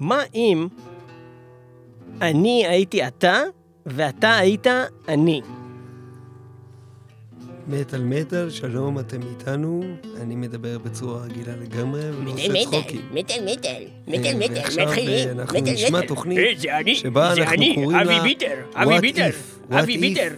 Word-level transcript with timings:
מה 0.00 0.22
אם 0.34 0.68
אני 2.20 2.66
הייתי 2.66 3.06
אתה 3.06 3.42
ואתה 3.86 4.36
היית 4.36 4.66
אני? 5.08 5.40
מטאל 7.68 8.02
מטאל, 8.02 8.50
שלום, 8.50 8.98
אתם 8.98 9.20
איתנו. 9.22 9.82
אני 10.20 10.36
מדבר 10.36 10.78
בצורה 10.78 11.22
רגילה 11.22 11.56
לגמרי, 11.56 12.00
ולא 12.10 12.30
עושה 12.30 12.64
צחוקים. 12.64 13.00
מטל 13.12 13.34
מטל, 13.44 13.68
אה, 13.68 13.84
מטל 14.06 14.36
מטל, 14.38 14.54
ועכשיו 14.54 14.86
מתחילים, 14.86 15.28
אה, 15.28 15.32
אנחנו 15.32 15.58
נשמע. 15.62 16.00
תוכנית 16.06 16.38
אה, 16.38 16.52
זה 16.58 16.78
אני, 16.78 16.94
שבה 16.94 17.34
זה 17.34 17.40
אנחנו 17.40 17.54
אני, 17.54 17.74
קוראים 17.74 17.98
אבי 17.98 18.14
לה 18.14 18.22
ביטר, 18.22 18.54
אבי 18.74 19.00
ביטר, 19.00 19.30
אבי 19.72 19.98
ביטר. 19.98 20.28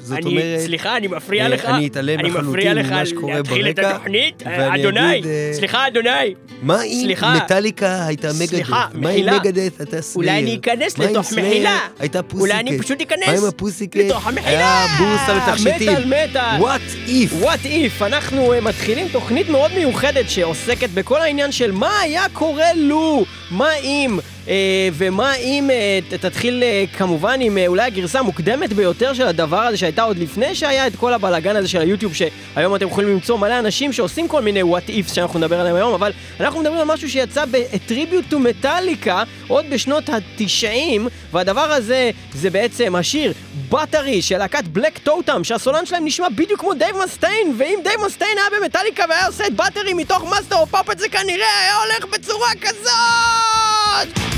סליחה, 0.58 0.96
אני 0.96 1.06
מפריע 1.08 1.44
אה, 1.44 1.48
לך, 1.48 1.64
אני 1.64 1.86
אתעלם 1.86 2.20
אני 2.20 2.28
לחלוטין 2.28 2.48
מפריע 2.50 2.74
לך 2.74 2.86
ממה 2.86 3.06
שקורה 3.06 3.34
להתחיל 3.34 3.68
את 3.68 3.76
ברקע, 3.76 3.90
התוכנית, 3.90 4.42
ואני 4.46 4.80
אדוני, 4.82 5.22
אה, 5.24 5.50
סליחה 5.52 5.86
אדוני, 5.86 6.34
מה 6.62 6.82
אם. 6.82 7.10
מטאליקה 7.36 8.06
הייתה? 8.06 8.32
סליחה, 8.32 8.86
מה 8.94 9.10
אם. 9.10 9.26
מגדט 9.34 9.80
הייתה 9.80 10.02
סלייר? 10.02 10.30
אולי 10.30 10.42
אני 10.42 10.56
אכנס 10.60 10.98
לתוך 10.98 11.32
מחילה? 11.32 11.78
הייתה 11.98 12.22
פוסיקט? 12.22 12.40
אולי 12.40 12.60
אני 12.60 12.78
פשוט 12.78 13.00
אכנס 13.00 13.28
מה 13.28 13.38
אם 13.38 13.44
הפוסיקט 13.48 13.96
לתוך 13.96 14.26
המחילה? 14.26 14.48
היה 14.48 14.86
בורסה 14.98 15.34
לתכשיטים? 15.34 15.92
מטאל 15.92 16.04
מטאל. 16.04 16.60
What 16.60 17.08
if? 17.08 17.44
What 17.44 17.66
if? 17.66 18.04
אנחנו 18.04 18.52
אה, 18.52 18.60
מתחילים 18.60 19.08
תוכנית 19.12 19.48
מאוד 19.48 19.70
מיוחדת 19.74 20.30
שעוסקת 20.30 20.90
בכל 20.90 21.20
העניין 21.20 21.52
של 21.52 21.72
מה 21.72 22.00
היה 22.00 22.24
קורה 22.32 22.72
לו, 22.74 23.24
מה 23.50 23.76
אם, 23.76 24.18
אה, 24.48 24.54
ומה 24.92 25.34
אם 25.36 25.70
אה, 25.70 25.98
תתחיל 26.18 26.62
אה, 26.62 26.84
כמובן 26.96 27.40
עם 27.40 27.58
אה, 27.58 27.66
אולי 27.66 27.82
הגרסה 27.82 28.18
המוקדמת 28.18 28.72
ביותר 28.72 29.12
של 29.16 29.26
הדבר 29.26 29.60
הזה 29.60 29.76
שהייתה 29.76 30.02
עוד 30.02 30.18
לפני 30.18 30.54
שהיה 30.54 30.86
את 30.86 30.96
כל 30.96 31.12
הבלאגן 31.12 31.56
הזה 31.56 31.68
של 31.68 31.80
היוטיוב 31.80 32.14
שהיום 32.14 32.74
אתם 32.74 32.86
יכולים 32.86 33.10
למצוא 33.10 33.38
מלא 33.38 33.58
אנשים 33.58 33.92
שעושים 33.92 34.28
כל 34.28 34.42
מיני 34.42 34.62
what 34.62 34.88
ifs 34.88 35.14
שאנחנו 35.14 35.38
נדבר 35.38 35.60
עליהם 35.60 35.76
היום 35.76 35.94
אבל 35.94 36.12
אנחנו 36.40 36.60
מדברים 36.60 36.78
על 36.78 36.84
משהו 36.86 37.10
שיצא 37.10 37.44
ב-Tribute 37.44 38.32
to 38.32 38.36
Metallica 38.36 39.14
עוד 39.48 39.64
בשנות 39.70 40.08
ה-90 40.08 41.00
והדבר 41.32 41.60
הזה 41.60 42.10
זה 42.34 42.50
בעצם 42.50 42.96
השיר 42.96 43.32
Battery 43.68 44.22
של 44.22 44.38
להקת 44.38 44.64
בלק 44.64 44.98
טוטם 44.98 45.44
שהסולן 45.44 45.86
שלהם 45.86 46.04
נשמע 46.04 46.28
בדיוק 46.28 46.60
כמו 46.60 46.74
דייב 46.74 46.96
מוסטיין 47.04 47.54
ואם 47.58 47.78
דייב 47.84 48.00
מוסטיין 48.06 48.38
היה 48.38 48.60
במטאליקה 48.60 49.04
והיה 49.08 49.26
עושה 49.26 49.46
את 49.46 49.54
Battery 49.54 49.94
מתוך 49.94 50.24
Master 50.24 50.56
of 50.56 50.66
Puppets 50.66 50.98
זה 50.98 51.08
כנראה 51.08 51.60
היה 51.62 51.76
הולך 51.76 52.04
בצורה 52.12 52.50
כזאת! 52.60 54.35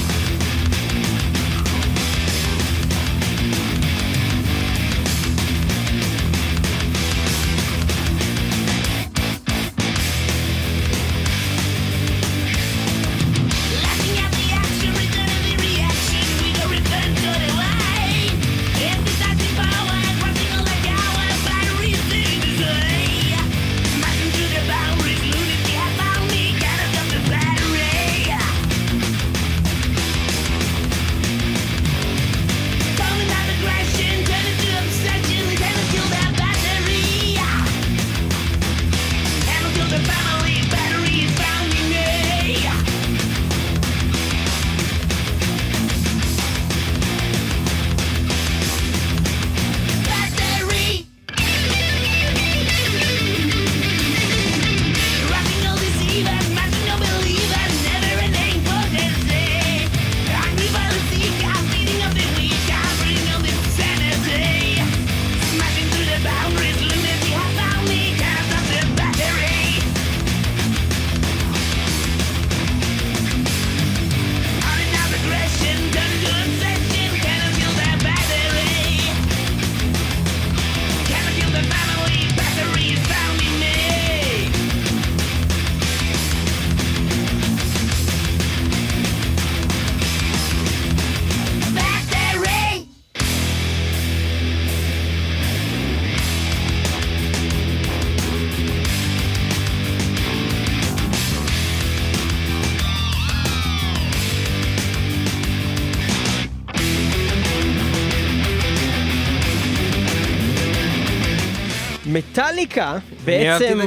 מטאליקה 112.58 112.98
בעצם. 113.24 113.80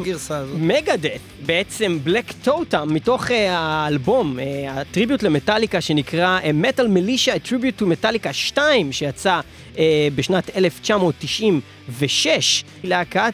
מגדת' 0.57 1.19
בעצם 1.45 1.99
בלק 2.03 2.31
טוטם 2.43 2.87
מתוך 2.91 3.31
אה, 3.31 3.57
האלבום 3.57 4.39
אה, 4.39 4.81
ה 4.81 4.86
tribute 4.86 5.23
למטאליקה 5.23 5.81
שנקרא 5.81 6.39
Metal 6.53 6.87
Militia 6.87 7.39
Tribute 7.39 7.77
to 7.77 7.87
Metallica 7.87 8.33
2 8.33 8.91
שיצא 8.91 9.39
אה, 9.77 10.07
בשנת 10.15 10.57
1996 10.57 12.63
להקת 12.83 13.33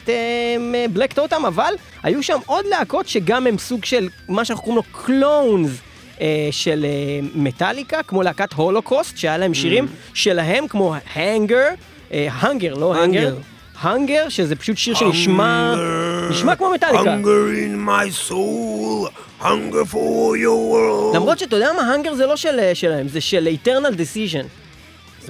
בלק 0.92 1.12
טוטם 1.12 1.46
אבל 1.46 1.74
היו 2.02 2.22
שם 2.22 2.38
עוד 2.46 2.66
להקות 2.66 3.08
שגם 3.08 3.46
הם 3.46 3.58
סוג 3.58 3.84
של 3.84 4.08
מה 4.28 4.44
שאנחנו 4.44 4.64
קוראים 4.64 4.76
לו 4.76 4.82
clones. 4.92 5.70
אה, 6.20 6.48
של 6.50 6.86
אה, 6.88 7.20
מטאליקה, 7.34 8.02
כמו 8.02 8.22
להקת 8.22 8.52
הולוקוסט, 8.52 9.16
שהיה 9.16 9.38
להם 9.38 9.54
שירים 9.54 9.86
שלהם, 10.14 10.68
כמו 10.68 10.94
הנגר, 11.14 11.68
הנגר, 12.10 12.74
לא 12.74 13.02
הנגר, 13.02 13.36
Hunger. 13.82 13.88
הנגר, 13.88 14.28
שזה 14.28 14.56
פשוט 14.56 14.76
שיר 14.76 14.94
שנשמע, 14.94 15.74
נשמע 16.30 16.56
כמו 16.56 16.70
מטאליקה. 16.70 17.02
Hunger 17.04 17.54
in 17.56 17.88
my 17.88 18.30
soul, 18.30 19.10
hunger 19.42 19.84
for 19.92 20.36
your 20.36 20.72
world. 20.72 21.16
למרות 21.16 21.38
שאתה 21.38 21.56
יודע 21.56 21.72
מה, 21.76 21.94
הנגר 21.94 22.14
זה 22.14 22.26
לא 22.26 22.36
של, 22.36 22.60
שלהם, 22.74 23.08
זה 23.08 23.20
של 23.20 23.48
Eternal 23.64 23.92
Decision. 23.92 24.67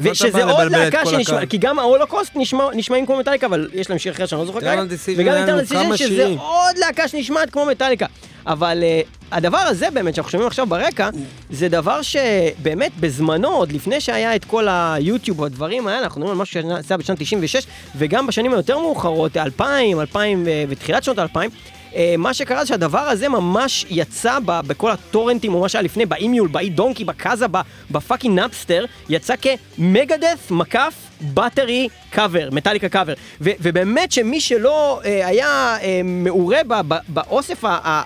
ושזה 0.03 0.45
עוד 0.45 0.73
להקה 0.73 1.07
שנשמע? 1.07 1.47
כי 1.47 1.59
גם 1.59 1.79
ההולוקוסט 1.79 2.33
נשמע, 2.35 2.65
נשמעים 2.75 3.07
כמו 3.07 3.17
מטאליקה, 3.17 3.47
אבל 3.47 3.69
יש 3.73 3.91
להם 3.91 3.99
שיר 3.99 4.13
אחר 4.13 4.27
שאני 4.27 4.41
לא 4.41 4.47
זוכר 4.47 4.61
כרגע, 4.61 4.83
וגם 5.17 5.59
Decision 5.59 5.75
כמה 5.75 5.97
שזה. 5.97 6.27
עוד 6.39 6.79
להקה 6.79 7.09
שנשמעת 7.09 7.51
כמו 7.51 7.67
מטאליקה. 7.67 8.07
אבל 8.47 8.83
uh, 8.83 9.09
הדבר 9.33 9.59
הזה 9.59 9.91
באמת, 9.91 10.15
שאנחנו 10.15 10.31
שומעים 10.31 10.47
עכשיו 10.47 10.67
ברקע, 10.67 11.09
זה 11.51 11.69
דבר 11.69 12.03
שבאמת 12.03 12.93
בזמנו, 13.01 13.49
עוד 13.49 13.73
לפני 13.73 14.01
שהיה 14.01 14.37
את 14.37 14.45
כל 14.45 14.67
היוטיוב 14.71 15.41
והדברים 15.41 15.87
האלה, 15.87 15.99
אנחנו 15.99 16.21
מדברים 16.21 16.39
על 16.39 16.43
משהו 16.43 16.63
שנעשה 16.63 16.97
בשנת 16.97 17.23
96, 17.23 17.67
וגם 17.97 18.27
בשנים 18.27 18.53
היותר 18.53 18.79
מאוחרות, 18.79 19.37
2000, 19.37 20.01
2000 20.01 20.43
ו- 20.47 20.51
ותחילת 20.69 21.05
שנות 21.05 21.19
2000, 21.19 21.51
אה, 21.51 21.78
מה 22.19 22.35
שקרה 22.35 22.61
זה 22.61 22.69
שהדבר 22.69 22.99
הזה 22.99 23.29
ממש 23.29 23.87
יצא 23.91 24.39
ב- 24.45 24.61
בכל 24.67 24.91
הטורנטים 24.91 25.55
או 25.55 25.61
מה 25.61 25.69
שהיה 25.69 25.83
לפני, 25.83 26.07
ב 26.07 26.13
eMule, 26.13 26.49
ב 26.49 26.71
eDonkey, 26.71 27.05
ב 27.05 27.11
Kazaa, 27.11 27.47
ב 27.91 27.96
fucking 27.96 28.35
Napster, 28.41 28.85
יצא 29.09 29.35
כמגדת' 29.37 30.51
מקף 30.51 30.95
Battery 31.35 31.89
cover, 32.11 32.49
Metallica 32.53 32.89
cover. 32.89 33.15
ו- 33.41 33.51
ובאמת 33.61 34.13
שמי 34.13 34.41
שלא 34.41 35.01
אה, 35.05 35.27
היה 35.27 35.47
אה, 35.83 36.01
מעורה 36.05 36.59
ב- 36.69 36.95
ב- 36.95 36.99
באוסף 37.09 37.59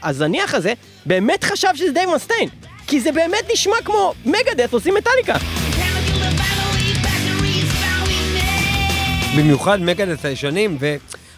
הזניח 0.03 0.55
הזה, 0.55 0.73
באמת 1.07 1.45
חשב 1.45 1.69
שזה 1.75 1.93
דייב 1.93 2.11
מוסטיין. 2.15 2.49
כי 2.87 3.01
זה 3.01 3.13
באמת 3.13 3.51
נשמע 3.53 3.77
כמו 3.85 4.15
מגדת' 4.27 4.73
עושים 4.73 4.95
מטאליקה. 4.95 5.35
במיוחד 9.37 9.81
מגדס 9.83 10.25
הישנים, 10.25 10.79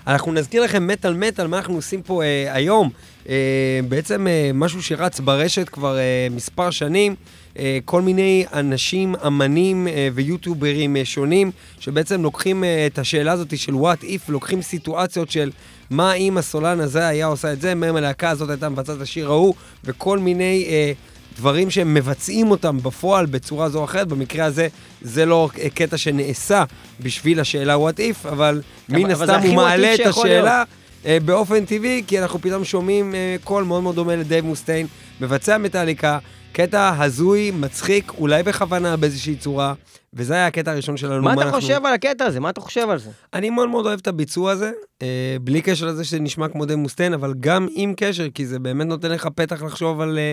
ואנחנו 0.06 0.32
נזכיר 0.32 0.62
לכם 0.62 0.86
מטאל 0.86 1.14
מטאל, 1.14 1.46
מה 1.46 1.58
אנחנו 1.58 1.74
עושים 1.74 2.02
פה 2.02 2.22
אה, 2.22 2.54
היום. 2.54 2.90
אה, 3.28 3.80
בעצם 3.88 4.26
אה, 4.26 4.50
משהו 4.54 4.82
שרץ 4.82 5.20
ברשת 5.20 5.68
כבר 5.68 5.98
אה, 5.98 6.26
מספר 6.30 6.70
שנים, 6.70 7.14
אה, 7.58 7.78
כל 7.84 8.02
מיני 8.02 8.44
אנשים, 8.52 9.14
אמנים 9.26 9.88
אה, 9.88 10.08
ויוטיוברים 10.14 10.96
אה, 10.96 11.04
שונים, 11.04 11.50
שבעצם 11.80 12.22
לוקחים 12.22 12.64
אה, 12.64 12.86
את 12.86 12.98
השאלה 12.98 13.32
הזאת 13.32 13.58
של 13.58 13.72
what 13.72 14.02
if, 14.02 14.20
לוקחים 14.28 14.62
סיטואציות 14.62 15.30
של 15.30 15.50
מה 15.90 16.14
אם 16.14 16.38
הסולן 16.38 16.80
הזה 16.80 17.06
היה 17.06 17.26
עושה 17.26 17.52
את 17.52 17.60
זה, 17.60 17.74
מה 17.74 17.90
אם 17.90 17.96
הלהקה 17.96 18.30
הזאת 18.30 18.50
הייתה 18.50 18.68
מבצעת 18.68 19.00
השיר 19.00 19.26
ההוא, 19.26 19.54
וכל 19.84 20.18
מיני... 20.18 20.66
אה, 20.68 20.92
דברים 21.36 21.70
שהם 21.70 21.94
מבצעים 21.94 22.50
אותם 22.50 22.78
בפועל 22.82 23.26
בצורה 23.26 23.68
זו 23.68 23.78
או 23.78 23.84
אחרת. 23.84 24.08
במקרה 24.08 24.44
הזה, 24.44 24.68
זה 25.02 25.26
לא 25.26 25.48
קטע 25.74 25.96
שנעשה 25.96 26.64
בשביל 27.00 27.40
השאלה 27.40 27.76
what 27.76 27.98
if, 27.98 28.28
אבל 28.28 28.62
מן 28.88 29.10
הסתם 29.10 29.40
הוא 29.46 29.54
מעלה 29.54 29.94
את 29.94 30.06
השאלה 30.06 30.62
אה, 31.06 31.18
באופן 31.24 31.64
טבעי, 31.64 32.02
כי 32.06 32.20
אנחנו 32.20 32.38
פתאום 32.38 32.64
שומעים 32.64 33.14
אה, 33.14 33.36
קול 33.44 33.64
מאוד 33.64 33.82
מאוד 33.82 33.94
דומה 33.94 34.16
לדייב 34.16 34.44
מוסטיין, 34.44 34.86
מבצע 35.20 35.58
מטאליקה, 35.58 36.18
קטע 36.54 37.02
הזוי, 37.02 37.50
מצחיק, 37.50 38.12
אולי 38.18 38.42
בכוונה 38.42 38.96
באיזושהי 38.96 39.36
צורה, 39.36 39.74
וזה 40.12 40.34
היה 40.34 40.46
הקטע 40.46 40.70
הראשון 40.72 40.96
שלנו. 40.96 41.22
מה 41.22 41.32
אתה 41.32 41.42
אנחנו- 41.42 41.60
חושב 41.60 41.80
על 41.86 41.92
הקטע 41.94 42.24
הזה? 42.24 42.40
מה 42.40 42.50
אתה 42.50 42.60
חושב 42.60 42.90
על 42.90 42.98
זה? 42.98 43.10
אני 43.34 43.50
מאוד 43.50 43.68
מאוד 43.68 43.86
אוהב 43.86 43.98
את 44.00 44.06
הביצוע 44.06 44.52
הזה, 44.52 44.70
אה, 45.02 45.36
בלי 45.40 45.62
קשר 45.62 45.86
לזה 45.86 46.04
שזה 46.04 46.18
נשמע 46.20 46.48
כמו 46.48 46.64
דייב 46.64 46.78
מוסטיין, 46.78 47.14
אבל 47.14 47.34
גם 47.40 47.66
עם 47.74 47.94
קשר, 47.96 48.26
כי 48.34 48.46
זה 48.46 48.58
באמת 48.58 48.86
נותן 48.86 49.10
לך 49.10 49.26
פתח 49.34 49.62
לחשוב 49.62 50.00
על 50.00 50.18
אה, 50.18 50.32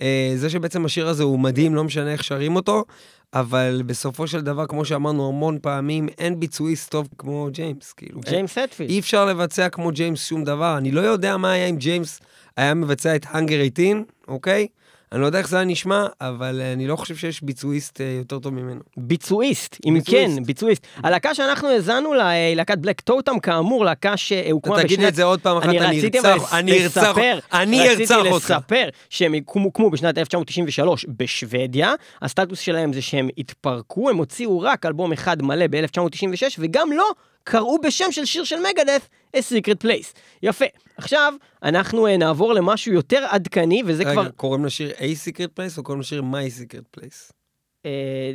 אה, 0.00 0.32
זה 0.36 0.50
שבעצם 0.50 0.84
השיר 0.84 1.08
הזה 1.08 1.22
הוא 1.22 1.38
מדהים, 1.38 1.74
לא 1.74 1.84
משנה 1.84 2.12
איך 2.12 2.24
שרים 2.24 2.56
אותו, 2.56 2.84
אבל 3.34 3.82
בסופו 3.86 4.26
של 4.26 4.40
דבר, 4.40 4.66
כמו 4.66 4.84
שאמרנו 4.84 5.28
המון 5.28 5.58
פעמים, 5.62 6.08
אין 6.18 6.40
ביצועיסט 6.40 6.90
טוב 6.90 7.08
כמו 7.18 7.48
ג'יימס, 7.52 7.92
כאילו. 7.92 8.20
ג'יימס 8.20 8.58
הטפילד. 8.58 8.90
אי 8.90 8.98
אפשר 9.00 9.24
לבצע 9.26 9.68
כמו 9.68 9.90
ג'יימס 9.90 10.26
שום 10.26 10.44
דבר. 10.44 10.76
אני 10.78 10.90
לא 10.90 11.00
יודע 11.00 11.36
מה 11.36 11.52
היה 11.52 11.66
אם 11.66 11.76
ג'יימס 11.76 12.20
היה 12.56 12.74
מבצע 12.74 13.16
את 13.16 13.26
האנגר 13.30 13.56
18, 13.76 14.00
אוקיי? 14.28 14.66
אני 15.12 15.20
לא 15.20 15.26
יודע 15.26 15.38
איך 15.38 15.48
זה 15.48 15.56
היה 15.56 15.64
נשמע, 15.64 16.06
אבל 16.20 16.60
אה, 16.60 16.72
אני 16.72 16.86
לא 16.86 16.96
חושב 16.96 17.16
שיש 17.16 17.42
ביצועיסט 17.42 18.00
אה, 18.00 18.06
יותר 18.06 18.38
טוב 18.38 18.54
ממנו. 18.54 18.80
ביצועיסט, 18.96 19.76
אם 19.86 19.94
ביצועיסט. 19.94 20.36
כן, 20.36 20.44
ביצועיסט. 20.44 20.86
הלהקה 20.96 21.34
שאנחנו 21.34 21.68
האזנו 21.68 22.14
לה, 22.14 22.28
היא 22.28 22.56
להקת 22.56 22.78
בלק 22.78 23.00
טוטם, 23.00 23.38
כאמור, 23.38 23.84
להקה 23.84 24.16
שהוקמה 24.16 24.74
אתה 24.74 24.82
תגיד 24.82 25.00
את 25.00 25.14
זה 25.14 25.24
עוד 25.24 25.40
פעם 25.40 25.56
אחת, 25.56 25.68
אני 25.68 26.00
ארצח, 26.04 26.54
אני 26.54 26.84
ארצח, 26.84 27.16
אני 27.52 27.88
ארצח 27.88 28.16
אותך. 28.16 28.50
רציתי 28.50 28.54
לספר 28.54 28.88
שהם 29.10 29.34
הוקמו 29.46 29.90
בשנת 29.90 30.18
1993 30.18 31.06
בשוודיה, 31.08 31.94
הסטטוס 32.22 32.60
שלהם 32.60 32.92
זה 32.92 33.02
שהם 33.02 33.28
התפרקו, 33.38 34.10
הם 34.10 34.16
הוציאו 34.16 34.60
רק 34.60 34.86
אלבום 34.86 35.12
אחד 35.12 35.42
מלא 35.42 35.66
ב-1996, 35.70 36.56
וגם 36.58 36.92
לא 36.92 37.10
קראו 37.44 37.80
בשם 37.80 38.12
של 38.12 38.24
שיר 38.24 38.44
של 38.44 38.56
מגדף, 38.56 39.08
A 39.36 39.40
Secret 39.40 39.84
Place. 39.84 40.18
יפה. 40.42 40.64
עכשיו, 40.96 41.34
אנחנו 41.62 42.06
אה, 42.06 42.16
נעבור 42.16 42.54
למשהו 42.54 42.92
יותר 42.92 43.26
עדכני, 43.30 43.82
וזה 43.86 44.02
רגע, 44.02 44.12
כבר... 44.12 44.30
קוראים 44.30 44.64
לשיר 44.64 44.90
A 44.90 45.00
Secret 45.00 45.48
Place 45.58 45.78
או 45.78 45.82
קוראים 45.82 46.00
לשיר 46.00 46.22
My 46.22 46.60
Secret 46.60 47.00
Place? 47.00 47.32
אה, 47.86 48.32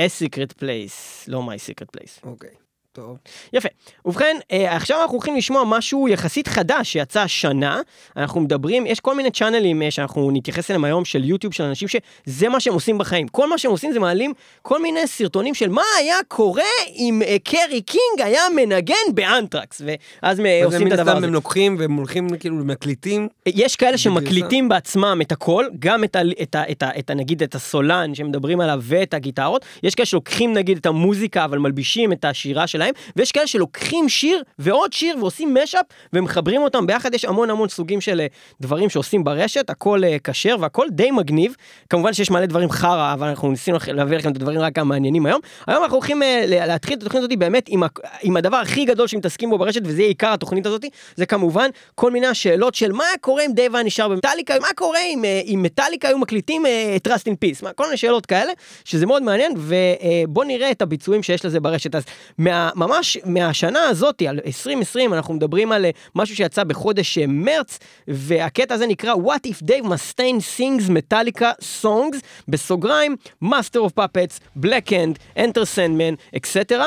A 0.00 0.08
Secret 0.18 0.62
Place, 0.62 1.24
לא 1.28 1.42
My 1.48 1.70
Secret 1.70 2.00
Place. 2.00 2.26
אוקיי, 2.26 2.50
טוב. 2.96 3.16
יפה. 3.52 3.68
ובכן, 4.04 4.36
אה, 4.52 4.76
עכשיו 4.76 5.00
אנחנו 5.00 5.12
הולכים 5.12 5.36
לשמוע 5.36 5.64
משהו 5.66 6.08
יחסית 6.08 6.48
חדש 6.48 6.92
שיצא 6.92 7.20
השנה. 7.20 7.80
אנחנו 8.16 8.40
מדברים, 8.40 8.86
יש 8.86 9.00
כל 9.00 9.14
מיני 9.14 9.30
צ'אנלים 9.30 9.82
אה, 9.82 9.90
שאנחנו 9.90 10.30
נתייחס 10.32 10.70
אליהם 10.70 10.84
היום 10.84 11.04
של 11.04 11.24
יוטיוב 11.24 11.52
של 11.52 11.64
אנשים 11.64 11.88
שזה 11.88 12.48
מה 12.48 12.60
שהם 12.60 12.74
עושים 12.74 12.98
בחיים. 12.98 13.28
כל 13.28 13.48
מה 13.48 13.58
שהם 13.58 13.70
עושים 13.70 13.92
זה 13.92 14.00
מעלים 14.00 14.32
כל 14.62 14.82
מיני 14.82 15.06
סרטונים 15.06 15.54
של 15.54 15.68
מה 15.68 15.82
היה 15.98 16.16
קורה 16.28 16.62
אם 16.96 17.22
אה, 17.26 17.36
קרי 17.44 17.82
קינג 17.82 18.20
היה 18.24 18.42
מנגן 18.56 18.94
באנטרקס. 19.14 19.82
ואז 19.84 20.40
עושים 20.64 20.86
את 20.86 20.92
הדבר 20.92 21.16
הזה. 21.16 21.26
הם 21.26 21.32
לוקחים 21.32 21.76
והם 21.78 21.92
הולכים 21.92 22.28
כאילו 22.36 22.56
מקליטים. 22.56 23.28
יש 23.46 23.76
כאלה. 23.76 23.98
שמקליטים 23.98 24.68
בעצמם 24.68 25.18
את 25.22 25.32
הכל, 25.32 25.66
גם 25.78 26.04
את, 26.04 26.16
ה, 26.16 26.20
את, 26.42 26.54
ה, 26.54 26.62
את, 26.70 26.82
ה, 26.82 26.90
את 26.98 27.10
ה, 27.10 27.14
נגיד 27.14 27.42
את 27.42 27.54
הסולן 27.54 28.14
שמדברים 28.14 28.60
עליו 28.60 28.80
ואת 28.82 29.14
הגיטרות, 29.14 29.64
יש 29.82 29.94
כאלה 29.94 30.06
שלוקחים 30.06 30.52
נגיד 30.52 30.78
את 30.78 30.86
המוזיקה 30.86 31.44
אבל 31.44 31.58
מלבישים 31.58 32.12
את 32.12 32.24
השירה 32.24 32.66
שלהם, 32.66 32.85
ויש 33.16 33.32
כאלה 33.32 33.46
שלוקחים 33.46 34.08
שיר 34.08 34.42
ועוד 34.58 34.92
שיר 34.92 35.16
ועושים 35.20 35.56
mashup 35.62 35.84
ומחברים 36.12 36.62
אותם 36.62 36.86
ביחד, 36.86 37.14
יש 37.14 37.24
המון 37.24 37.50
המון 37.50 37.68
סוגים 37.68 38.00
של 38.00 38.20
אה, 38.20 38.26
דברים 38.60 38.88
שעושים 38.90 39.24
ברשת, 39.24 39.70
הכל 39.70 40.04
אה, 40.04 40.16
כשר 40.24 40.56
והכל 40.60 40.86
די 40.90 41.10
מגניב, 41.10 41.54
כמובן 41.90 42.12
שיש 42.12 42.30
מלא 42.30 42.46
דברים 42.46 42.70
חרא, 42.70 43.12
אבל 43.12 43.28
אנחנו 43.28 43.50
ניסינו 43.50 43.78
להביא 43.92 44.16
לכם 44.16 44.30
את 44.30 44.36
הדברים 44.36 44.60
רק 44.60 44.78
המעניינים 44.78 45.26
היום. 45.26 45.40
היום 45.66 45.82
אנחנו 45.82 45.96
הולכים 45.96 46.22
אה, 46.22 46.44
להתחיל 46.46 46.96
את 46.96 47.02
התוכנית 47.02 47.22
הזאת 47.24 47.38
באמת 47.38 47.64
עם, 47.68 47.82
עם 48.22 48.36
הדבר 48.36 48.56
הכי 48.56 48.84
גדול 48.84 49.06
שמתעסקים 49.06 49.50
בו 49.50 49.58
ברשת, 49.58 49.80
וזה 49.84 50.02
עיקר 50.02 50.32
התוכנית 50.32 50.66
הזאת, 50.66 50.84
זה 51.16 51.26
כמובן 51.26 51.70
כל 51.94 52.10
מיני 52.10 52.26
השאלות 52.26 52.74
של 52.74 52.92
מה 52.92 53.04
קורה 53.20 53.46
אם 53.46 53.52
דייב 53.52 53.74
היה 53.76 53.84
נשאר 53.84 54.08
במטאליקה, 54.08 54.54
מה 54.60 54.68
קורה 54.76 55.00
אם, 55.00 55.24
אם 55.46 55.60
מטאליקה 55.62 56.08
היו 56.08 56.18
מקליטים 56.18 56.62
את 56.96 57.08
Rust 57.08 57.20
in 57.20 57.34
Peace, 57.44 57.62
מה- 57.62 57.72
כל 57.72 57.84
מיני 57.84 57.96
שאלות 57.96 58.26
כאלה, 58.26 58.52
שזה 58.84 59.06
מאוד 59.06 59.22
מעניין, 59.22 59.52
ובוא 59.56 60.44
נראה 60.44 60.70
את 60.70 60.82
הביצועים 60.82 61.22
שיש 61.22 61.44
לזה 61.44 61.60
ברשת. 61.60 61.94
אז 61.94 62.04
מה, 62.38 62.70
ממש 62.76 63.18
מהשנה 63.24 63.80
הזאת, 63.82 64.22
על 64.28 64.40
2020, 64.46 65.14
אנחנו 65.14 65.34
מדברים 65.34 65.72
על 65.72 65.84
אה, 65.84 65.90
משהו 66.14 66.36
שיצא 66.36 66.64
בחודש 66.64 67.18
אה, 67.18 67.24
מרץ, 67.28 67.78
והקטע 68.08 68.74
הזה 68.74 68.86
נקרא 68.86 69.14
What 69.14 69.48
if 69.50 69.62
Dave 69.62 69.86
Mustaine 69.86 70.58
sings 70.58 70.90
Metallica 70.90 71.64
songs, 71.82 72.16
בסוגריים, 72.48 73.16
Master 73.44 73.78
of 73.78 74.00
Puppets, 74.00 74.60
Black 74.64 74.90
Hand, 74.90 75.38
Enter 75.38 75.76
Sandman, 75.76 76.36
אקסטרה, 76.36 76.86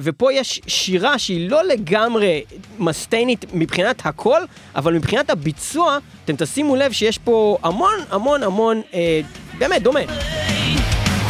ופה 0.00 0.32
יש 0.32 0.60
שירה 0.66 1.18
שהיא 1.18 1.50
לא 1.50 1.64
לגמרי 1.64 2.44
מסטיינית 2.78 3.44
מבחינת 3.52 4.06
הכל, 4.06 4.40
אבל 4.74 4.94
מבחינת 4.94 5.30
הביצוע, 5.30 5.98
אתם 6.24 6.34
תשימו 6.36 6.76
לב 6.76 6.92
שיש 6.92 7.18
פה 7.18 7.58
המון 7.62 7.94
המון 8.10 8.42
המון, 8.42 8.82
אה, 8.94 9.20
באמת, 9.58 9.82
דומה. 9.82 10.00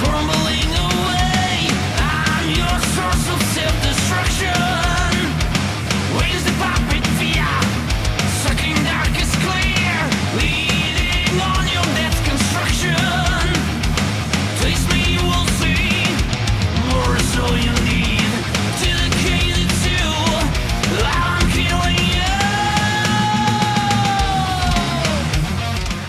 Crumbling 0.00 0.43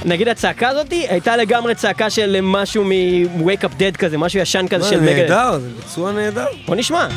נגיד 0.05 0.27
הצעקה 0.27 0.69
הזאתי 0.69 1.05
הייתה 1.09 1.37
לגמרי 1.37 1.75
צעקה 1.75 2.09
של 2.09 2.39
משהו 2.43 2.83
מ-Wake 2.83 3.63
Up 3.63 3.79
Dead 3.79 3.97
כזה, 3.97 4.17
משהו 4.17 4.39
ישן 4.39 4.67
כזה 4.67 4.89
של 4.89 5.01
מגה. 5.01 5.13
נהדר, 5.13 5.59
זה 5.59 5.69
ביצוע 5.69 6.11
נהדר. 6.11 6.45
בוא 6.65 6.75
נשמע. 6.75 7.07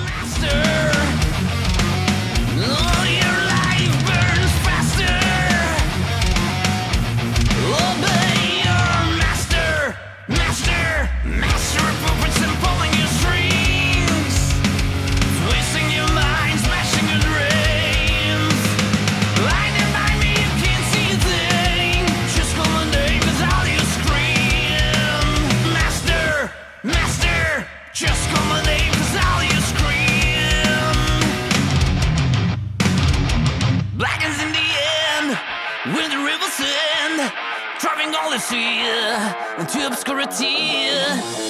fantasier, 38.38 39.34
en 39.58 39.64
typisk 39.66 40.08
rutine 40.08 41.47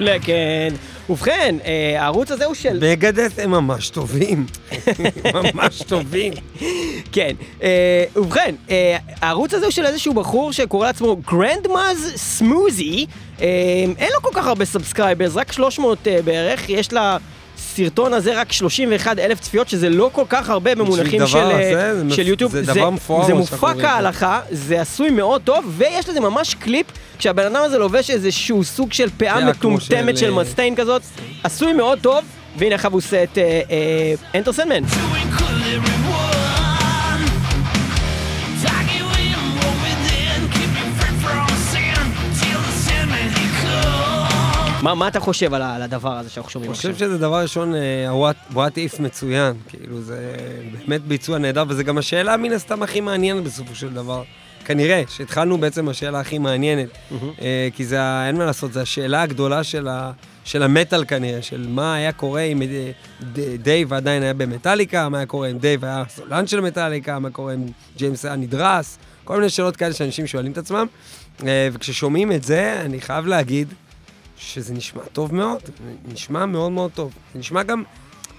לקן. 0.00 0.74
ובכן, 1.10 1.56
אה, 1.64 2.02
הערוץ 2.02 2.30
הזה 2.30 2.44
הוא 2.44 2.54
של... 2.54 2.78
מגדת' 2.90 3.38
הם 3.38 3.50
ממש 3.50 3.90
טובים. 3.90 4.46
ממש 5.34 5.82
טובים. 5.82 6.32
כן. 7.12 7.32
אה, 7.62 8.04
ובכן, 8.16 8.54
אה, 8.70 8.96
הערוץ 9.20 9.54
הזה 9.54 9.64
הוא 9.64 9.72
של 9.72 9.86
איזשהו 9.86 10.14
בחור 10.14 10.52
שקורא 10.52 10.86
לעצמו 10.86 11.16
Grandma's 11.16 12.12
Smoothie. 12.16 13.06
אין 13.38 14.08
לו 14.14 14.22
כל 14.22 14.30
כך 14.34 14.46
הרבה 14.46 14.64
subscribers, 14.64 15.36
רק 15.36 15.52
300 15.52 16.08
אה, 16.08 16.22
בערך. 16.22 16.68
יש 16.68 16.92
לה 16.92 17.16
הסרטון 17.78 18.12
הזה 18.12 18.40
רק 18.40 18.52
31 18.52 19.18
אלף 19.18 19.40
צפיות, 19.40 19.68
שזה 19.68 19.88
לא 19.88 20.10
כל 20.12 20.24
כך 20.28 20.50
הרבה 20.50 20.74
במונחים 20.74 21.18
דבר 21.18 21.26
של, 21.26 21.38
אה, 21.38 21.94
זה 21.94 22.14
של 22.16 22.28
יוטיוב. 22.28 22.52
זה 22.52 22.62
דבר 22.62 22.90
מפואר 22.90 23.26
זה 23.26 23.34
מופק. 23.34 23.74
כהלכה, 23.80 24.40
זה 24.50 24.80
עשוי 24.80 25.10
מאוד 25.10 25.42
טוב, 25.44 25.74
ויש 25.76 26.08
לזה 26.08 26.20
ממש 26.20 26.54
קליפ, 26.54 26.86
כשהבן 27.18 27.46
אדם 27.46 27.62
הזה 27.64 27.78
לובש 27.78 28.10
איזשהו 28.10 28.64
סוג 28.64 28.92
של 28.92 29.08
פאה 29.16 29.44
מטומטמת 29.44 30.18
של, 30.18 30.26
של 30.26 30.32
אה, 30.32 30.42
מסטיין 30.42 30.76
כזאת, 30.76 31.02
עשוי 31.44 31.72
מאוד 31.72 31.98
טוב, 32.02 32.24
והנה 32.56 32.74
עכשיו 32.74 32.92
הוא 32.92 32.98
עושה 32.98 33.22
את 33.22 33.38
אה, 33.38 34.14
אנטר 34.34 34.52
סנדמן. 34.52 34.82
מה 44.82 44.94
מה 44.94 45.08
אתה 45.08 45.20
חושב 45.20 45.54
על 45.54 45.62
על 45.62 45.82
הדבר 45.82 46.18
הזה 46.18 46.30
שאנחנו 46.30 46.50
שומעים 46.50 46.70
אני 46.70 46.76
עכשיו? 46.78 46.92
חושב 46.92 47.04
שזה 47.04 47.18
דבר 47.18 47.42
ראשון, 47.42 47.72
הוואט 48.08 48.78
איף 48.78 49.00
מצוין, 49.00 49.54
כאילו 49.68 50.00
זה 50.00 50.36
באמת 50.72 51.02
ביצוע 51.02 51.38
נהדר, 51.38 51.64
וזה 51.68 51.82
גם 51.82 51.98
השאלה 51.98 52.36
מן 52.36 52.52
הסתם 52.52 52.82
הכי 52.82 53.00
מעניינת 53.00 53.44
בסופו 53.44 53.74
של 53.74 53.94
דבר. 53.94 54.22
כנראה, 54.64 55.02
שהתחלנו 55.08 55.58
בעצם 55.58 55.88
השאלה 55.88 56.20
הכי 56.20 56.38
מעניינת, 56.38 56.88
אה, 57.40 57.68
כי 57.74 57.84
זה, 57.84 58.26
אין 58.26 58.36
מה 58.36 58.44
לעשות, 58.44 58.72
זו 58.72 58.80
השאלה 58.80 59.22
הגדולה 59.22 59.64
של, 59.64 59.88
ה, 59.88 60.12
של 60.44 60.62
המטאל 60.62 61.04
כנראה, 61.04 61.42
של 61.42 61.66
מה 61.68 61.94
היה 61.94 62.12
קורה 62.12 62.40
אם 62.42 62.62
אה, 62.62 62.90
דייב 63.62 63.92
עדיין 63.92 64.22
היה 64.22 64.34
במטאליקה, 64.34 65.08
מה 65.08 65.18
היה 65.18 65.26
קורה 65.26 65.48
אם 65.50 65.58
דייב 65.58 65.84
היה 65.84 66.04
סולן 66.08 66.46
של 66.46 66.60
מטאליקה, 66.60 67.18
מה 67.18 67.30
קורה 67.30 67.54
אם 67.54 67.66
ג'יימס 67.96 68.24
היה 68.24 68.36
נדרס, 68.36 68.98
כל 69.24 69.36
מיני 69.36 69.48
שאלות 69.50 69.76
כאלה 69.76 69.92
שאנשים 69.92 70.26
שואלים 70.26 70.52
את 70.52 70.58
עצמם, 70.58 70.86
אה, 71.46 71.68
וכששומעים 71.72 72.32
את 72.32 72.44
זה, 72.44 72.80
אני 72.84 73.00
חייב 73.00 73.26
להגיד, 73.26 73.74
שזה 74.38 74.74
נשמע 74.74 75.02
טוב 75.12 75.34
מאוד, 75.34 75.58
נשמע 76.12 76.46
מאוד 76.46 76.72
מאוד 76.72 76.90
טוב. 76.94 77.12
זה 77.34 77.38
נשמע 77.38 77.62
גם, 77.62 77.82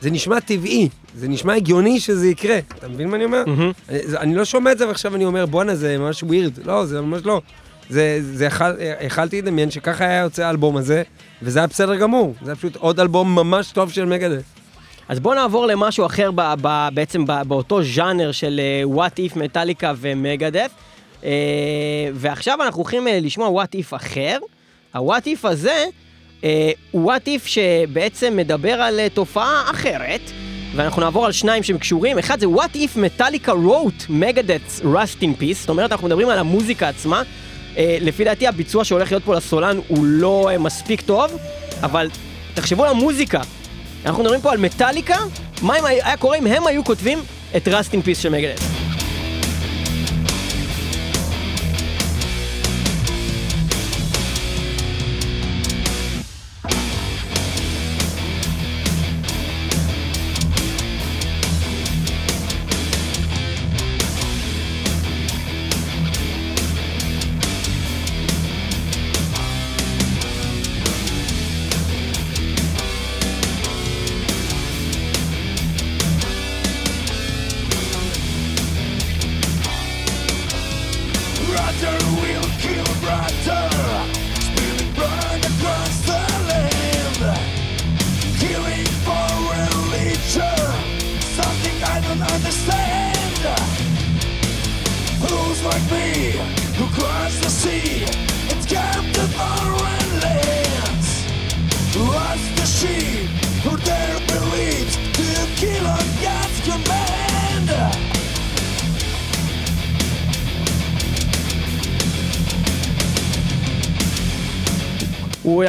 זה 0.02 0.12
נשמע 0.12 0.40
טבעי, 0.40 0.90
זה 1.16 1.28
נשמע 1.28 1.54
הגיוני 1.54 2.00
שזה 2.00 2.28
יקרה. 2.28 2.58
אתה 2.80 2.88
מבין 2.88 3.10
מה 3.10 3.16
אני 3.16 3.26
אומר? 3.26 3.44
מהמם. 3.48 3.72
אני, 3.90 4.00
זה- 4.08 4.20
אני 4.20 4.36
לא 4.36 4.46
שומע 4.46 4.72
את 4.72 4.78
זה 4.78 4.88
ועכשיו 4.88 5.16
אני 5.16 5.26
אומר, 5.26 5.46
בואנה, 5.46 5.76
זה 5.76 5.98
ממש 5.98 6.24
weird. 6.24 6.66
לא, 6.66 6.86
זה 6.86 7.02
ממש 7.02 7.22
לא. 7.26 7.42
זה, 7.90 8.20
זה 8.22 8.46
יכול, 8.46 8.68
יכלתי 9.02 9.42
לדמיין 9.42 9.72
שככה 9.72 10.06
היה 10.06 10.22
יוצא 10.22 10.44
האלבום 10.46 10.78
הזה, 10.78 11.04
וזה 11.42 11.60
היה 11.60 11.68
בסדר 11.68 11.96
גמור. 11.96 12.34
זה 12.42 12.52
היה 12.52 12.56
פשוט 12.56 12.76
עוד 12.76 13.00
אלבום 13.00 13.36
ממש 13.36 13.72
טוב 13.72 13.92
של 13.92 14.06
מגדל. 14.06 14.40
אז 15.10 15.20
בואו 15.20 15.36
נעבור 15.36 15.66
למשהו 15.66 16.06
אחר 16.06 16.30
ב, 16.36 16.42
ב, 16.62 16.88
בעצם 16.94 17.26
ב, 17.26 17.32
באותו 17.48 17.84
ז'אנר 17.84 18.32
של 18.32 18.60
אה, 18.64 19.06
What 19.06 19.34
If 19.34 19.40
מטאליקה 19.40 19.94
ומגדף. 19.98 20.72
אה, 21.24 21.30
ועכשיו 22.14 22.58
אנחנו 22.66 22.82
הולכים 22.82 23.08
אה, 23.08 23.20
לשמוע 23.22 23.64
What 23.64 23.80
If 23.80 23.96
אחר. 23.96 24.38
ה-What 24.94 25.26
If 25.26 25.48
הזה 25.48 25.86
אה, 26.44 26.72
הוא 26.92 27.14
What 27.14 27.28
If 27.28 27.48
שבעצם 27.48 28.38
מדבר 28.38 28.82
על 28.82 29.00
אה, 29.00 29.08
תופעה 29.10 29.72
אחרת. 29.72 30.22
ואנחנו 30.76 31.02
נעבור 31.02 31.26
על 31.26 31.32
שניים 31.32 31.64
שהם 31.64 31.78
קשורים. 31.78 32.20
אחד 32.20 32.40
זה 32.40 32.46
What 32.46 32.76
If 32.76 33.00
מטאליקה 33.00 33.52
wrote 33.52 34.10
Megadeth's 34.10 34.84
Rust 34.84 35.22
in 35.22 35.42
Peace. 35.42 35.56
זאת 35.60 35.70
אומרת, 35.70 35.92
אנחנו 35.92 36.08
מדברים 36.08 36.30
על 36.30 36.40
המוזיקה 36.40 36.90
עצמה. 36.90 37.24
אה, 37.78 37.98
לפי 38.02 38.24
דעתי 38.24 38.48
הביצוע 38.48 38.86
שהולך 38.86 39.12
להיות 39.12 39.24
פה 39.24 39.36
לסולן 39.36 39.80
הוא 39.88 40.06
לא 40.06 40.50
אה, 40.50 40.58
מספיק 40.58 41.02
טוב, 41.02 41.38
אבל 41.82 42.10
תחשבו 42.54 42.84
על 42.84 42.90
המוזיקה. 42.90 43.42
אנחנו 44.06 44.24
מדברים 44.24 44.42
פה 44.42 44.52
על 44.52 44.58
מטאליקה, 44.58 45.18
מה 45.62 45.80
אם 45.80 45.86
היה 45.86 46.18
קורה 46.18 46.38
אם 46.38 46.48
הם 46.48 46.68
היו 46.68 46.84
כותבים 46.84 47.20
את 47.58 47.68
in 47.68 48.08
Peace 48.08 48.22
של 48.22 48.30
מגדל? 48.30 48.69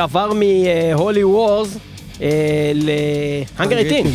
עבר 0.00 0.32
מהולי 0.32 1.24
וורס 1.24 1.76
להאנגר 2.74 3.78
18. 3.88 4.10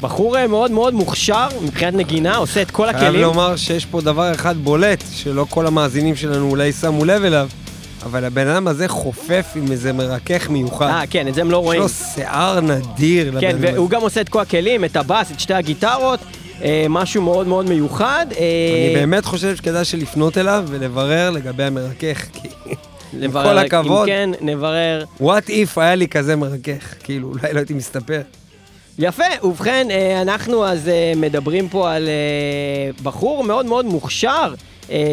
בחור 0.00 0.36
אה, 0.38 0.46
מאוד 0.46 0.70
מאוד 0.70 0.94
מוכשר 0.94 1.46
מבחינת 1.62 1.94
נגינה, 1.94 2.36
עושה 2.36 2.62
את 2.62 2.70
כל 2.70 2.84
חייב 2.86 2.96
הכלים. 2.96 3.20
לומר 3.20 3.56
שיש 3.56 3.86
פה 3.86 4.00
דבר 4.00 4.32
אחד 4.32 4.56
בולט, 4.56 5.04
שלא 5.12 5.46
כל 5.50 5.66
המאזינים 5.66 6.16
שלנו 6.16 6.50
אולי 6.50 6.72
שמו 6.72 7.04
לב 7.04 7.24
אליו, 7.24 7.48
אבל 8.04 8.24
הבן 8.24 8.46
אדם 8.48 8.68
הזה 8.68 8.88
חופף 8.88 9.46
עם 9.56 9.72
איזה 9.72 9.92
מרכך 9.92 10.50
מיוחד. 10.50 10.86
אה, 10.86 11.02
כן, 11.10 11.28
את 11.28 11.34
זה 11.34 11.40
הם 11.40 11.50
לא 11.50 11.56
יש 11.56 11.64
רואים. 11.64 11.80
לו 11.80 11.88
שיער 11.88 12.60
נדיר 12.60 13.30
לבן 13.30 13.40
כן. 13.40 13.56
והוא 13.60 13.90
גם 13.90 14.00
עושה 14.00 14.20
את 14.20 14.28
כל 14.28 14.40
הכלים, 14.40 14.84
את 14.84 14.96
הבאס, 14.96 15.30
את 15.30 15.40
שתי 15.40 15.54
הגיטרות, 15.54 16.20
אה, 16.62 16.86
משהו 16.88 17.22
מאוד 17.22 17.46
מאוד 17.48 17.68
מיוחד. 17.68 18.26
אה, 18.36 18.44
אני 18.86 18.94
באמת 18.94 19.24
חושב 19.24 19.56
שכדאי 19.56 19.84
שלפנות 19.84 20.38
אליו 20.38 20.64
ולברר 20.68 21.30
לגבי 21.30 21.64
המרכך, 21.64 22.24
כי 22.32 22.48
נברר, 23.20 23.44
כל 23.44 23.58
הכבוד, 23.58 24.08
אם 24.08 24.14
כן, 24.14 24.30
נברר. 24.40 25.04
what 25.20 25.48
if 25.48 25.80
היה 25.80 25.94
לי 25.94 26.08
כזה 26.08 26.36
מרכך, 26.36 26.94
כאילו 27.04 27.28
אולי 27.28 27.52
לא 27.52 27.58
הייתי 27.58 27.74
מסתפר. 27.74 28.20
יפה, 28.98 29.24
ובכן, 29.42 29.86
אה, 29.90 30.22
אנחנו 30.22 30.66
אז 30.66 30.88
אה, 30.88 31.12
מדברים 31.16 31.68
פה 31.68 31.92
על 31.92 32.08
אה, 32.08 32.90
בחור 33.02 33.44
מאוד 33.44 33.66
מאוד 33.66 33.86
מוכשר. 33.86 34.54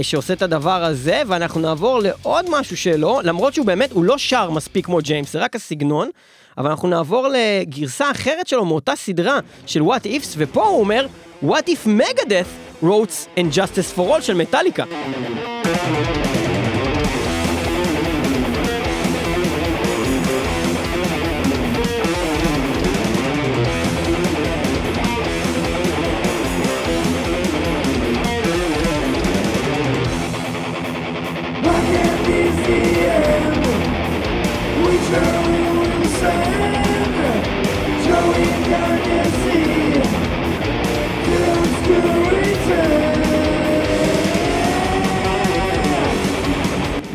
שעושה 0.01 0.33
את 0.33 0.41
הדבר 0.41 0.83
הזה, 0.83 1.21
ואנחנו 1.27 1.61
נעבור 1.61 1.99
לעוד 1.99 2.45
משהו 2.49 2.77
שלו, 2.77 3.19
למרות 3.23 3.53
שהוא 3.53 3.65
באמת, 3.65 3.91
הוא 3.91 4.03
לא 4.03 4.17
שר 4.17 4.49
מספיק 4.49 4.85
כמו 4.85 4.99
ג'יימס, 5.01 5.33
זה 5.33 5.39
רק 5.39 5.55
הסגנון, 5.55 6.09
אבל 6.57 6.69
אנחנו 6.69 6.87
נעבור 6.87 7.27
לגרסה 7.27 8.11
אחרת 8.11 8.47
שלו 8.47 8.65
מאותה 8.65 8.95
סדרה 8.95 9.39
של 9.65 9.81
What 9.81 10.05
Ifs, 10.05 10.35
ופה 10.37 10.65
הוא 10.67 10.79
אומר, 10.79 11.07
What 11.43 11.67
If 11.67 11.87
Megadeth 11.87 12.83
wrote 12.83 13.37
and 13.37 13.55
Justice 13.55 13.97
for 13.97 14.17
All 14.17 14.21
של 14.21 14.33
מטאליקה. 14.33 14.83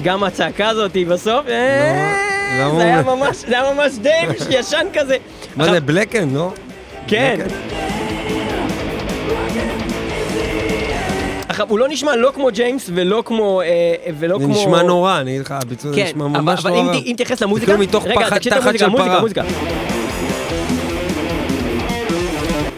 גם 0.08 0.24
הצעקה 0.24 0.68
הזאת 0.68 0.96
בסוף, 1.08 1.46
אה, 1.48 2.16
למה 2.60 2.74
זה 2.78 2.82
היה 2.84 3.02
ממש, 3.02 3.36
זה 3.36 3.60
היה 3.60 3.72
ממש 3.74 3.92
דייב 4.02 4.30
ישן 4.58 4.86
כזה. 4.92 5.16
מה 5.56 5.64
זה, 5.70 5.80
בלקן, 5.80 6.28
לא? 6.34 6.50
כן. 7.06 7.36
עכשיו, 11.48 11.66
הוא 11.68 11.78
לא 11.78 11.88
נשמע 11.88 12.16
לא 12.16 12.30
כמו 12.34 12.48
ג'יימס 12.52 12.90
ולא 12.94 13.22
כמו... 13.26 13.60
אה, 13.62 13.66
ולא 14.18 14.38
זה 14.38 14.44
כמו... 14.44 14.54
נשמע 14.54 14.82
נורא, 14.82 15.20
אני 15.20 15.30
אגיד 15.30 15.40
לך, 15.40 15.52
הביצוע 15.52 15.94
כן, 15.94 16.02
נשמע 16.04 16.24
אבל, 16.26 16.40
ממש 16.40 16.60
אבל 16.60 16.70
נורא. 16.70 16.92
ת- 16.96 17.02
אם 17.06 17.12
תתייחס 17.12 17.42
למוזיקה... 17.42 17.66
כאילו 17.66 17.82
מתוך 17.82 18.06
רגע, 18.06 18.20
פחד 18.26 18.38
תחת 18.38 18.78
של 18.78 18.90
פרה. 18.96 19.20
מוזיקה. 19.20 19.42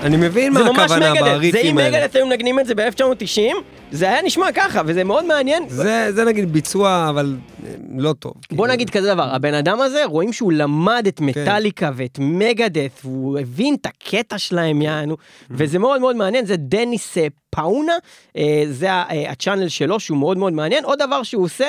אני 0.03 0.17
מבין 0.17 0.53
זה 0.53 0.59
מה 0.65 0.73
ממש 0.73 0.79
הכוונה 0.91 1.13
מגדל, 1.13 1.25
זה 1.25 1.33
אם 1.35 1.39
בריפים 1.39 1.79
האלה. 1.79 1.99
מגדל 1.99 2.19
היו 2.19 2.27
מנגנים 2.27 2.61
את 2.61 2.67
זה 2.67 2.75
ב-1990, 2.75 3.55
זה 3.93 4.09
היה 4.09 4.23
נשמע 4.23 4.53
ככה, 4.55 4.83
וזה 4.87 5.05
מאוד 5.05 5.25
מעניין. 5.25 5.69
זה, 5.69 6.13
זה 6.13 6.25
נגיד 6.25 6.53
ביצוע, 6.53 7.07
אבל 7.09 7.37
אה, 7.67 7.75
לא 7.97 8.13
טוב. 8.13 8.33
בוא 8.33 8.43
כאילו. 8.49 8.67
נגיד 8.67 8.91
כזה 8.91 9.15
דבר, 9.15 9.35
הבן 9.35 9.55
אדם 9.55 9.81
הזה, 9.81 10.05
רואים 10.05 10.33
שהוא 10.33 10.53
למד 10.53 11.05
את 11.09 11.21
מטאליקה 11.21 11.91
ואת 11.97 12.19
מגדף, 12.21 13.01
והוא 13.05 13.39
הבין 13.39 13.75
את 13.75 13.87
הקטע 13.87 14.39
שלהם, 14.39 14.83
יענו, 14.83 15.17
וזה 15.51 15.79
מאוד 15.79 16.01
מאוד 16.01 16.17
מעניין, 16.17 16.47
זה 16.47 16.57
דניס 16.57 17.19
אה, 17.19 17.27
פאונה, 17.51 17.93
אה, 18.37 18.65
זה 18.71 18.89
הצ'אנל 19.29 19.69
שלו, 19.69 20.01
שהוא 20.01 20.19
מאוד 20.19 20.39
מאוד 20.39 20.53
מעניין. 20.53 20.85
עוד 20.85 20.99
דבר 20.99 21.23
שהוא 21.23 21.45
עושה, 21.45 21.67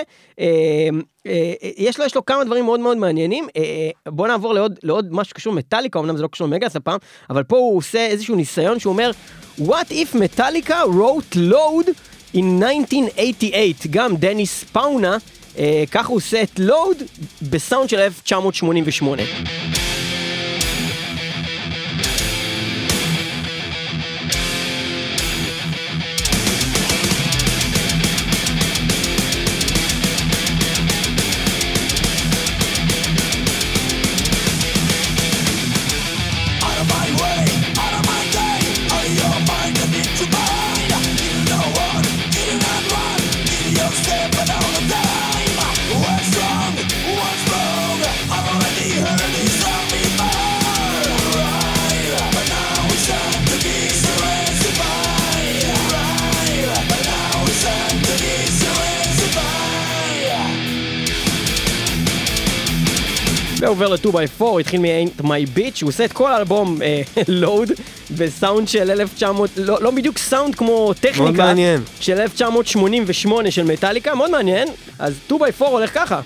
יש 1.77 1.99
לו, 1.99 2.05
יש 2.05 2.15
לו 2.15 2.25
כמה 2.25 2.43
דברים 2.43 2.65
מאוד 2.65 2.79
מאוד 2.79 2.97
מעניינים. 2.97 3.47
בוא 4.07 4.27
נעבור 4.27 4.53
לעוד, 4.53 4.79
לעוד 4.83 5.07
משהו 5.11 5.29
שקשור 5.29 5.53
מטאליקה, 5.53 5.99
אמנם 5.99 6.17
זה 6.17 6.23
לא 6.23 6.27
קשור 6.27 6.47
למגדף 6.47 6.75
הפעם, 6.75 6.97
אבל 7.29 7.43
פה 7.43 7.57
הוא 7.57 7.77
עושה 7.77 8.05
איזשהו 8.05 8.35
ניסיון 8.35 8.79
שהוא 8.79 8.91
אומר, 8.91 9.11
What 9.59 9.91
if 9.91 10.15
Metallica 10.15 10.85
wrote 10.87 11.35
load 11.35 11.95
in 12.35 12.63
1988, 12.63 13.87
גם 13.89 14.15
דניס 14.15 14.63
פאונה, 14.63 15.17
אה, 15.57 15.83
ככה 15.91 16.07
הוא 16.07 16.17
עושה 16.17 16.43
את 16.43 16.59
לואוד 16.59 16.97
בסאונד 17.41 17.89
של 17.89 17.99
1988. 17.99 19.80
ועובר 64.03 64.19
ל-2x4, 64.19 64.59
התחיל 64.59 64.79
מ-Ain't 64.79 65.21
My 65.21 65.57
Bitch, 65.57 65.81
הוא 65.81 65.89
עושה 65.89 66.05
את 66.05 66.13
כל 66.13 66.31
האלבום 66.31 66.79
לואוד 67.27 67.71
בסאונד 68.17 68.67
של 68.67 68.91
1900, 68.91 69.49
לא, 69.57 69.77
לא 69.81 69.91
בדיוק 69.91 70.17
סאונד 70.17 70.55
כמו 70.55 70.93
טכניקה, 70.93 71.21
מאוד 71.21 71.35
מעניין. 71.35 71.83
של 71.99 72.19
1988 72.21 73.51
של 73.51 73.63
מטאליקה, 73.63 74.15
מאוד 74.15 74.31
מעניין, 74.31 74.67
אז 74.99 75.13
2x4 75.29 75.65
הולך 75.65 75.93
ככה. 75.93 76.21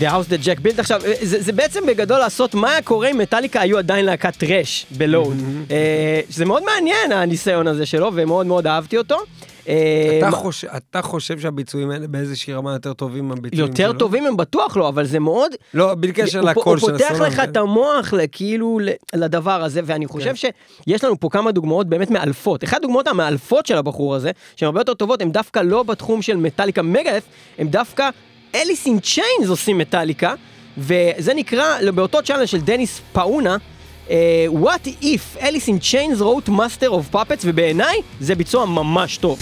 The 0.00 0.02
House 0.02 0.30
That 0.30 0.44
Jack 0.44 0.66
Built. 0.66 0.80
עכשיו, 0.80 1.00
זה, 1.22 1.42
זה 1.42 1.52
בעצם 1.52 1.86
בגדול 1.86 2.18
לעשות 2.18 2.54
מה 2.54 2.70
היה 2.70 2.82
קורה 2.82 3.10
אם 3.10 3.18
מטאליקה 3.18 3.60
היו 3.60 3.78
עדיין 3.78 4.04
להקת 4.04 4.36
טראש 4.36 4.86
בלואוד. 4.90 5.36
אה, 5.70 6.20
שזה 6.30 6.44
מאוד 6.44 6.62
מעניין 6.64 7.12
הניסיון 7.12 7.66
הזה 7.66 7.86
שלו, 7.86 8.10
ומאוד 8.14 8.46
מאוד 8.46 8.66
אהבתי 8.66 8.98
אותו. 8.98 9.16
אה, 9.68 10.18
אתה, 10.18 10.30
חושב, 10.30 10.68
אתה 10.76 11.02
חושב 11.02 11.40
שהביצועים 11.40 11.90
האלה 11.90 12.06
באיזושהי 12.06 12.52
רמה 12.54 12.72
יותר 12.72 12.92
טובים 12.92 13.28
מהביצועים 13.28 13.66
יותר 13.66 13.90
שלו? 13.90 13.98
טובים 13.98 14.26
הם 14.26 14.36
בטוח 14.36 14.76
לא, 14.76 14.88
אבל 14.88 15.06
זה 15.06 15.18
מאוד... 15.18 15.52
לא, 15.74 15.94
בלי 15.94 16.12
קשר 16.12 16.40
הוא, 16.40 16.48
לקול 16.50 16.78
הוא 16.78 16.86
של 16.86 16.92
פותח 16.92 17.10
הסולן. 17.10 17.30
לך 17.30 17.40
את 17.44 17.56
המוח 17.56 18.14
כאילו 18.32 18.78
לדבר 19.14 19.62
הזה, 19.64 19.80
ואני 19.84 20.06
חושב 20.06 20.34
שיש 20.34 21.04
לנו 21.04 21.20
פה 21.20 21.28
כמה 21.30 21.52
דוגמאות 21.52 21.86
באמת 21.86 22.10
מאלפות. 22.10 22.64
אחת 22.64 22.76
הדוגמאות 22.76 23.06
המאלפות 23.06 23.66
של 23.66 23.76
הבחור 23.76 24.14
הזה, 24.14 24.30
שהן 24.56 24.66
הרבה 24.66 24.80
יותר 24.80 24.94
טובות, 24.94 25.22
הן 25.22 25.32
דווקא 25.32 25.60
לא 25.60 25.82
בתחום 25.82 26.22
של 26.22 26.36
מטאליקה 26.36 26.82
מגאף, 26.82 27.22
הן 27.58 27.68
דווקא 27.68 28.10
אליס 28.54 28.86
אין 28.86 29.00
צ'יינס 29.00 29.48
עושים 29.48 29.78
מטאליקה, 29.78 30.34
וזה 30.78 31.34
נקרא, 31.34 31.90
באותו 31.94 32.22
צ'אנל 32.22 32.46
של 32.46 32.60
דניס 32.60 33.00
פאונה, 33.12 33.56
אה, 34.10 34.46
What 34.62 34.88
if 35.02 35.40
Alice 35.40 35.68
in 35.68 35.80
Chains 35.92 36.20
wrote 36.20 36.48
Master 36.48 36.88
of 36.88 37.14
Puppets, 37.14 37.42
ובעיניי 37.44 38.00
זה 38.20 38.34
ביצוע 38.34 38.66
ממש 38.66 39.16
טוב. 39.16 39.38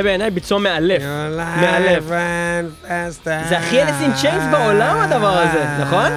זה 0.00 0.04
בעיניי 0.04 0.30
ביצוע 0.30 0.58
מאלף. 0.58 1.02
מאלף. 1.36 2.04
זה 3.24 3.58
הכי 3.58 3.82
אליס 3.82 3.94
אין 4.00 4.14
צ'יינס 4.14 4.44
בעולם, 4.50 5.00
הדבר 5.00 5.38
הזה, 5.38 5.64
נכון? 5.80 6.12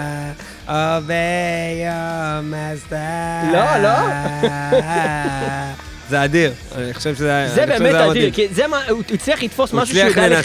Obey 0.67 1.83
your 1.83 2.53
master. 2.53 3.53
לא, 3.53 3.77
לא. 3.77 3.97
זה 6.09 6.23
אדיר, 6.23 6.53
אני 6.75 6.93
חושב 6.93 7.15
שזה 7.15 7.35
היה... 7.35 7.49
זה 7.49 7.65
באמת 7.65 7.95
אדיר. 7.95 8.31
כי 8.33 8.47
זה 8.47 8.67
מה, 8.67 8.79
הוא 8.89 9.03
הצליח 9.13 9.43
לתפוס 9.43 9.73
משהו 9.73 9.95
שהוא 9.95 10.09
יודע 10.09 10.41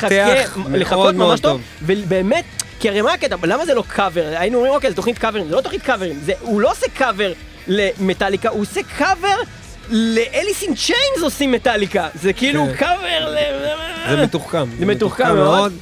לחכות 0.71 1.15
ממש 1.15 1.41
טוב. 1.41 1.61
ובאמת, 1.83 2.45
כי 2.81 2.89
הרי 2.89 3.03
מה 3.03 3.13
הקטע, 3.13 3.37
למה 3.43 3.67
זה 3.67 3.75
לא 3.75 3.85
קאבר? 3.89 4.25
היינו 4.37 4.57
אומרים, 4.57 4.75
אוקיי, 4.75 4.91
זו 4.91 4.97
תוכנית 4.97 5.19
קאברים, 5.19 5.49
זה 5.49 5.55
לא 5.55 5.61
תוכנית 5.61 5.83
קאברים, 5.83 6.21
הוא 6.41 6.61
לא 6.61 6.71
עושה 6.71 6.87
קאבר 6.95 7.33
למטאליקה, 7.67 8.49
הוא 8.49 8.63
עושה 8.63 8.81
קאבר 8.99 9.37
לאליס 9.91 10.63
אין 10.63 10.75
צ'יינס 10.75 11.23
עושים 11.23 11.53
מטאליקה, 11.53 12.09
זה 12.15 12.33
כאילו 12.33 12.67
כן. 12.67 12.77
קאבר 12.77 13.35
ל... 13.35 13.39
זה 14.11 14.23
מתוחכם. 14.23 14.69
זה 14.79 14.87
מתוחכם 14.87 15.35
מאוד. 15.35 15.73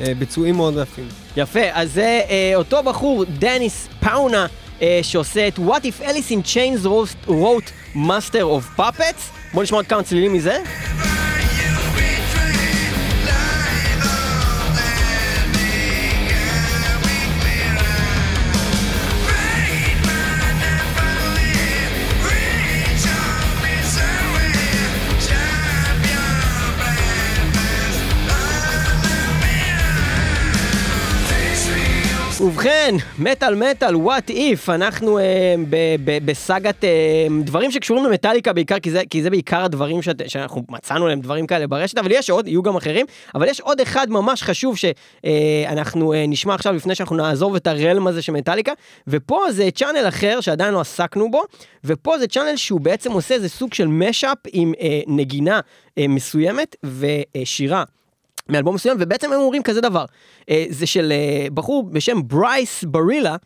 אה, 0.00 0.12
ביצועים 0.18 0.56
מאוד 0.56 0.74
יפים. 0.82 1.08
יפה, 1.36 1.60
אז 1.72 1.92
זה 1.92 2.20
אה, 2.30 2.52
אותו 2.54 2.82
בחור, 2.82 3.24
דניס 3.24 3.88
פאונה, 4.00 4.46
אה, 4.82 5.00
שעושה 5.02 5.48
את 5.48 5.58
What 5.58 5.80
if 5.82 6.04
Alice 6.04 6.30
in 6.30 6.54
Chains 6.54 6.86
wrote, 6.86 7.28
wrote 7.30 7.96
Master 7.96 8.42
of 8.42 8.80
Puppets. 8.80 9.22
בוא 9.54 9.62
נשמע 9.62 9.78
עוד 9.78 9.86
כמה 9.86 10.02
צלילים 10.02 10.32
מזה. 10.32 10.58
ובכן, 32.66 32.94
מטאל 33.18 33.54
מטאל, 33.54 33.96
וואט 33.96 34.30
איף, 34.30 34.70
אנחנו 34.70 35.18
אה, 35.18 35.54
ב- 35.70 35.96
ב- 36.04 36.26
בסאגת 36.26 36.84
אה, 36.84 37.26
דברים 37.44 37.70
שקשורים 37.70 38.04
למטאליקה 38.04 38.52
בעיקר, 38.52 38.78
כי 38.78 38.90
זה, 38.90 39.02
כי 39.10 39.22
זה 39.22 39.30
בעיקר 39.30 39.64
הדברים 39.64 40.02
שאת, 40.02 40.22
שאנחנו 40.30 40.62
מצאנו 40.68 41.08
להם 41.08 41.20
דברים 41.20 41.46
כאלה 41.46 41.66
ברשת, 41.66 41.98
אבל 41.98 42.10
יש 42.12 42.30
עוד, 42.30 42.48
יהיו 42.48 42.62
גם 42.62 42.76
אחרים, 42.76 43.06
אבל 43.34 43.48
יש 43.48 43.60
עוד 43.60 43.80
אחד 43.80 44.10
ממש 44.10 44.42
חשוב 44.42 44.76
שאנחנו 44.76 46.12
אה, 46.12 46.24
נשמע 46.28 46.54
עכשיו 46.54 46.72
לפני 46.74 46.94
שאנחנו 46.94 47.16
נעזוב 47.16 47.54
את 47.54 47.66
הרלם 47.66 48.06
הזה 48.06 48.22
של 48.22 48.32
מטאליקה, 48.32 48.72
ופה 49.06 49.40
זה 49.50 49.68
צ'אנל 49.74 50.08
אחר 50.08 50.40
שעדיין 50.40 50.74
לא 50.74 50.80
עסקנו 50.80 51.30
בו, 51.30 51.42
ופה 51.84 52.18
זה 52.18 52.26
צ'אנל 52.26 52.56
שהוא 52.56 52.80
בעצם 52.80 53.12
עושה 53.12 53.34
איזה 53.34 53.48
סוג 53.48 53.74
של 53.74 53.86
משאפ 53.86 54.38
עם 54.52 54.72
אה, 54.80 55.00
נגינה 55.06 55.60
אה, 55.98 56.08
מסוימת 56.08 56.76
ושירה. 56.84 57.84
מאלבום 58.48 58.74
מסוים, 58.74 58.96
ובעצם 59.00 59.32
הם 59.32 59.40
אומרים 59.40 59.62
כזה 59.62 59.80
דבר, 59.80 60.04
אה, 60.50 60.64
זה 60.70 60.86
של 60.86 61.12
אה, 61.12 61.46
בחור 61.54 61.82
בשם 61.90 62.28
ברייס 62.28 62.84
ברילה, 62.84 63.36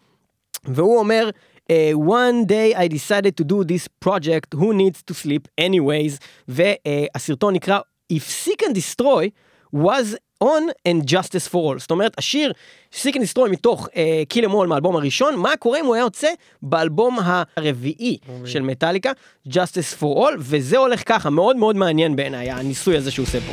והוא 0.64 0.98
אומר, 0.98 1.30
אה, 1.70 1.92
one 1.94 2.46
day 2.48 2.76
I 2.76 2.88
decided 2.88 3.42
to 3.42 3.44
do 3.44 3.64
this 3.64 3.88
project, 4.04 4.54
who 4.54 4.72
needs 4.72 5.02
to 5.10 5.14
sleep 5.14 5.48
anyways, 5.60 6.18
והסרטון 6.48 7.54
נקרא 7.54 7.78
If 8.12 8.46
Seek 8.46 8.62
and 8.62 8.74
Destroy 8.74 9.30
was 9.76 10.16
on 10.44 10.62
and 10.88 11.06
justice 11.06 11.48
for 11.48 11.54
all. 11.54 11.78
זאת 11.78 11.90
אומרת, 11.90 12.18
השיר 12.18 12.52
Seek 12.94 13.12
and 13.12 13.20
Destroy 13.20 13.48
מתוך 13.50 13.86
uh, 13.86 13.92
Kill 14.34 14.44
Em 14.44 14.50
All 14.50 14.66
מהאלבום 14.66 14.96
הראשון, 14.96 15.36
מה 15.36 15.56
קורה 15.56 15.80
אם 15.80 15.86
הוא 15.86 15.94
היה 15.94 16.02
יוצא 16.02 16.28
באלבום 16.62 17.18
הרביעי 17.56 18.18
של 18.46 18.62
מטאליקה, 18.62 19.12
justice 19.48 20.00
for 20.00 20.16
all, 20.16 20.34
וזה 20.38 20.78
הולך 20.78 21.02
ככה, 21.06 21.30
מאוד 21.30 21.56
מאוד 21.56 21.76
מעניין 21.76 22.16
בעיניי, 22.16 22.50
הניסוי 22.50 22.96
הזה 22.96 23.10
שהוא 23.10 23.24
עושה 23.24 23.38
פה. 23.40 23.52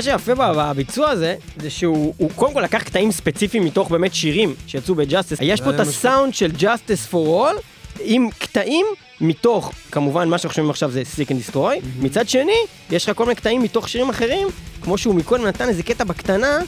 מה 0.00 0.04
שיפה 0.04 0.34
בביצוע 0.34 1.10
הזה, 1.10 1.34
זה 1.56 1.70
שהוא 1.70 2.14
הוא 2.16 2.30
קודם 2.36 2.54
כל 2.54 2.60
לקח 2.60 2.82
קטעים 2.82 3.12
ספציפיים 3.12 3.64
מתוך 3.64 3.90
באמת 3.90 4.14
שירים 4.14 4.54
שיצאו 4.66 4.94
בג'אסטיס. 4.94 5.38
יש 5.42 5.60
פה 5.60 5.70
את. 5.70 5.80
הסאונד 5.80 6.34
של 6.34 6.50
Justice 6.58 7.12
for 7.12 7.14
All, 7.14 7.60
עם 8.00 8.28
קטעים 8.38 8.86
מתוך, 9.20 9.72
כמובן 9.90 10.28
מה 10.28 10.38
שאנחנו 10.38 10.56
שומעים 10.56 10.70
עכשיו 10.70 10.90
זה 10.90 11.02
Seek 11.16 11.28
and 11.28 11.50
Destroy, 11.50 11.86
מצד 12.00 12.28
שני, 12.28 12.56
יש 12.90 13.08
לך 13.08 13.16
כל 13.16 13.24
מיני 13.24 13.34
קטעים 13.34 13.62
מתוך 13.62 13.88
שירים 13.88 14.10
אחרים, 14.10 14.48
כמו 14.82 14.98
שהוא 14.98 15.14
מקודם 15.14 15.46
נתן 15.46 15.68
איזה 15.68 15.82
קטע 15.82 16.04
בקטנה, 16.04 16.58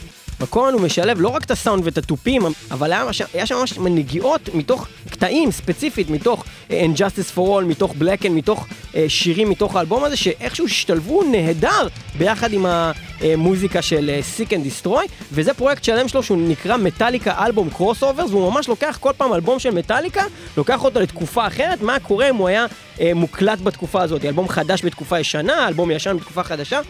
בקורן 0.40 0.72
הוא 0.72 0.80
משלב 0.80 1.20
לא 1.20 1.28
רק 1.28 1.44
את 1.44 1.50
הסאונד 1.50 1.84
ואת 1.84 1.98
התופים, 1.98 2.42
אבל 2.70 2.92
היה, 2.92 3.04
היה 3.34 3.46
שם 3.46 3.54
ממש 3.54 3.78
נגיעות 3.78 4.48
מתוך 4.54 4.88
קטעים 5.10 5.50
ספציפית, 5.50 6.10
מתוך 6.10 6.44
אה, 6.72 6.86
Injustice 6.94 7.36
for 7.36 7.40
All, 7.40 7.64
מתוך 7.64 7.94
Blacken, 8.00 8.30
מתוך 8.30 8.66
אה, 8.96 9.04
שירים 9.08 9.50
מתוך 9.50 9.76
האלבום 9.76 10.04
הזה, 10.04 10.16
שאיכשהו 10.16 10.66
השתלבו 10.66 11.22
נהדר 11.22 11.88
ביחד 12.18 12.52
עם 12.52 12.66
המוזיקה 12.66 13.82
של 13.82 14.10
אה, 14.10 14.20
Seek 14.36 14.48
and 14.48 14.86
Destroy, 14.86 15.08
וזה 15.32 15.54
פרויקט 15.54 15.84
שלם 15.84 16.08
שלו 16.08 16.22
שהוא 16.22 16.38
נקרא 16.48 16.76
Metallica 16.76 17.44
Album 17.46 17.70
Crossovers, 17.70 18.30
והוא 18.30 18.52
ממש 18.52 18.68
לוקח 18.68 18.98
כל 19.00 19.10
פעם 19.16 19.34
אלבום 19.34 19.58
של 19.58 19.70
מטאליקה, 19.70 20.22
לוקח 20.56 20.84
אותו 20.84 21.00
לתקופה 21.00 21.46
אחרת, 21.46 21.82
מה 21.82 22.00
קורה 22.00 22.30
אם 22.30 22.36
הוא 22.36 22.48
היה 22.48 22.66
אה, 23.00 23.12
מוקלט 23.14 23.60
בתקופה 23.60 24.02
הזאת, 24.02 24.24
אלבום 24.24 24.48
חדש 24.48 24.84
בתקופה 24.84 25.20
ישנה, 25.20 25.68
אלבום 25.68 25.90
ישן 25.90 26.16
בתקופה 26.16 26.42
חדשה 26.42 26.80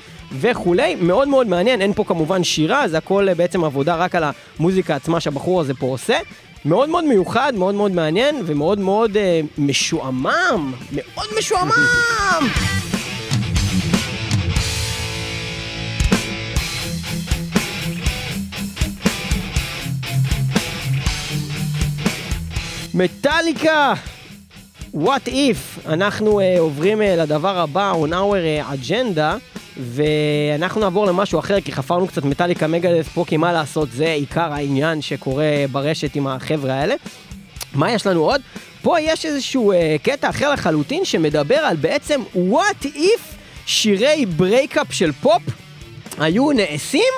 וכולי, 0.40 0.94
מאוד 0.94 1.28
מאוד 1.28 1.46
מעניין, 1.46 1.82
אין 1.82 1.92
פה 1.92 2.04
כמובן 2.04 2.44
שירה, 2.44 2.88
זה 2.88 2.98
הכל 2.98 3.34
בעצם 3.34 3.64
עבודה 3.64 3.96
רק 3.96 4.14
על 4.14 4.24
המוזיקה 4.58 4.96
עצמה 4.96 5.20
שהבחור 5.20 5.60
הזה 5.60 5.74
פה 5.74 5.86
עושה. 5.86 6.16
מאוד 6.64 6.88
מאוד 6.88 7.04
מיוחד, 7.04 7.52
מאוד 7.56 7.74
מאוד 7.74 7.92
מעניין 7.92 8.42
ומאוד 8.46 8.78
מאוד 8.80 9.16
אה, 9.16 9.40
משועמם, 9.58 10.72
מאוד 10.92 11.26
משועמם! 11.38 11.72
מטאליקה! 22.94 23.94
What 24.94 25.28
if? 25.28 25.88
אנחנו 25.88 26.40
אה, 26.40 26.44
עוברים 26.58 27.00
אה, 27.00 27.04
לדבר 27.04 27.58
הבא, 27.58 27.92
on 27.92 28.12
our 28.12 28.12
uh, 28.12 28.74
agenda, 28.74 29.51
ואנחנו 29.76 30.80
נעבור 30.80 31.06
למשהו 31.06 31.38
אחר, 31.38 31.60
כי 31.60 31.72
חפרנו 31.72 32.06
קצת 32.06 32.24
מטאליקה 32.24 32.66
Megadeth 32.66 33.08
פה, 33.08 33.24
כי 33.26 33.36
מה 33.36 33.52
לעשות, 33.52 33.88
זה 33.92 34.12
עיקר 34.12 34.52
העניין 34.52 35.02
שקורה 35.02 35.64
ברשת 35.72 36.16
עם 36.16 36.26
החבר'ה 36.26 36.74
האלה. 36.74 36.94
מה 37.74 37.92
יש 37.92 38.06
לנו 38.06 38.20
עוד? 38.20 38.40
פה 38.82 39.00
יש 39.00 39.26
איזשהו 39.26 39.72
אה, 39.72 39.76
קטע 40.02 40.30
אחר 40.30 40.52
לחלוטין 40.52 41.04
שמדבר 41.04 41.56
על 41.56 41.76
בעצם 41.76 42.20
what 42.34 42.84
if 42.84 43.20
שירי 43.66 44.26
breakup 44.26 44.92
של 44.92 45.12
פופ 45.12 45.42
היו 46.18 46.52
נעשים 46.52 47.12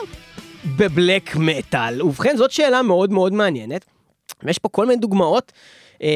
בבלק 0.76 1.36
מטאל. 1.36 2.02
ובכן, 2.02 2.36
זאת 2.36 2.50
שאלה 2.50 2.82
מאוד 2.82 3.12
מאוד 3.12 3.32
מעניינת. 3.32 3.84
ויש 4.42 4.58
פה 4.58 4.68
כל 4.68 4.86
מיני 4.86 5.00
דוגמאות. 5.00 5.52
אה, 6.02 6.08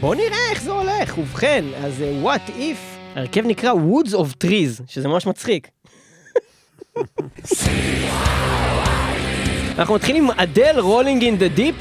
בואו 0.00 0.14
נראה 0.14 0.50
איך 0.50 0.62
זה 0.62 0.70
הולך. 0.70 1.18
ובכן, 1.18 1.64
אז 1.84 2.02
אה, 2.02 2.22
what 2.24 2.50
if, 2.50 2.93
ההרכב 3.14 3.46
נקרא 3.46 3.72
Woods 3.72 4.10
of 4.10 4.44
Trees, 4.44 4.82
שזה 4.86 5.08
ממש 5.08 5.26
מצחיק. 5.26 5.68
אנחנו 9.78 9.94
מתחילים 9.94 10.24
עם 10.24 10.30
אדל 10.30 10.74
Rolling 10.78 11.24
in 11.24 11.38
the 11.38 11.48
Deep. 11.48 11.74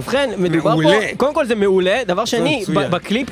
ובכן, 0.00 0.30
מדובר 0.38 0.62
פה, 0.62 0.68
מעולה. 0.68 0.88
קודם 1.16 1.34
כל 1.34 1.46
זה 1.46 1.54
מעולה, 1.54 2.00
דבר 2.06 2.24
שני, 2.24 2.64
בקליפ... 2.90 3.28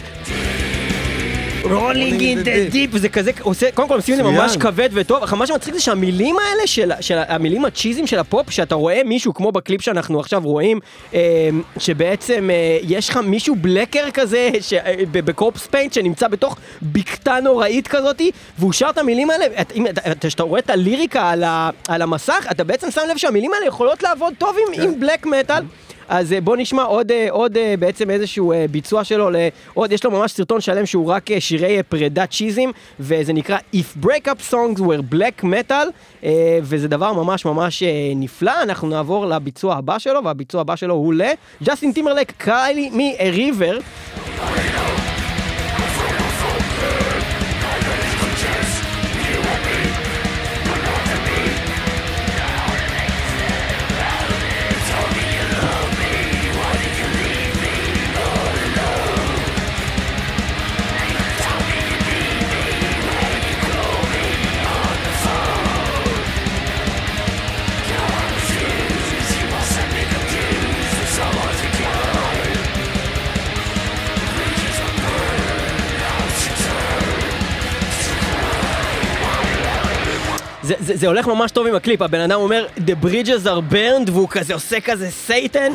Rolling 1.65 2.23
in 2.23 2.43
the 2.43 2.51
Deep, 2.71 2.97
זה 2.97 3.09
כזה, 3.09 3.31
עושה, 3.43 3.67
קודם 3.75 3.89
כל 3.89 3.95
עושים 3.95 4.15
את 4.15 4.25
זה. 4.25 4.31
ממש 4.31 4.57
כבד 4.57 4.89
וטוב, 4.93 5.23
אך 5.23 5.33
מה 5.35 5.47
שמצחיק 5.47 5.75
זה 5.75 5.81
שהמילים 5.81 6.37
האלה, 6.39 6.67
של, 6.67 6.93
של 7.01 7.19
המילים 7.29 7.65
הצ'יזיים 7.65 8.07
של 8.07 8.19
הפופ, 8.19 8.51
שאתה 8.51 8.75
רואה 8.75 9.01
מישהו 9.05 9.35
כמו 9.35 9.53
בקליפ 9.53 9.83
שאנחנו 9.83 10.21
עכשיו 10.21 10.43
רואים, 10.45 10.81
אה, 11.15 11.49
שבעצם 11.79 12.51
אה, 12.53 12.79
יש 12.83 13.09
לך 13.09 13.17
מישהו 13.17 13.55
blacker 13.61 14.11
כזה, 14.15 14.51
ש- 14.61 14.73
אה, 14.73 14.95
ב 15.13 15.20
corpse 15.20 15.67
paint, 15.67 15.93
שנמצא 15.93 16.29
בתוך 16.29 16.57
בקתה 16.83 17.37
נוראית 17.43 17.89
כזאתי, 17.89 18.31
והוא 18.59 18.73
שר 18.73 18.91
את 18.91 18.99
המילים 18.99 19.31
האלה, 19.31 19.45
את- 19.61 19.73
אם 19.75 19.87
אתה- 19.87 20.01
אתה- 20.13 20.29
כשאתה 20.29 20.43
רואה 20.43 20.61
את 20.61 20.71
הליריקה 20.71 21.31
על, 21.31 21.45
ה, 21.45 21.71
על 21.89 22.03
המסך, 22.03 22.47
אתה 22.51 22.65
בעצם 22.65 22.91
שם 22.91 23.01
לב 23.11 23.17
שהמילים 23.17 23.51
האלה 23.55 23.67
יכולות 23.67 24.03
לעבוד 24.03 24.33
טוב 24.39 24.57
עם, 24.69 24.83
עם 24.83 25.01
בלק 25.01 25.27
מטאל. 25.27 25.63
אז 26.09 26.33
אה, 26.33 26.41
בוא 26.41 26.57
נשמע 26.57 26.83
עוד, 26.83 27.13
אה, 27.13 27.27
עוד 27.31 27.57
אה, 27.57 27.75
בעצם 27.79 28.11
איזשהו 28.11 28.53
ביצוע 28.71 29.05
שלו, 29.05 29.31
לעוד, 29.31 29.93
יש 29.93 30.05
לו 30.05 30.11
ממש 30.11 30.33
סרטון 30.33 30.61
שלם 30.61 30.87
שהוא 30.87 31.11
רק 31.11 31.39
שירי 31.39 31.83
פרידת 31.89 32.31
צ'יזים, 32.31 32.73
וזה 33.01 33.33
נקרא 33.33 33.59
If 33.75 34.05
Breakup 34.05 34.53
Songs 34.53 34.79
were 34.79 35.15
Black 35.15 35.45
Metal, 35.45 36.25
וזה 36.63 36.89
דבר 36.89 37.13
ממש 37.13 37.45
ממש 37.45 37.83
נפלא. 38.17 38.63
אנחנו 38.63 38.89
נעבור 38.89 39.27
לביצוע 39.27 39.75
הבא 39.77 39.99
שלו, 39.99 40.25
והביצוע 40.25 40.61
הבא 40.61 40.77
שלו 40.77 40.95
הוא 40.95 41.15
לג'סטין 41.15 41.93
טימרלק 41.93 42.33
קיילי 42.39 42.91
מ-River. 42.91 43.83
זה, 80.69 80.75
זה, 80.79 80.97
זה 80.97 81.07
הולך 81.07 81.27
ממש 81.27 81.51
טוב 81.51 81.67
עם 81.67 81.75
הקליפ, 81.75 82.03
הבן 82.03 82.21
אדם 82.21 82.41
אומר 82.41 82.67
The 82.77 83.05
bridges 83.05 83.47
are 83.47 83.73
burned 83.73 84.11
והוא 84.11 84.29
כזה 84.29 84.55
עושה 84.55 84.81
כזה 84.81 85.11
Satan 85.11 85.73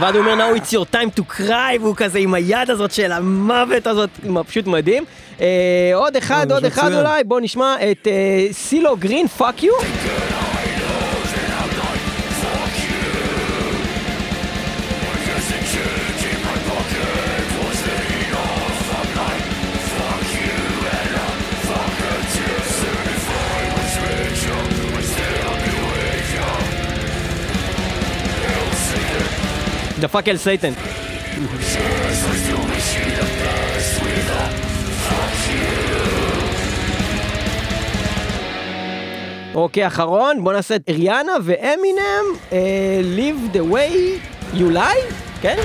ואז 0.00 0.14
הוא 0.14 0.24
אומר 0.24 0.48
now 0.48 0.58
it's 0.58 0.72
your 0.72 0.94
time 0.94 1.20
to 1.20 1.40
cry 1.40 1.80
והוא 1.80 1.96
כזה 1.96 2.18
עם 2.18 2.34
היד 2.34 2.70
הזאת 2.70 2.92
של 2.92 3.12
המוות 3.12 3.86
הזאת, 3.86 4.10
פשוט 4.46 4.66
מדהים. 4.66 5.04
אה, 5.40 5.46
עוד 5.94 6.16
אחד, 6.16 6.44
זה 6.48 6.54
עוד 6.54 6.64
אחד. 6.64 6.92
אולי, 6.92 7.24
בוא 7.24 7.40
נשמע 7.40 7.74
את 7.90 8.06
אה, 8.06 8.52
CeeLo 8.52 8.96
Green, 8.96 9.28
Fuck 9.28 9.62
You. 9.62 9.72
דפק 30.00 30.28
אל 30.28 30.36
סייטן. 30.36 30.72
אוקיי, 39.54 39.86
אחרון, 39.86 40.44
בוא 40.44 40.52
נעשה 40.52 40.76
את 40.76 40.82
אריאנה 40.88 41.32
ואמינם, 41.44 42.24
אה, 42.52 43.00
Live 43.16 43.56
the 43.56 43.72
way 43.72 43.94
you 44.54 44.74
lie, 44.74 45.12
כן? 45.42 45.56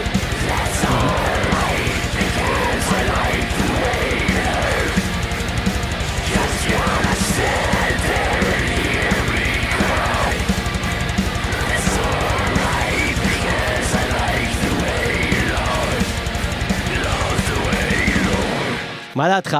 מה 19.21 19.27
דעתך 19.27 19.57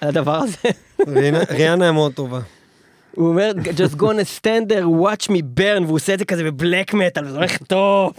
על 0.00 0.08
הדבר 0.08 0.34
הזה? 0.36 0.56
ריאנה- 1.08 1.84
היא 1.84 1.90
מאוד 1.90 2.12
טובה. 2.12 2.40
הוא 3.14 3.28
אומר, 3.28 3.52
just 3.76 3.96
gonna 3.96 4.40
stand 4.40 4.68
there, 4.72 4.84
watch 5.04 5.28
me 5.28 5.38
burn, 5.58 5.82
והוא 5.82 5.94
עושה 5.96 6.14
את 6.14 6.18
זה 6.18 6.24
כזה 6.24 6.44
בבלק 6.44 6.94
מטאל, 6.94 7.24
וזה 7.26 7.36
הולך 7.36 7.56
טוב. 7.62 8.12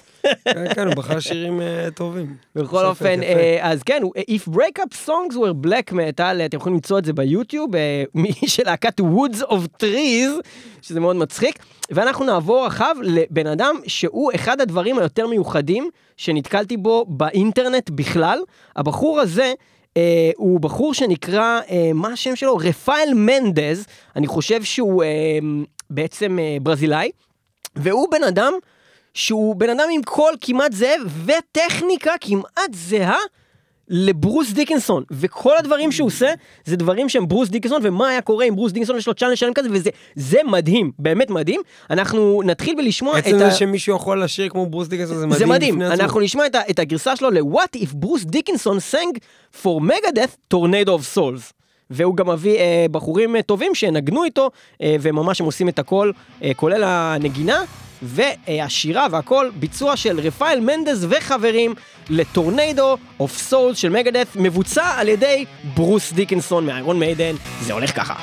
כן, 0.46 0.74
כן, 0.76 0.88
הוא 0.88 0.96
בחר 0.96 1.19
שירים 1.19 1.62
אה, 1.62 1.88
טובים. 1.96 2.36
בכל 2.56 2.86
אופן. 2.86 3.24
אה, 3.24 3.58
אז 3.62 3.84
כן, 3.84 4.02
If 4.32 4.50
breakup 4.50 5.08
songs 5.08 5.34
were 5.34 5.65
black 5.67 5.93
metal, 5.93 6.22
אתם 6.46 6.58
יכולים 6.58 6.74
למצוא 6.74 7.00
את 7.00 7.06
זה 7.06 7.13
ביוטיוב, 7.13 7.76
אה, 7.76 8.04
של 8.46 8.63
להקת 8.65 9.00
Woods 9.00 9.41
of 9.41 9.84
Trees, 9.84 10.41
שזה 10.82 11.00
מאוד 11.00 11.15
מצחיק. 11.15 11.60
ואנחנו 11.91 12.26
נעבור 12.26 12.67
אחריו 12.67 12.96
לבן 13.04 13.48
אדם 13.48 13.76
שהוא 13.88 14.32
אחד 14.36 14.62
הדברים 14.62 15.00
היותר 15.00 15.28
מיוחדים 15.28 15.89
שנתקלתי 16.17 16.78
בו 16.78 17.06
באינטרנט 17.08 17.89
בכלל. 17.89 18.39
הבחור 18.76 19.19
הזה, 19.19 19.54
אה, 19.98 20.32
הוא 20.36 20.60
בחור 20.60 20.94
שנקרא, 20.94 21.60
אה, 21.70 21.92
מה 21.94 22.08
השם 22.08 22.36
שלו? 22.36 22.58
רפאל 22.58 23.10
מנדז, 23.16 23.86
אני 24.16 24.28
חושב 24.28 24.64
שהוא 24.64 25.04
אה, 25.04 25.10
בעצם 25.90 26.40
אה, 26.40 26.58
ברזילאי, 26.62 27.12
והוא 27.76 28.08
בן 28.12 28.24
אדם 28.24 28.54
שהוא 29.14 29.56
בן 29.56 29.70
אדם 29.70 29.88
עם 29.92 30.04
קול 30.04 30.34
כמעט 30.42 30.72
זאב 30.72 31.26
וטכניקה 31.26 32.12
כמעט 32.22 32.74
זהה 32.74 33.20
לברוס 33.89 34.52
דיקנסון, 34.52 35.04
וכל 35.12 35.58
הדברים 35.58 35.91
שהוא 35.91 36.08
עושה 36.08 36.28
זה 36.65 36.76
דברים 36.76 37.10
שהם 37.10 37.28
ברוס 37.28 37.50
דיקנסון, 37.50 37.82
ומה 37.84 38.10
היה 38.10 38.22
קורה 38.22 38.46
אם 38.46 38.56
ברוס 38.56 38.72
דיקנסון 38.72 38.98
יש 38.98 39.08
לו 39.08 39.13
צ'אנל 39.13 39.36
שלם 39.36 39.54
כזה, 39.54 39.69
וזה 39.72 39.89
זה 40.15 40.38
מדהים, 40.46 40.91
באמת 41.00 41.30
מדהים. 41.30 41.62
אנחנו 41.89 42.41
נתחיל 42.46 42.76
בלשמוע 42.76 43.19
את 43.19 43.28
עצם 43.28 43.36
ה... 43.36 43.39
זה 43.39 43.52
שמישהו 43.52 43.96
יכול 43.96 44.24
לשיר 44.24 44.50
כמו 44.50 44.65
ברוס 44.65 44.88
דיקנסון 44.88 45.17
זה 45.17 45.28
מדהים. 45.28 45.39
זה 45.39 45.46
מדהים. 45.46 45.82
אנחנו 45.82 46.19
נשמע 46.19 46.46
את, 46.46 46.56
את 46.69 46.80
הגרסה 46.80 47.15
שלו 47.15 47.30
ל-What 47.30 47.78
if 47.78 47.96
ברוס 47.96 48.24
דיקנסון 48.24 48.78
sang 48.91 49.17
for 49.63 49.82
Megadeth 49.82 50.54
Tornado 50.54 50.89
of 50.89 51.17
Souls. 51.17 51.54
והוא 51.89 52.15
גם 52.15 52.30
מביא 52.30 52.58
אה, 52.58 52.86
בחורים 52.91 53.36
אה, 53.36 53.41
טובים 53.41 53.76
שנגנו 53.76 54.24
איתו, 54.24 54.50
אה, 54.82 54.96
וממש 55.02 55.39
הם 55.39 55.46
עושים 55.46 55.69
את 55.69 55.80
הכל, 55.80 56.12
אה, 56.43 56.52
כולל 56.54 56.84
הנגינה, 56.84 57.63
והשירה 58.04 59.08
והכל, 59.12 59.50
ביצוע 59.56 59.98
של 59.98 60.20
רפאל 60.20 60.60
מנדס 60.60 61.06
וחברים 61.10 61.74
ל 62.10 62.21
Tornado 62.21 62.98
of 63.20 63.38
Souls 63.38 63.78
של 63.78 63.89
Megadeth, 63.89 64.36
מבוצע 64.36 64.86
על 64.98 65.08
ידי 65.08 65.46
ברוס 65.76 66.13
דיקנסון 66.13 66.66
מאיירון 66.66 67.00
מיידן, 67.00 67.36
זה 67.62 67.74
הולך 67.74 67.96
ככה. 67.96 68.13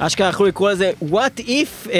אשכרה 0.00 0.28
יכלו 0.28 0.46
לקרוא 0.46 0.70
לזה 0.70 0.92
What 1.10 1.40
if 1.40 1.86
um, 1.86 1.90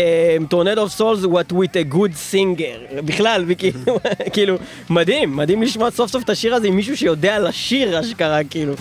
Tornado 0.51 0.85
of 0.87 1.01
Souls 1.01 1.27
what 1.27 1.53
with 1.53 1.77
a 1.77 1.95
good 1.95 2.15
singer? 2.33 3.03
בכלל 3.05 3.45
וכאילו 3.47 3.99
כאילו 4.33 4.57
מדהים 4.91 5.37
מדהים 5.37 5.63
לשמוע 5.63 5.91
סוף 5.91 6.11
סוף 6.11 6.25
את 6.25 6.31
השיר 6.31 6.55
הזה 6.55 6.67
עם 6.67 6.77
מישהו 6.77 6.97
שיודע 6.97 7.39
לשיר 7.39 8.01
אשכרה 8.01 8.45
כאילו 8.45 8.75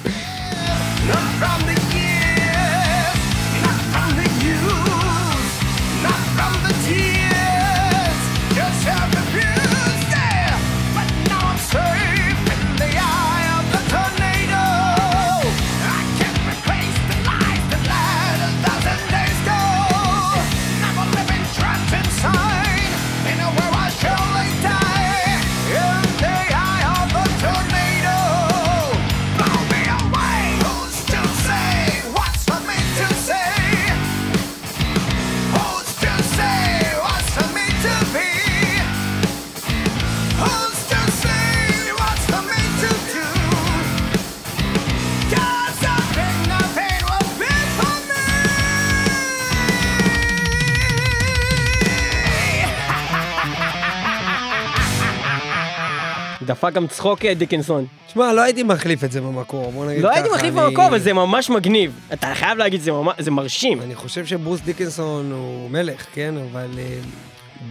דפק 56.59 56.73
גם 56.73 56.87
צחוק 56.87 57.25
אה, 57.25 57.33
דיקנסון. 57.33 57.85
תשמע, 58.07 58.33
לא 58.33 58.41
הייתי 58.41 58.63
מחליף 58.63 59.03
את 59.03 59.11
זה 59.11 59.21
במקור, 59.21 59.71
בוא 59.71 59.85
נגיד 59.85 60.01
לא 60.03 60.09
ככה. 60.09 60.17
הייתי 60.19 60.29
מחליף 60.35 60.53
אני- 60.57 60.65
במקום, 60.65 60.85
אבל 60.85 60.99
זה 60.99 61.13
ממש 61.13 61.49
מגניב. 61.49 61.91
אתה 62.13 62.31
חייב 62.35 62.57
להגיד, 62.57 62.81
זה 62.81 62.91
ממש- 62.91 63.15
זה 63.19 63.31
מרשים. 63.31 63.81
אני 63.81 63.95
חושב 63.95 64.25
שברוס 64.25 64.61
דיקנסון 64.61 65.31
הוא 65.31 65.69
מלך, 65.71 66.05
כן? 66.13 66.33
אבל 66.51 66.67
אה, 66.77 66.97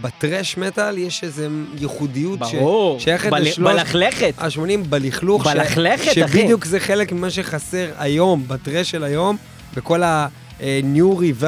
בטרש 0.01 0.57
מטאל 0.57 0.97
יש 0.97 1.23
איזו 1.23 1.43
ייחודיות 1.79 2.39
ש- 2.49 2.55
ברור. 2.55 2.99
שייכת 2.99 3.29
בל- 3.31 3.41
לשלוש... 3.41 3.73
בלכלכת. 3.73 4.33
ה-80 4.37 4.59
בלכלוך. 4.89 5.43
ש- 5.43 5.47
בלכלכת, 5.53 6.07
אחי. 6.11 6.13
שבדיוק 6.27 6.65
זה 6.65 6.79
חלק 6.79 7.11
ממה 7.11 7.29
שחסר 7.29 7.87
היום, 7.97 8.43
בטרש 8.47 8.91
של 8.91 9.03
היום, 9.03 9.37
בכל 9.75 10.03
ה-new 10.03 11.17
revival 11.19 11.41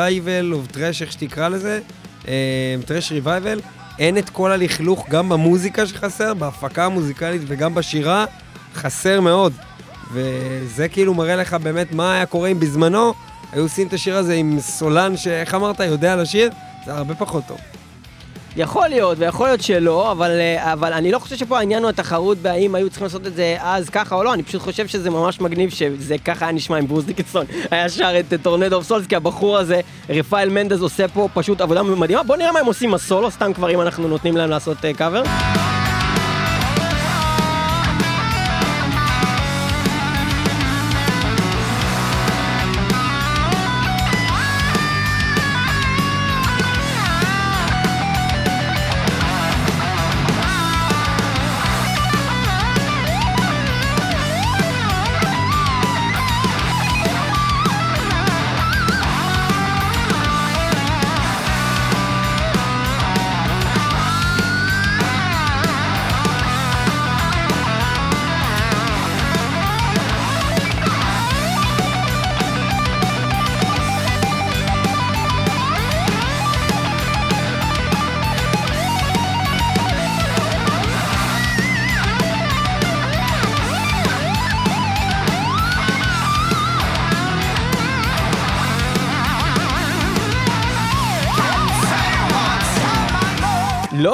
of 0.53 0.75
trash, 0.75 1.01
איך 1.01 1.11
שתקרא 1.11 1.49
לזה, 1.49 1.79
thrash 2.85 3.11
revival, 3.11 3.80
אין 3.99 4.17
את 4.17 4.29
כל 4.29 4.51
הלכלוך, 4.51 5.05
גם 5.09 5.29
במוזיקה 5.29 5.87
שחסר, 5.87 6.33
בהפקה 6.33 6.85
המוזיקלית 6.85 7.41
וגם 7.47 7.75
בשירה, 7.75 8.25
חסר 8.75 9.21
מאוד. 9.21 9.53
וזה 10.13 10.87
כאילו 10.87 11.13
מראה 11.13 11.35
לך 11.35 11.53
באמת 11.53 11.91
מה 11.91 12.13
היה 12.13 12.25
קורה 12.25 12.49
אם 12.49 12.59
בזמנו 12.59 13.13
היו 13.51 13.63
עושים 13.63 13.87
את 13.87 13.93
השיר 13.93 14.17
הזה 14.17 14.33
עם 14.33 14.59
סולן 14.59 15.17
שאיך 15.17 15.55
אמרת, 15.55 15.79
יודע 15.79 16.15
לשיר? 16.15 16.49
זה 16.85 16.93
הרבה 16.93 17.15
פחות 17.15 17.43
טוב. 17.47 17.57
יכול 18.57 18.87
להיות, 18.87 19.17
ויכול 19.19 19.47
להיות 19.47 19.61
שלא, 19.61 20.11
אבל, 20.11 20.31
אה, 20.31 20.73
אבל 20.73 20.93
אני 20.93 21.11
לא 21.11 21.19
חושב 21.19 21.35
שפה 21.35 21.59
העניין 21.59 21.83
הוא 21.83 21.89
התחרות 21.89 22.37
בהאם 22.37 22.75
היו 22.75 22.89
צריכים 22.89 23.05
לעשות 23.05 23.27
את 23.27 23.35
זה 23.35 23.57
אז 23.59 23.89
ככה 23.89 24.15
או 24.15 24.23
לא, 24.23 24.33
אני 24.33 24.43
פשוט 24.43 24.61
חושב 24.61 24.87
שזה 24.87 25.09
ממש 25.09 25.41
מגניב 25.41 25.69
שזה 25.69 26.17
ככה 26.17 26.45
היה 26.45 26.51
נשמע 26.51 26.77
עם 26.77 26.87
ברוס 26.87 27.05
דיקנסון. 27.05 27.45
היה 27.71 27.89
שר 27.89 28.19
את 28.19 28.33
Tornado 28.41 28.75
of 28.75 28.85
Souls, 28.85 29.07
כי 29.07 29.15
הבחור 29.15 29.57
הזה, 29.57 29.81
רפאל 30.09 30.49
מנדז 30.49 30.81
עושה 30.81 31.07
פה 31.07 31.27
פשוט 31.33 31.61
עבודה 31.61 31.83
מדהימה. 31.83 32.23
בוא 32.23 32.35
נראה 32.37 32.51
מה 32.51 32.59
הם 32.59 32.65
עושים 32.65 32.89
עם 32.89 32.95
הסולו, 32.95 33.31
סתם 33.31 33.53
כבר 33.53 33.69
אם 33.69 33.81
אנחנו 33.81 34.07
נותנים 34.07 34.37
להם 34.37 34.49
לעשות 34.49 34.77
קאבר. 34.97 35.23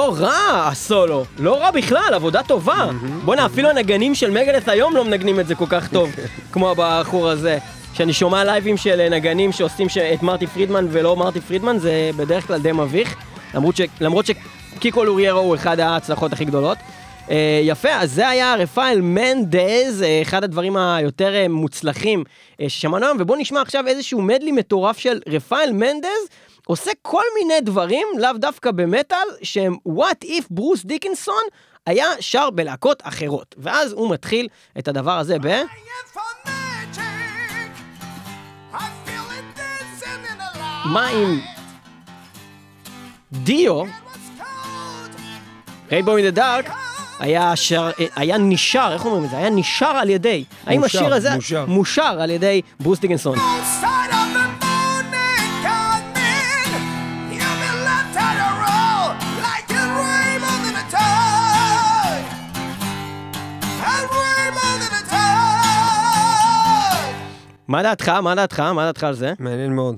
לא 0.08 0.14
רע 0.18 0.68
הסולו, 0.68 1.24
לא 1.38 1.60
רע 1.60 1.70
בכלל, 1.70 2.14
עבודה 2.14 2.42
טובה. 2.42 2.90
בואנה, 3.24 3.46
אפילו 3.46 3.68
הנגנים 3.68 4.14
של 4.14 4.30
מגדס 4.30 4.68
היום 4.68 4.96
לא 4.96 5.04
מנגנים 5.04 5.40
את 5.40 5.46
זה 5.46 5.54
כל 5.54 5.64
כך 5.68 5.88
טוב, 5.88 6.10
כמו 6.52 6.70
הבחור 6.70 7.28
הזה. 7.28 7.58
כשאני 7.92 8.12
שומע 8.12 8.44
לייבים 8.44 8.76
של 8.76 9.00
אה, 9.00 9.08
נגנים 9.08 9.52
שעושים. 9.52 9.86
את 10.14 10.22
מרטי 10.22 10.46
פרידמן 10.46 10.86
ולא 10.90 11.16
מרטי 11.16 11.40
פרידמן, 11.40 11.78
זה 11.78 12.10
בדרך 12.16 12.46
כלל 12.46 12.60
די 12.60 12.72
מביך. 12.72 13.16
למרות, 13.54 13.76
ש... 13.76 13.80
למרות 14.00 14.26
שקיקו 14.26 15.04
לוריירו 15.04 15.40
הוא 15.40 15.54
אחד 15.54 15.80
ההצלחות 15.80 16.32
הכי 16.32 16.44
גדולות. 16.44 16.78
אה, 17.30 17.60
יפה, 17.62 17.92
אז 17.92 18.12
זה 18.12 18.28
היה 18.28 18.54
רפאל 18.54 19.00
מנדז, 19.00 20.02
אה, 20.02 20.22
אחד 20.22 20.44
הדברים 20.44 20.76
היותר 20.76 21.34
אה, 21.34 21.48
מוצלחים 21.48 22.24
אה, 22.60 22.68
ששמענו 22.68 23.06
היום, 23.06 23.16
ובואו 23.20 23.38
נשמע 23.38 23.60
עכשיו 23.60 23.86
איזשהו 23.86 24.22
מדלי 24.22 24.52
מטורף 24.52 24.98
של 24.98 25.20
רפאל 25.28 25.72
מנדז, 25.72 26.28
עושה 26.68 26.90
כל 27.02 27.22
מיני 27.38 27.60
דברים, 27.60 28.06
לאו 28.18 28.32
דווקא 28.32 28.70
במטאל, 28.70 29.28
שהם 29.42 29.76
what 29.88 30.24
if 30.24 30.44
ברוס 30.50 30.84
דיקנסון 30.84 31.42
היה 31.86 32.06
שר 32.20 32.50
בלהקות 32.50 33.02
אחרות. 33.04 33.54
ואז 33.58 33.92
הוא 33.92 34.10
מתחיל 34.10 34.48
את 34.78 34.88
הדבר 34.88 35.18
הזה 35.18 35.36
ב... 35.42 35.62
מה 40.84 41.06
עם 41.06 41.40
דיו, 43.32 43.82
רייבו 45.92 46.16
אין 46.16 46.24
דה 46.24 46.30
דארק, 46.30 46.70
היה, 47.18 47.56
שר, 47.56 47.90
היה 48.16 48.38
נשר, 48.38 48.90
איך 48.92 49.04
אומרים 49.04 49.24
את 49.24 49.30
זה? 49.30 49.36
היה 49.36 49.50
נשר 49.50 49.86
על 49.86 50.10
ידי. 50.10 50.44
האם 50.66 50.80
מושר, 50.80 50.98
השיר 50.98 51.14
הזה 51.14 51.34
מושר. 51.34 51.64
מושר 51.66 52.20
על 52.20 52.30
ידי 52.30 52.62
ברוס 52.80 52.98
דיקנסון? 52.98 53.38
מה 67.68 67.82
דעתך? 67.82 68.08
מה 68.08 68.34
דעתך? 68.34 68.60
מה 68.60 68.84
דעתך 68.86 69.04
על 69.04 69.14
זה? 69.14 69.32
מעניין 69.38 69.72
מאוד. 69.72 69.96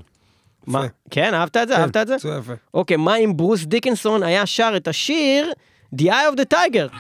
מה? 0.66 0.86
כן, 1.10 1.34
אהבת 1.34 1.56
את 1.56 1.68
זה? 1.68 1.74
כן, 1.74 1.80
אהבת 1.80 1.96
את 1.96 2.06
זה? 2.06 2.14
מצוין, 2.14 2.38
יפה. 2.38 2.52
אוקיי, 2.74 2.96
מה 2.96 3.16
אם 3.16 3.36
ברוס 3.36 3.64
דיקנסון 3.64 4.22
היה 4.22 4.46
שר 4.46 4.72
את 4.76 4.88
השיר 4.88 5.52
The 5.96 6.02
Eye 6.02 6.34
of 6.34 6.36
the 6.36 6.54
Tiger? 6.54 6.94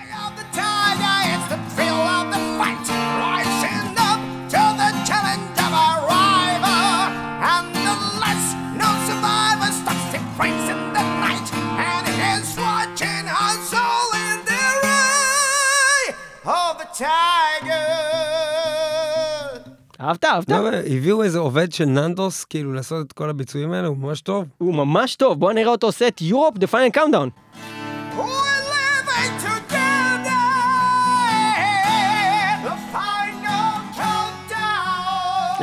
Tiger! 0.54 1.09
אהבת? 20.10 20.24
אהבת? 20.24 20.48
לא, 20.48 20.68
הביאו 20.96 21.22
איזה 21.22 21.38
עובד 21.38 21.72
של 21.72 21.84
ננדוס, 21.84 22.44
כאילו, 22.44 22.72
לעשות 22.72 23.06
את 23.06 23.12
כל 23.12 23.30
הביצועים 23.30 23.72
האלה, 23.72 23.88
הוא 23.88 23.96
ממש 23.96 24.20
טוב. 24.20 24.44
הוא 24.58 24.74
ממש 24.74 25.16
טוב, 25.16 25.40
בוא 25.40 25.52
נראה 25.52 25.72
אותו 25.72 25.86
עושה 25.86 26.08
את 26.08 26.22
Europe 26.30 26.58
The 26.58 26.74
Final 26.74 26.98
Countdown. 26.98 27.30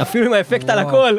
אפילו 0.02 0.26
עם 0.26 0.34
האפקט 0.34 0.70
על. 0.70 0.80
הכל. 0.80 1.18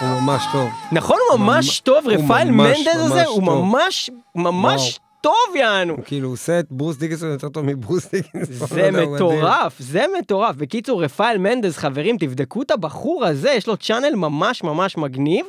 הוא 0.00 0.20
ממש 0.20 0.42
טוב. 0.52 0.70
נכון, 0.92 1.18
הוא 1.30 1.40
ממש 1.40 1.80
טוב, 1.80 2.08
רפאל 2.08 2.50
מנדז 2.50 2.86
הזה, 2.96 3.24
הוא. 3.24 3.42
ממש, 3.42 4.10
ממש 4.34 5.00
טוב, 5.24 5.56
יענו. 5.56 5.94
הוא 5.94 6.04
כאילו 6.04 6.28
עושה 6.28 6.60
את 6.60 6.66
ברוס 6.70 6.96
דיקנסון 6.96 7.30
יותר 7.30 7.48
טוב 7.48 7.64
מברוס 7.64 8.10
דיקנסון. 8.14 8.56
לא 8.60 8.66
זה 8.66 8.82
הוא 8.82 8.90
מדהים. 8.92 9.14
מטורף, 9.14 9.78
זה 9.78 10.04
מטורף. 10.18 10.56
בקיצור, 10.56 11.04
רפאל 11.04 11.38
מנדז, 11.38 11.76
חברים, 11.76 12.18
תבדקו 12.18 12.62
את 12.62 12.70
הבחור 12.70 13.24
הזה, 13.24 13.50
יש 13.50 13.66
לו 13.66 13.76
צ'אנל 13.76 14.14
ממש 14.14 14.62
ממש 14.62 14.96
מגניב. 14.96 15.46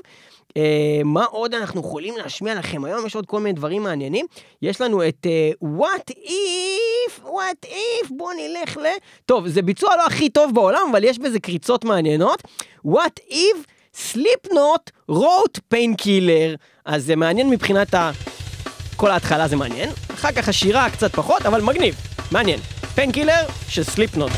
אה, 0.57 1.01
מה 1.05 1.25
עוד 1.25 1.53
אנחנו 1.53 1.79
יכולים 1.79 2.17
להשמיע 2.17 2.55
לכם 2.55 2.85
היום? 2.85 3.05
יש 3.05 3.15
עוד 3.15 3.25
כל 3.25 3.39
מיני 3.39 3.53
דברים 3.53 3.83
מעניינים. 3.83 4.25
יש 4.61 4.81
לנו 4.81 5.07
את 5.07 5.25
אה, 5.25 5.51
What 5.63 6.11
If, 6.25 7.25
What 7.25 7.65
If, 7.65 8.07
בואו 8.09 8.29
נלך 8.31 8.77
ל... 8.77 8.85
טוב, 9.25 9.47
זה 9.47 9.61
ביצוע 9.61 9.95
לא 9.97 10.05
הכי 10.05 10.29
טוב 10.29 10.55
בעולם, 10.55 10.87
אבל 10.91 11.03
יש 11.03 11.19
בזה 11.19 11.39
קריצות 11.39 11.85
מעניינות. 11.85 12.43
What 12.87 13.31
If 13.31 13.57
Slipknot 14.13 15.11
wrote 15.11 15.59
Painkiller. 15.73 16.57
אז 16.85 17.05
זה 17.05 17.15
מעניין 17.15 17.49
מבחינת 17.49 17.93
ה... 17.93 18.11
כל 18.95 19.11
ההתחלה 19.11 19.47
זה 19.47 19.55
מעניין, 19.55 19.89
אחר 20.13 20.31
כך 20.31 20.49
השירה 20.49 20.89
קצת 20.89 21.15
פחות, 21.15 21.45
אבל 21.45 21.61
מגניב, 21.61 21.95
מעניין. 22.31 22.59
פנקילר 22.95 23.45
של 23.67 23.83
סליפנוט. 23.83 24.31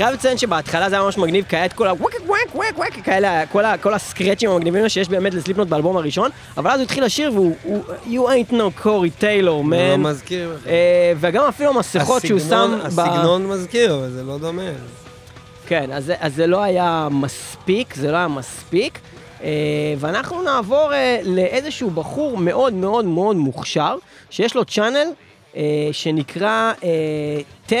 חייב 0.00 0.14
לציין 0.14 0.38
שבהתחלה 0.38 0.90
זה 0.90 0.96
היה 0.96 1.04
ממש 1.04 1.18
מגניב, 1.18 1.44
כי 1.48 1.56
היה 1.56 1.64
את 1.64 1.72
כל 1.72 1.86
ה... 1.86 1.92
וואק 1.92 2.12
וואק 2.26 2.54
וואק 2.54 2.78
וואק 2.78 2.92
כאלה, 3.04 3.46
כל 3.46 3.64
ה- 3.64 3.76
כל 3.78 3.94
הסקרצ'ים 3.94 4.50
המגניבים 4.50 4.88
שיש 4.88 5.08
באמת 5.08 5.34
לסליפנוט 5.34 5.68
באלבום 5.68 5.96
הראשון, 5.96 6.30
אבל 6.56 6.70
אז 6.70 6.80
הוא 6.80 6.84
התחיל 6.84 7.04
לשיר 7.04 7.32
והוא... 7.34 7.54
הוא- 7.64 7.82
You 8.06 8.28
ain't 8.30 8.52
no 8.52 8.84
Corey 8.84 9.20
Taylor, 9.22 9.42
לא 9.42 9.62
man. 9.70 9.96
מזכיר. 9.98 10.56
אה, 10.66 10.72
וגם 11.20 11.44
אפילו 11.44 11.70
המסכות 11.70 12.26
שהוא 12.26 12.40
שם... 12.40 12.78
הסגנון- 12.84 13.42
ב- 13.46 13.50
מזכיר, 13.52 13.94
אבל 13.94 14.10
זה 14.10 14.22
לא 14.22 14.38
דומה. 14.38 14.62
כן, 15.66 15.90
אז, 15.92 16.12
אז 16.20 16.34
זה 16.34 16.46
לא 16.46 16.62
היה 16.62 17.08
מספיק, 17.10 17.94
זה 17.94 18.10
לא 18.12 18.16
היה 18.16 18.28
מספיק. 18.28 18.98
אה, 19.42 19.48
ואנחנו 19.98 20.42
נעבור 20.42 20.92
אה, 20.92 21.20
לאיזשהו 21.24 21.90
בחור 21.90 22.36
מאוד 22.38 22.72
מאוד 22.74 23.04
מאוד 23.04 23.36
מוכשר, 23.36 23.96
שיש 24.30 24.54
לו 24.56 24.64
צ'אנל 24.64 25.08
אה, 25.56 25.62
שנקרא 25.92 26.72
אה, 26.84 26.88
10 27.66 27.76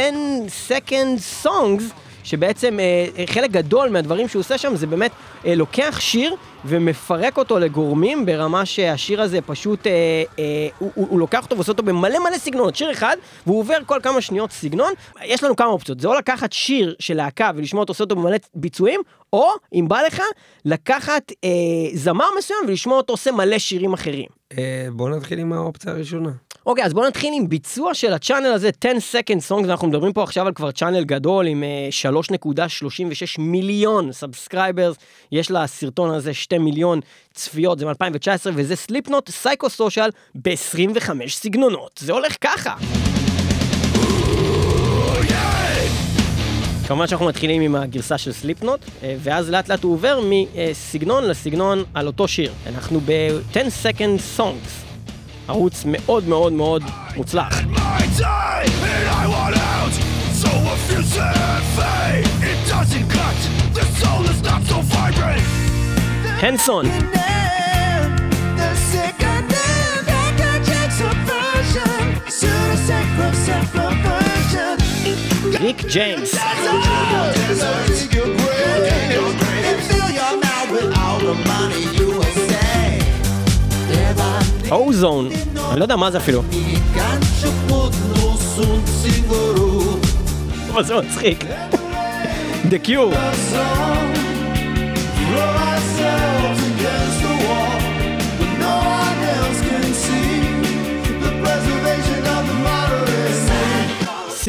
Second 0.68 1.44
Songs, 1.46 1.82
שבעצם 2.30 2.80
אה, 2.80 3.26
חלק 3.26 3.50
גדול 3.50 3.88
מהדברים 3.88 4.28
שהוא 4.28 4.40
עושה 4.40 4.58
שם 4.58 4.76
זה 4.76 4.86
באמת 4.86 5.10
אה, 5.46 5.54
לוקח 5.54 5.96
שיר 6.00 6.34
ומפרק 6.64 7.38
אותו 7.38 7.58
לגורמים 7.58 8.26
ברמה 8.26 8.66
שהשיר 8.66 9.22
הזה 9.22 9.40
פשוט, 9.40 9.86
אה, 9.86 9.92
אה, 10.38 10.68
הוא, 10.78 10.90
הוא, 10.94 11.06
הוא 11.10 11.20
לוקח 11.20 11.44
אותו 11.44 11.56
ועושה 11.56 11.72
אותו 11.72 11.82
במלא 11.82 12.18
מלא 12.18 12.38
סגנונות, 12.38 12.76
שיר 12.76 12.92
אחד, 12.92 13.16
והוא 13.46 13.60
עובר 13.60 13.78
כל 13.86 13.98
כמה 14.02 14.20
שניות 14.20 14.52
סגנון. 14.52 14.92
יש 15.24 15.44
לנו 15.44 15.56
כמה 15.56 15.68
אופציות, 15.68 16.00
זה 16.00 16.08
או 16.08 16.14
לקחת 16.14 16.52
שיר 16.52 16.94
של 16.98 17.16
להקה 17.16 17.50
ולשמוע 17.54 17.80
אותו 17.80 17.90
עושה 17.90 18.04
אותו 18.04 18.16
במלא 18.16 18.36
ביצועים, 18.54 19.00
או 19.32 19.48
אם 19.74 19.88
בא 19.88 20.00
לך, 20.06 20.22
לקחת 20.64 21.32
אה, 21.44 21.48
זמר 21.94 22.26
מסוים 22.38 22.60
ולשמוע 22.68 22.96
אותו 22.96 23.12
עושה 23.12 23.32
מלא 23.32 23.58
שירים 23.58 23.92
אחרים. 23.92 24.26
אה, 24.58 24.88
בואו 24.92 25.16
נתחיל 25.16 25.38
עם 25.38 25.52
האופציה 25.52 25.92
הראשונה. 25.92 26.30
אוקיי, 26.66 26.84
אז 26.84 26.94
בואו 26.94 27.06
נתחיל 27.06 27.32
עם 27.36 27.48
ביצוע 27.48 27.94
של 27.94 28.12
ה 28.12 28.16
channel 28.16 28.46
הזה, 28.46 28.70
10 28.84 29.18
Second 29.18 29.50
Songs, 29.50 29.64
אנחנו 29.64 29.88
מדברים 29.88 30.12
פה 30.12 30.22
עכשיו 30.22 30.46
על 30.46 30.52
כבר 30.52 30.70
channel 30.70 31.04
גדול 31.04 31.46
עם 31.46 31.64
אה, 31.64 31.88
3.36 32.12 33.40
מיליון 33.40 34.12
subscribers, 34.12 34.96
יש 35.32 35.50
לסרטון 35.50 36.10
הזה 36.14 36.34
2 36.50 36.64
מיליון 36.64 37.00
צפיות, 37.34 37.78
זה 37.78 37.86
מ-2019, 37.86 38.50
וזה 38.54 38.76
Slipknot 38.76 39.30
Psychosocial 39.30 40.10
ב-25 40.34 41.10
סגנונות. 41.28 42.00
זה 42.02 42.12
הולך 42.12 42.36
ככה. 42.40 42.74
כמובן 46.86 47.06
שאנחנו 47.06 47.26
מתחילים 47.26 47.62
עם 47.62 47.74
הגרסה 47.74 48.18
של 48.18 48.32
Slipknot, 48.32 48.80
אה, 49.02 49.16
ואז 49.18 49.50
לאט 49.50 49.68
לאט 49.68 49.82
הוא 49.82 49.92
עובר 49.92 50.20
מסגנון 50.24 51.24
לסגנון 51.24 51.84
על 51.94 52.06
אותו 52.06 52.28
שיר. 52.28 52.52
אנחנו 52.66 53.00
ב-10 53.04 53.56
Second 53.82 54.38
Songs, 54.38 54.70
ערוץ 55.48 55.82
מאוד 55.86 56.28
מאוד 56.28 56.52
מאוד 56.52 56.82
מוצלח. 57.16 57.60
So 60.44 60.52
it 62.50 62.58
doesn't 62.72 63.06
cut. 63.16 63.38
The 63.78 63.84
soul 64.00 64.22
is 64.32 64.40
not 64.48 64.62
so 64.70 64.78
vibrant. 64.92 65.59
הנסון. 66.42 66.86
ריק 75.60 75.84
ג'יימס. 75.92 76.34
O-Zone, 84.70 85.28
אני 85.70 85.78
לא 85.78 85.84
יודע 85.84 85.96
מה 85.96 86.10
זה 86.10 86.18
אפילו. 86.18 86.42
אבל 90.72 90.84
זה 90.84 90.94
מצחיק. 90.94 91.44
The 92.70 92.86
Cure, 92.86 93.16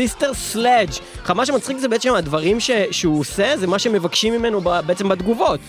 Sister 0.01 0.33
Sledge. 0.33 0.89
מה 1.35 1.45
שמצחיק 1.45 1.77
זה 1.77 1.87
בעצם 1.87 2.13
הדברים 2.15 2.59
ש- 2.59 2.71
שהוא 2.91 3.19
עושה, 3.19 3.57
זה 3.57 3.67
מה 3.67 3.79
שמבקשים 3.79 4.33
ממנו 4.33 4.61
בעצם 4.61 5.09
בתגובות. 5.09 5.59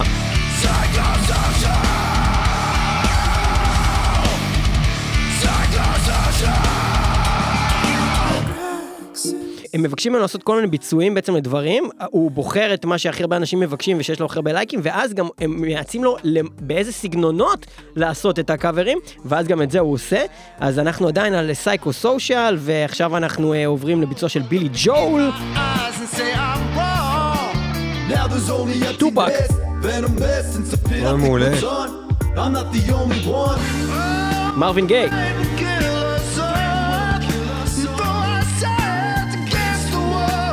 הם 9.83 9.87
מבקשים 9.87 10.12
ממנו 10.12 10.22
לעשות 10.22 10.43
כל 10.43 10.57
מיני 10.57 10.66
ביצועים 10.66 11.14
בעצם 11.14 11.37
לדברים, 11.37 11.89
הוא 12.11 12.30
בוחר 12.30 12.74
את 12.74 12.85
מה 12.85 12.99
שהכי 12.99 13.22
הרבה 13.22 13.37
אנשים 13.37 13.61
מבקשים 13.61 13.97
ושיש 14.01 14.20
לו 14.20 14.26
הכי 14.26 14.39
הרבה 14.39 14.53
לייקים, 14.53 14.80
ואז 14.83 15.14
גם 15.14 15.28
הם 15.39 15.61
מייעצים 15.61 16.05
לו 16.05 16.16
באיזה 16.61 16.93
סגנונות 16.93 17.66
לעשות 17.97 18.39
את 18.39 18.51
הקאברים, 18.51 18.99
ואז 19.24 19.47
גם 19.47 19.62
את 19.62 19.70
זה 19.70 19.78
הוא 19.78 19.93
עושה. 19.93 20.22
אז 20.59 20.78
אנחנו 20.78 21.09
עדיין 21.09 21.35
על 21.35 21.55
סייקו 21.55 21.93
סושיאל, 21.93 22.57
ועכשיו 22.59 23.16
אנחנו 23.16 23.55
אה, 23.55 23.66
עוברים 23.66 24.03
לביצוע 24.03 24.28
של 24.28 24.43
בילי 24.43 24.68
ג'ול. 24.85 25.30
Eyes 25.55 26.14
and 26.14 26.16
say 26.16 26.35
I'm 26.35 26.62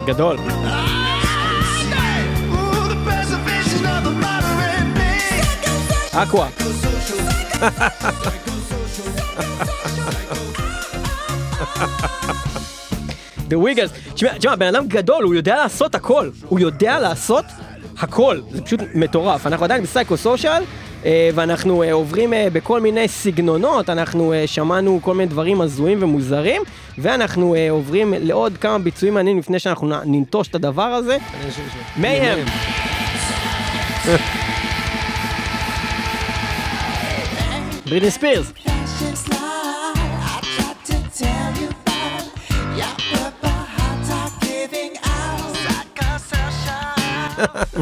גדול. 0.09 0.37
אקווה. 6.13 6.47
The 13.49 13.55
Wiggles. 13.55 14.13
תשמע, 14.13 14.37
תשמע, 14.37 14.55
בן 14.55 14.67
אדם 14.67 14.87
גדול, 14.87 15.23
הוא 15.23 15.35
יודע 15.35 15.55
לעשות 15.55 15.95
הכל. 15.95 16.29
הוא 16.47 16.59
יודע 16.59 16.99
לעשות 16.99 17.45
הכל. 17.99 18.41
זה 18.51 18.61
פשוט 18.61 18.79
מטורף. 18.95 19.47
אנחנו 19.47 19.65
עדיין 19.65 19.83
בסייקו 19.83 20.17
סושיאל, 20.17 20.63
ואנחנו 21.05 21.83
אה, 21.83 21.93
עוברים 21.93 22.33
אה, 22.33 22.47
בכל 22.53 22.81
מיני 22.81 23.07
סגנונות, 23.07 23.89
אנחנו 23.89 24.33
אה, 24.33 24.47
שמענו 24.47 24.99
כל 25.03 25.13
מיני 25.13 25.29
דברים 25.29 25.61
הזויים 25.61 26.03
ומוזרים, 26.03 26.61
ואנחנו 26.97 27.55
אה, 27.55 27.71
עוברים 27.71 28.13
לעוד 28.17 28.57
כמה 28.57 28.79
ביצועים 28.79 29.13
מעניינים 29.13 29.39
לפני 29.39 29.59
שאנחנו 29.59 29.87
ננטוש 30.05 30.47
את 30.47 30.55
הדבר 30.55 30.83
הזה. 30.83 31.17
מייהם. 31.97 32.39
בריטני 37.85 38.11
ספירס. 38.11 38.51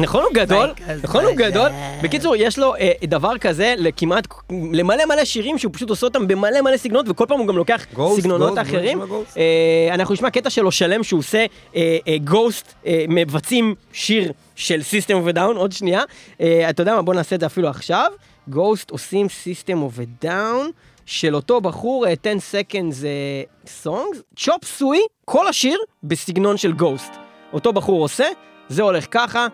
נכון 0.04 0.22
הוא 0.22 0.32
גדול, 0.34 0.70
נכון 1.02 1.24
הוא 1.24 1.34
גדול. 1.34 1.68
בקיצור, 2.02 2.36
יש 2.36 2.58
לו 2.58 2.74
אה, 2.74 2.92
דבר 3.04 3.38
כזה 3.38 3.74
לכמעט, 3.78 4.28
למלא 4.72 5.04
מלא 5.04 5.24
שירים 5.24 5.58
שהוא 5.58 5.72
פשוט 5.74 5.90
עושה 5.90 6.06
אותם 6.06 6.28
במלא 6.28 6.62
מלא 6.62 6.76
סגנונות, 6.76 7.08
וכל 7.08 7.24
פעם 7.28 7.38
הוא 7.38 7.46
גם 7.46 7.56
לוקח 7.56 7.86
סגנונות 8.16 8.58
אחרים. 8.58 9.00
אה, 9.36 9.88
אנחנו 9.94 10.14
נשמע 10.14 10.30
קטע 10.30 10.50
שלו 10.50 10.72
שלם 10.72 11.02
שהוא 11.02 11.18
עושה 11.18 11.44
גוסט, 12.24 12.74
מבצעים 13.08 13.74
שיר 13.92 14.32
של 14.56 14.80
System 14.80 15.26
of 15.26 15.32
a 15.32 15.36
Down, 15.36 15.56
עוד 15.56 15.72
שנייה. 15.72 16.02
אה, 16.40 16.70
אתה 16.70 16.82
יודע 16.82 16.94
מה, 16.94 17.02
בוא 17.02 17.14
נעשה 17.14 17.36
את 17.36 17.40
זה 17.40 17.46
אפילו 17.46 17.68
עכשיו. 17.68 18.12
גוסט 18.48 18.90
עושים 18.90 19.26
System 19.26 19.76
of 19.76 20.00
a 20.00 20.24
Down. 20.24 20.72
של 21.06 21.34
אותו 21.34 21.60
בחור, 21.60 22.06
אה, 22.06 22.12
10 22.12 22.36
Seconds 22.36 23.04
אה, 23.04 23.42
Songs, 23.84 24.16
צ'ופ 24.36 24.64
סוי, 24.64 24.98
כל 25.24 25.48
השיר 25.48 25.78
בסגנון 26.02 26.56
של 26.56 26.72
גוסט. 26.72 27.12
אותו 27.52 27.72
בחור 27.72 28.02
עושה, 28.02 28.24
זה 28.68 28.82
הולך 28.82 29.06
ככה, 29.10 29.46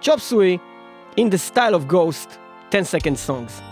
Chop 0.00 0.20
Suey, 0.20 0.58
in 1.16 1.22
the 1.22 1.54
style 1.54 1.74
of 1.74 1.92
Ghost, 1.92 2.30
10 2.70 2.98
Second 2.98 3.28
Songs. 3.28 3.62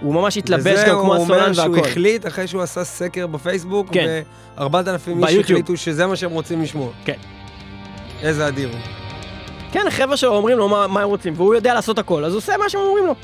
הוא 0.00 0.14
ממש 0.14 0.36
התלבש 0.36 0.72
וזה 0.72 0.84
גם 0.88 0.98
כמו 1.00 1.14
הוא 1.14 1.22
אומר 1.22 1.34
הסולן 1.34 1.54
שהוא 1.54 1.76
והכל. 1.76 1.88
החליט 1.88 2.26
אחרי 2.26 2.46
שהוא 2.46 2.62
עשה 2.62 2.84
סקר 2.84 3.26
בפייסבוק, 3.26 3.86
כן. 3.92 4.22
ו-4,000 4.58 5.26
איש. 5.28 5.34
החליטו 5.34 5.76
שזה 5.76 6.06
מה 6.06 6.16
שהם 6.16 6.30
רוצים 6.30 6.62
לשמוע. 6.62 6.88
כן. 7.04 7.16
איזה 8.22 8.48
אדיר 8.48 8.68
הוא. 8.68 8.78
כן, 9.72 9.86
החבר'ה 9.86 10.16
שלו 10.16 10.36
אומרים 10.36 10.58
לו 10.58 10.68
מה, 10.68 10.86
מה 10.86 11.02
הם 11.02 11.08
רוצים, 11.08 11.34
והוא 11.36 11.54
יודע 11.54 11.74
לעשות 11.74 11.98
הכל, 11.98 12.24
אז 12.24 12.32
הוא 12.32 12.38
עושה 12.38 12.56
מה 12.56 12.68
שהם 12.68 12.80
אומרים 12.80 13.06
לו. 13.06 13.14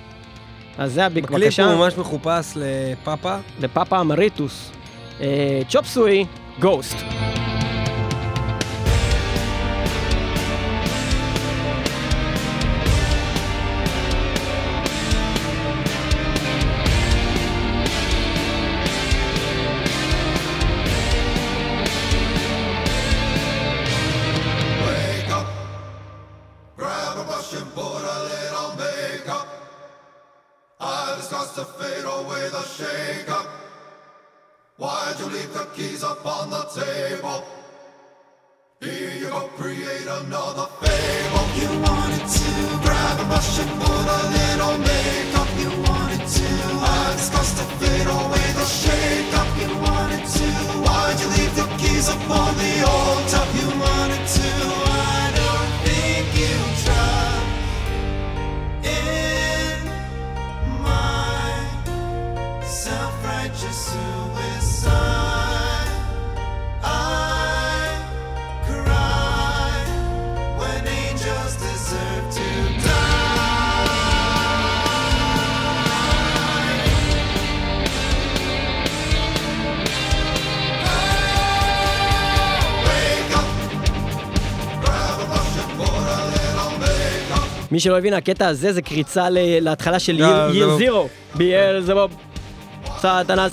אז 0.79 0.93
זה 0.93 1.07
הביג, 1.07 1.25
בקליפ 1.25 1.41
בבקשה, 1.41 1.65
הוא 1.65 1.75
ממש 1.75 1.99
מחופש 1.99 2.53
לפאפה. 2.57 3.37
לפאפה 3.61 4.01
אמריטוס. 4.01 4.71
אה, 5.21 5.61
Chop 5.69 5.87
Suey, 5.87 6.25
Ghost. 6.61 6.97
מי 87.77 87.81
שלא 87.81 87.99
הבין, 87.99 88.15
הקטע 88.15 88.49
הזה 88.49 88.73
זה 88.73 88.83
קריצה 88.83 89.31
ל- 89.31 89.39
להתחלה 89.65 89.99
של 89.99 90.13
לא, 90.21 90.27
ייר 90.27 90.71
זה- 90.71 90.77
זירו. 90.77 91.09
ביאל 91.35 91.83
זבוב. 91.83 92.11
סטנס. 92.99 93.53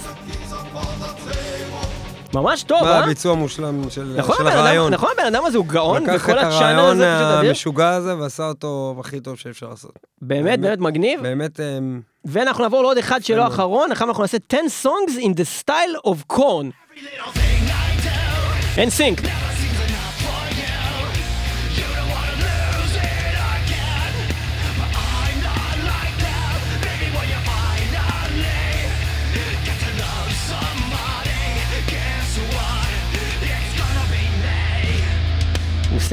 ממש 2.34 2.63
טוב, 2.63 2.84
מה 2.84 2.91
אה? 2.91 3.03
הביצוע 3.03 3.32
המושלם 3.32 3.89
של 3.89 4.13
נכון, 4.17 4.36
של 4.38 4.47
הרעיון. 4.47 4.93
נכון, 4.93 5.09
הבן 5.17 5.26
אדם 5.36 5.45
הזה 5.45 5.57
הוא 5.57 5.65
גאון, 5.65 6.03
לקח 6.03 6.13
וכל 6.15 6.32
את 6.32 6.38
הצ'אנל 6.38 6.53
הרעיון 6.53 6.80
הזה 7.01 7.15
פשוט 7.17 7.38
אדיר. 7.38 7.49
המשוגע 7.49 7.89
הזה 7.89 8.17
ועשה 8.17 8.47
אותו 8.47 8.95
הכי 8.99 9.19
טוב 9.19 9.38
שאפשר 9.38 9.69
לעשות. 9.69 9.99
באמת, 10.21 10.59
באמת 10.59 10.80
מגניב. 10.80 11.21
באמת, 11.21 11.59
אמ, 11.59 12.01
ואנחנו 12.26 12.63
נעבור 12.63 12.82
לעוד 12.82 12.97
אחד 12.97 13.24
שלא 13.24 13.38
מאוד. 13.38 13.51
אחרון, 13.51 13.91
עכשיו 13.91 14.07
אנחנו 14.07 14.24
נעשה 14.24 14.38
10 14.49 14.57
songs 14.84 15.19
in 15.21 15.30
the 15.34 15.63
style 15.63 16.07
of 16.09 16.34
corn. 16.38 16.95
אין 18.78 18.89
סינק. 18.89 19.19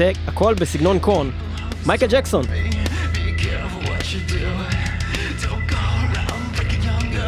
עושה 0.01 0.21
הכל 0.27 0.53
בסגנון 0.53 0.99
קורן. 0.99 1.29
מייקל 1.85 2.07
ג'קסון. 2.07 2.45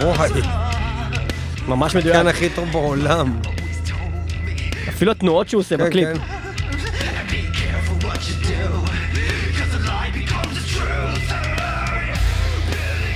וואי, 0.02 0.30
ממש 1.68 1.96
מדויק. 1.96 2.16
כאן 2.16 2.28
הכי 2.28 2.50
טוב 2.50 2.70
בעולם. 2.72 3.40
אפילו 4.90 5.12
התנועות 5.12 5.50
שהוא 5.50 5.60
עושה 5.60 5.78
כן, 5.78 5.86
בקליפ. 5.86 6.08
כן. 6.08 6.24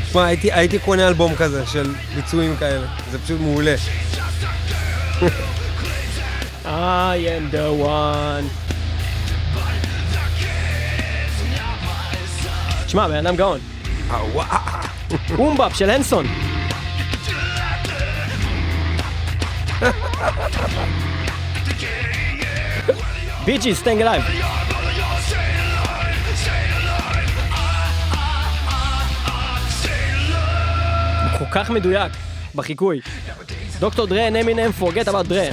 תשמע, 0.10 0.26
הייתי- 0.26 0.52
הייתי 0.54 0.80
קונה 0.80 1.08
אלבום 1.08 1.36
כזה 1.36 1.66
של 1.66 1.94
ביצועים 2.16 2.56
כאלה, 2.60 2.88
זה 3.12 3.20
פשוט 3.20 3.42
מעולה. 3.42 3.76
I 6.66 7.18
am 7.18 7.54
the 7.54 7.86
one. 7.86 8.67
תשמע, 12.88 13.08
בן 13.08 13.28
אדם 13.28 13.36
גאון. 13.36 13.60
MMMBop 15.38 15.76
של 15.76 15.90
הנסון. 15.90 16.26
Bee 23.46 23.58
Gees, 23.58 23.76
Stayin' 23.76 24.02
Alive. 24.02 24.24
כל 31.40 31.46
כך 31.52 31.70
מדויק 31.70 32.12
בחיקוי. 32.56 33.02
Dr. 33.80 34.06
Dre, 34.06 34.28
אמינם, 34.28 34.72
Forgot 34.80 35.08
About 35.08 35.28
Dre. 35.28 35.44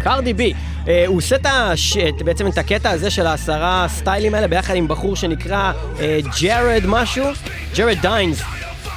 Cardi 0.00 0.32
B. 0.34 0.52
אה, 0.88 1.04
הוא 1.06 1.16
עושה 1.16 1.36
את 1.36 1.46
הש... 1.50 1.96
את- 1.96 2.22
בעצם 2.22 2.46
את 2.46 2.58
הקטע 2.58 2.90
הזה 2.90 3.10
של 3.10 3.26
העשרה 3.26 3.86
סטיילים 3.88 4.34
האלה 4.34 4.48
ביחד 4.48 4.74
עם 4.74 4.88
בחור 4.88 5.16
שנקרא 5.16 5.72
אה, 6.00 6.18
ג'רד 6.40 6.82
משהו, 6.86 7.24
ג'רד 7.76 7.96
דיינס, 8.02 8.42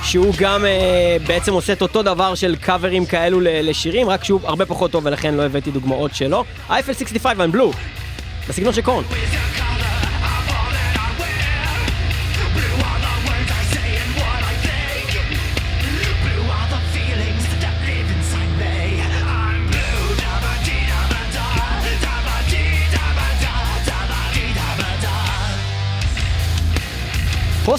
שהוא 0.03 0.33
גם 0.39 0.65
אה, 0.65 0.71
בעצם 1.27 1.53
עושה 1.53 1.73
את 1.73 1.81
אותו 1.81 2.03
דבר 2.03 2.35
של 2.35 2.55
קאברים 2.55 3.05
כאלו 3.05 3.39
לשירים, 3.43 4.09
רק 4.09 4.23
שהוא 4.23 4.39
הרבה 4.43 4.65
פחות 4.65 4.91
טוב 4.91 5.05
ולכן 5.05 5.33
לא 5.33 5.43
הבאתי 5.43 5.71
דוגמאות 5.71 6.15
שלו. 6.15 6.43
אייפל 6.69 6.93
65 6.93 7.37
and 7.37 7.55
blue, 7.55 7.75
בסגנון 8.49 8.73
של 8.73 8.81
קורן. 8.81 9.03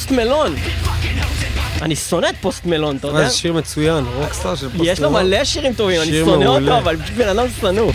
פוסט 0.04 0.16
מלון. 0.16 0.54
אני 1.82 1.96
שונא 1.96 2.26
את 2.26 2.34
פוסט 2.40 2.66
מלון, 2.66 2.96
אתה 2.96 3.06
מה, 3.06 3.12
יודע? 3.12 3.28
זה 3.28 3.34
שיר 3.36 3.52
מצוין, 3.52 4.04
Rockstar 4.14 4.54
של 4.54 4.68
פוסט 4.70 4.84
יש 4.84 5.00
לו 5.00 5.10
מלון. 5.10 5.26
מלא 5.26 5.44
שירים 5.44 5.74
טובים, 5.74 6.02
אני 6.02 6.12
שונא. 6.12 6.44
אותו, 6.44 6.78
אבל 6.78 6.96
בן 6.96 7.28
אדם 7.28 7.46
שנוא. 7.60 7.92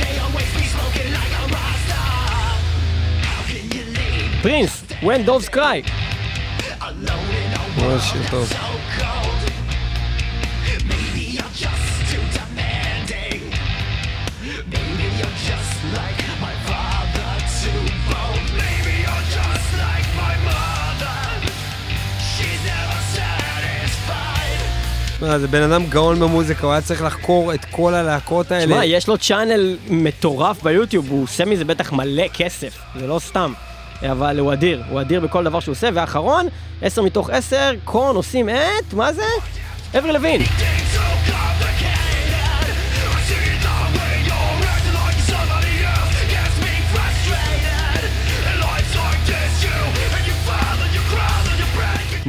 פרינס, 4.42 4.84
When 5.02 5.28
Doves 5.28 5.56
Cry. 5.56 5.92
ממש 7.78 8.04
שיר 8.04 8.22
טוב. 8.32 8.54
מה, 25.22 25.40
זה 25.40 25.48
בן 25.48 25.62
אדם 25.72 25.86
גאון 25.86 26.20
במוזיקה, 26.20 26.66
הוא 26.66 26.72
היה 26.74 26.82
צריך 26.82 27.02
לחקור 27.02 27.54
את 27.54 27.66
כל 27.66 27.94
הלהקות 27.94 28.52
האלה. 28.52 28.66
תשמע, 28.66 28.86
יש 28.86 29.08
לו 29.08 29.18
צ'אנל 29.18 29.78
מטורף 29.90 30.64
ביוטיוב, 30.64 31.10
הוא 31.10 31.24
עושה 31.24 31.46
מזה 31.46 31.66
בטח 31.66 31.92
מלא 31.92 32.28
כסף, 32.34 32.80
זה 33.00 33.08
לא 33.08 33.20
סתם. 33.20 33.54
אבל 34.02 34.40
הוא 34.40 34.54
אדיר, 34.54 34.84
הוא 34.90 35.02
אדיר 35.02 35.20
בכל 35.20 35.44
דבר 35.44 35.60
שהוא 35.60 35.72
עושה. 35.72 35.90
ואחרון, 35.94 36.48
10 36.82 37.02
מתוך 37.02 37.30
10, 37.30 37.72
קורן 37.86 38.16
עושים 38.16 38.50
את, 38.50 38.94
מה 38.94 39.14
זה? 39.14 39.24
אברי 39.98 40.14
לוין. 40.14 40.42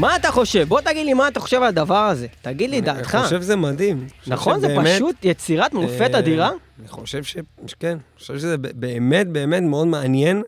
מה 0.01 0.17
אתה 0.17 0.31
חושב? 0.31 0.69
בוא 0.69 0.81
תגיד 0.81 1.07
לי 1.07 1.15
מה 1.15 1.29
אתה 1.29 1.41
חושב 1.41 1.57
על 1.57 1.69
הדבר 1.69 1.95
הזה. 1.95 2.27
תגיד 2.43 2.71
לי 2.71 2.81
דעתך. 2.81 3.15
אני 3.15 3.25
חושב 3.25 3.43
שזה 3.43 3.57
מדהים. 3.57 4.07
נכון? 4.27 4.61
זה 4.61 4.77
פשוט 4.85 5.17
יצירת 5.23 5.75
מופת 5.75 6.11
אה, 6.15 6.19
אדירה? 6.19 6.51
אני 6.81 6.89
חושב 6.89 7.23
ש... 7.23 7.37
כן, 7.81 7.89
אני 7.89 8.19
חושב 8.19 8.39
שזה 8.39 8.59
באמת 8.59 9.29
באמת 9.29 9.63
מאוד 9.63 9.87
מעניין, 9.87 10.43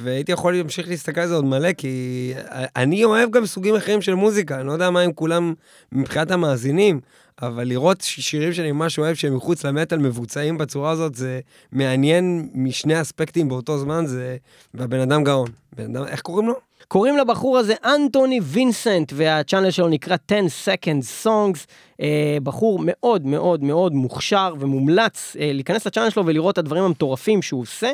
והייתי 0.00 0.32
יכול 0.32 0.56
להמשיך 0.56 0.88
להסתכל 0.88 1.20
על 1.20 1.28
זה 1.28 1.34
עוד 1.34 1.44
מלא, 1.44 1.72
כי 1.72 2.32
אני 2.76 3.04
אוהב 3.04 3.30
גם 3.30 3.46
סוגים 3.46 3.76
אחרים 3.76 4.02
של 4.02 4.14
מוזיקה, 4.14 4.60
אני 4.60 4.66
לא 4.66 4.72
יודע 4.72 4.90
מה 4.90 5.00
עם 5.00 5.12
כולם 5.12 5.54
מבחינת 5.92 6.30
המאזינים, 6.30 7.00
אבל 7.42 7.64
לראות 7.64 8.00
שירים 8.00 8.52
שאני 8.52 8.72
ממש 8.72 8.98
אוהב 8.98 9.14
שהם 9.14 9.36
מחוץ 9.36 9.64
למטאל 9.64 9.98
מבוצעים 9.98 10.58
בצורה 10.58 10.90
הזאת, 10.90 11.14
זה 11.14 11.40
מעניין 11.72 12.48
משני 12.54 13.00
אספקטים 13.00 13.48
באותו 13.48 13.78
זמן, 13.78 14.06
זה... 14.06 14.36
והבן 14.74 15.00
אדם 15.00 15.24
גאון. 15.24 15.48
בן 15.76 15.96
אדם, 15.96 16.06
איך 16.06 16.20
קוראים 16.20 16.48
לו? 16.48 16.69
קוראים 16.92 17.16
לבחור 17.16 17.58
הזה 17.58 17.74
אנטוני 17.84 18.40
וינסנט, 18.42 19.12
והצ'אנל 19.16 19.70
שלו 19.70 19.88
נקרא 19.88 20.16
10 20.30 20.70
Second 20.70 21.24
Songs. 21.24 21.66
אה, 22.00 22.38
בחור 22.42 22.78
מאוד 22.82 23.26
מאוד 23.26 23.62
מאוד 23.62 23.92
מוכשר 23.92 24.54
ומומלץ 24.58 25.36
אה, 25.40 25.50
להיכנס 25.52 25.86
לצ'אנל 25.86 26.10
שלו 26.10 26.26
ולראות 26.26 26.52
את 26.52 26.58
הדברים 26.58 26.84
המטורפים 26.84 27.42
שהוא 27.42 27.62
עושה. 27.62 27.92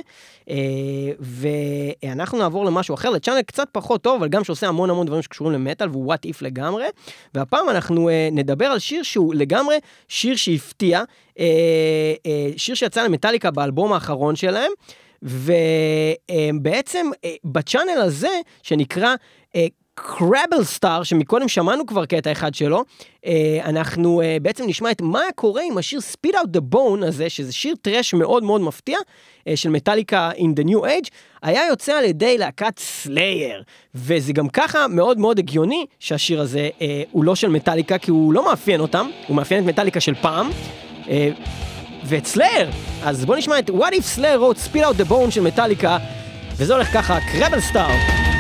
אה, 0.51 0.57
ואנחנו 1.21 2.39
נעבור 2.39 2.65
למשהו 2.65 2.95
אחר, 2.95 3.11
לצ'אנל 3.11 3.43
קצת 3.43 3.69
פחות 3.73 4.03
טוב, 4.03 4.17
אבל 4.17 4.29
גם 4.29 4.45
שעושה 4.45 4.69
המון 4.69 4.91
המון 4.91 5.07
דברים 5.07 5.23
שקשורים 5.23 5.53
למטאל, 5.53 5.89
והוא 5.89 6.07
וואט 6.07 6.25
איף 6.25 6.43
לגמרי. 6.43 6.85
והפעם 7.35 7.69
אנחנו 7.69 8.11
נדבר 8.33 8.67
על 8.67 8.79
שיר 8.79 9.03
שהוא 9.03 9.35
לגמרי 9.35 9.77
שיר 10.09 10.37
שהפתיע, 10.37 11.03
שיר 12.57 12.75
שיצא 12.75 13.03
למטאליקה 13.03 13.51
באלבום 13.51 13.93
האחרון 13.93 14.37
שלהם. 14.37 14.73
ובעצם 15.23 17.07
אה, 17.25 17.35
ב 17.45 17.52
channel 17.52 18.01
הזה, 18.01 18.41
שנקרא 18.63 19.15
אה, 19.57 19.67
קראבל 19.95 20.65
סטאר, 20.65 21.03
שמקודם 21.03 21.49
שמענו 21.49 21.87
כבר 21.87 22.07
קטע 22.07 22.33
אחד 22.33 22.55
שלו, 22.55 22.85
אה, 23.27 23.61
אנחנו 23.65 24.23
בעצם 24.43 24.65
נשמע 24.67 24.91
את 24.91 25.01
מה 25.01 25.21
קורה 25.35 25.63
עם 25.71 25.79
השיר 25.79 26.01
Spit 26.13 26.33
Out 26.33 26.57
the 26.57 26.75
Bone 26.75 27.07
הזה, 27.07 27.31
שזה 27.31 27.53
שיר 27.53 27.75
thrash 27.83 28.15
מאוד 28.15 28.43
מאוד 28.43 28.61
מפתיע, 28.61 28.99
של 29.55 29.71
מטאליקה 29.71 30.31
In 30.37 30.61
the 30.61 30.69
New 30.69 30.83
Age, 30.85 31.09
היה 31.43 31.67
יוצא 31.69 31.93
על 31.93 32.05
ידי 32.05 32.39
להקת 32.39 32.79
סלייר, 32.79 33.63
וזה 33.95 34.33
גם 34.33 34.49
ככה 34.49 34.89
מאוד 34.89 35.19
מאוד 35.19 35.39
הגיוני 35.39 35.87
שהשיר 36.01 36.41
הזה 36.41 36.69
הוא 37.11 37.25
לא 37.25 37.35
של 37.35 37.49
מטאליקה, 37.49 37.99
כי 37.99 38.11
הוא 38.11 38.33
לא 38.33 38.45
מאפיין 38.45 38.81
אותם, 38.81 39.11
הוא 39.27 39.37
מאפיין 39.37 39.63
את 39.65 39.69
מטאליקה 39.69 40.01
של 40.01 40.15
פעם. 40.15 40.51
ואת 42.09 42.27
סלאר. 42.27 42.71
אז 43.05 43.25
בואו 43.25 43.39
נשמע 43.39 43.59
את 43.59 43.71
What 43.71 43.93
If 43.93 44.19
Slayer 44.19 44.41
wrote 44.41 44.73
Spill 44.73 44.85
Out 44.85 45.07
the 45.07 45.11
Bone 45.11 45.31
של 45.31 45.41
מטאליקה, 45.41 45.99
וזה 46.57 46.75
הולך 46.75 46.93
ככה, 46.93 47.19
קרבל 47.33 47.61
סטארט. 47.61 48.36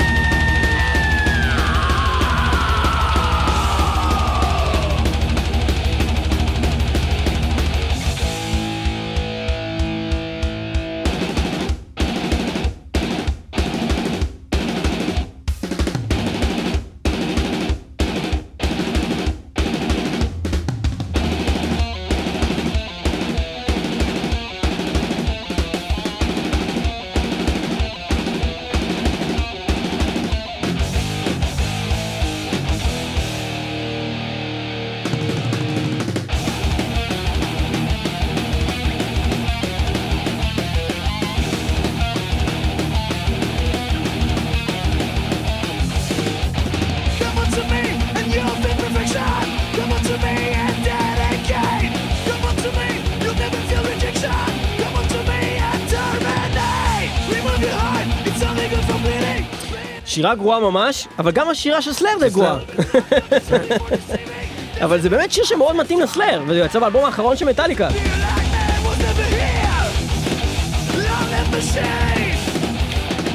השירה 60.16 60.34
גרועה 60.34 60.60
ממש, 60.60 61.08
אבל 61.18 61.30
גם 61.30 61.50
השירה 61.50 61.82
של 61.82 61.92
סלאר 61.92 62.18
זה 62.18 62.28
גרועה. 62.28 62.58
אבל 64.84 65.00
זה 65.00 65.10
באמת 65.10 65.32
שיר 65.32 65.44
שמאוד 65.44 65.76
מתאים 65.76 66.00
לסלאר, 66.00 66.42
וזה 66.46 66.58
יצא 66.58 66.78
באלבום 66.78 67.04
האחרון 67.04 67.36
של 67.36 67.44
מטאליקה. 67.44 67.88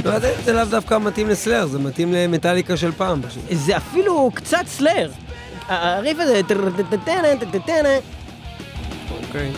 לא, 0.05 0.19
זה 0.19 0.53
לאו 0.53 0.65
דווקא 0.65 0.97
מתאים 0.97 1.29
לסלאר, 1.29 1.65
זה 1.65 1.79
מתאים 1.79 2.13
למטאליקה 2.13 2.77
של 2.77 2.91
פעם. 2.91 3.21
זה 3.51 3.77
אפילו 3.77 4.31
קצת 4.33 4.63
סלאר. 4.65 5.09
הריף 5.67 6.19
הזה... 6.19 6.41
אוקיי. 9.27 9.51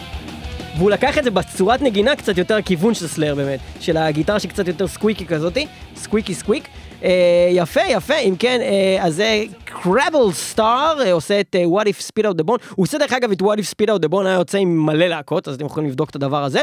והוא 0.77 0.91
לקח 0.91 1.17
את 1.17 1.23
זה 1.23 1.31
בצורת 1.31 1.81
נגינה 1.81 2.15
קצת 2.15 2.37
יותר 2.37 2.61
כיוון 2.61 2.93
של 2.93 3.07
סלאר 3.07 3.35
באמת, 3.35 3.59
של 3.79 3.97
הגיטרה 3.97 4.39
שקצת 4.39 4.67
יותר 4.67 4.87
סקוויקי 4.87 5.25
כזאתי, 5.25 5.67
squeaky 5.95 6.33
squeak, 6.33 6.67
אה, 7.03 7.49
יפה, 7.51 7.81
יפה, 7.89 8.15
אם 8.15 8.35
כן, 8.39 8.59
אה, 8.61 9.05
אז 9.05 9.15
זה 9.15 9.43
קרבל 9.65 10.31
סטאר, 10.31 11.01
אה, 11.01 11.13
עושה 11.13 11.39
את 11.39 11.55
What 11.55 11.85
If 11.85 12.01
Spit 12.01 12.25
Out 12.25 12.41
the 12.41 12.45
Bone, 12.45 12.63
הוא 12.75 12.83
עושה 12.83 12.97
דרך 12.97 13.13
אגב 13.13 13.31
את 13.31 13.41
What 13.41 13.45
If 13.45 13.71
Spit 13.71 13.87
Out 13.87 14.05
the 14.05 14.11
Bone, 14.11 14.25
היה 14.25 14.35
יוצא 14.35 14.57
עם 14.57 14.85
מלא 14.85 15.07
להקות, 15.07 15.47
אז 15.47 15.55
אתם 15.55 15.65
יכולים 15.65 15.89
לבדוק 15.89 16.09
את 16.09 16.15
הדבר 16.15 16.43
הזה. 16.43 16.61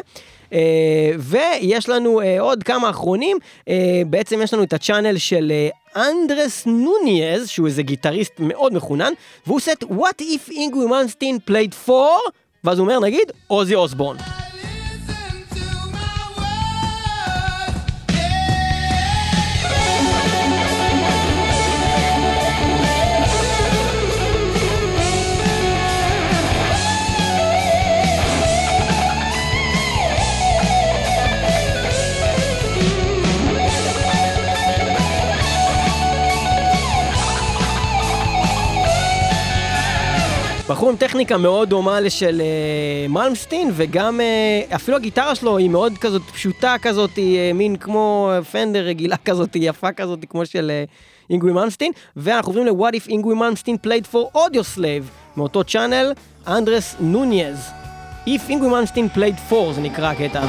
ויש 1.18 1.88
לנו 1.88 2.20
עוד 2.38 2.62
כמה 2.62 2.90
אחרונים, 2.90 3.36
בעצם 4.06 4.42
יש 4.42 4.54
לנו 4.54 4.62
את 4.62 4.72
ה 4.72 4.78
channel 4.78 5.18
של 5.18 5.52
אנדרס 5.96 6.66
נוניאז, 6.66 7.48
שהוא 7.48 7.66
איזה 7.66 7.82
גיטריסט 7.82 8.32
מאוד 8.38 8.74
מחונן, 8.74 9.12
והוא 9.46 9.56
עושה 9.56 9.72
את 9.72 9.84
What 9.84 10.22
If 10.22 10.50
Yngwie 10.50 10.90
Malmsteen 10.90 11.50
played 11.50 11.88
for, 11.88 12.30
ואז 12.64 12.78
הוא 12.78 12.88
אומר 12.88 13.00
נגיד, 13.00 13.32
אוזי 13.46 13.74
אוסבורן. 13.74 14.16
בחור 40.70 40.90
עם 40.90 40.96
טכניקה 40.96 41.38
מאוד 41.38 41.68
דומה 41.68 42.00
לשל 42.00 42.40
אה, 42.40 43.08
מלמסטין, 43.08 43.70
וגם 43.74 44.20
אה, 44.20 44.74
אפילו 44.74 44.96
הגיטרה 44.96 45.34
שלו 45.34 45.56
היא 45.56 45.70
מאוד 45.70 45.98
כזאת 45.98 46.22
פשוטה 46.22 46.74
כזאת, 46.82 47.18
אה, 47.18 47.50
מין 47.54 47.76
כמו 47.76 48.30
פנדר 48.50 48.84
רגילה 48.84 49.16
כזאת, 49.26 49.56
יפה 49.56 49.92
כזאת, 49.92 50.18
כמו 50.28 50.46
של 50.46 50.70
אה, 50.70 50.84
אינגווי 51.30 51.52
מלמסטין, 51.52 51.92
ואנחנו 52.16 52.52
עוברים 52.52 52.66
ל-What 52.66 52.94
if 52.94 53.08
אינגווי 53.08 53.34
מלמסטין 53.34 53.76
played 53.86 54.14
for 54.14 54.36
audio 54.36 54.76
slave, 54.76 55.36
מאותו 55.36 55.64
צ'אנל, 55.64 56.12
אנדרס 56.48 56.96
נוניאז. 57.00 57.70
If 58.26 58.40
אינגווי 58.48 58.70
מלמסטין 58.70 59.08
played 59.14 59.52
for, 59.52 59.72
זה 59.72 59.80
נקרא 59.80 60.10
הקטע. 60.10 60.40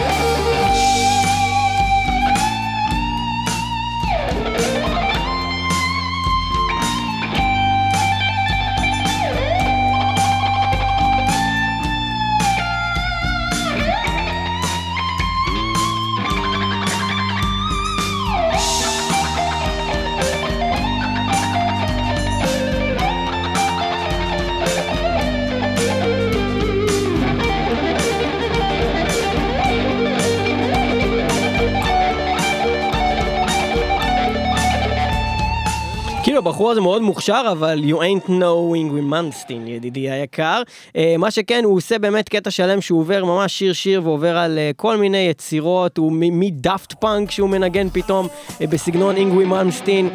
הבחור 36.41 36.71
הזה 36.71 36.81
מאוד 36.81 37.01
מוכשר, 37.01 37.43
אבל 37.51 37.81
you 37.83 37.95
ain't 37.95 38.27
knowing 38.27 38.97
with 38.97 39.01
מנסטין, 39.01 39.67
ידידי 39.67 40.11
היקר. 40.11 40.61
אה, 40.95 41.15
מה 41.17 41.31
שכן, 41.31 41.61
הוא 41.63 41.77
עושה 41.77 41.99
באמת 41.99 42.29
קטע 42.29 42.51
שלם 42.51 42.81
שהוא 42.81 42.99
עובר 42.99 43.25
ממש 43.25 43.57
שיר 43.59 43.73
שיר 43.73 44.01
ועובר 44.03 44.37
על 44.37 44.57
אה, 44.57 44.71
כל 44.75 44.97
מיני 44.97 45.17
יצירות, 45.17 45.97
הוא 45.97 46.11
מדאפט 46.15 46.93
פאנק 46.93 47.31
שהוא 47.31 47.49
מנגן 47.49 47.89
פתאום 47.89 48.27
אה, 48.61 48.67
בסגנון 48.67 49.15
אינגווי 49.15 49.45
מנסטין, 49.45 50.09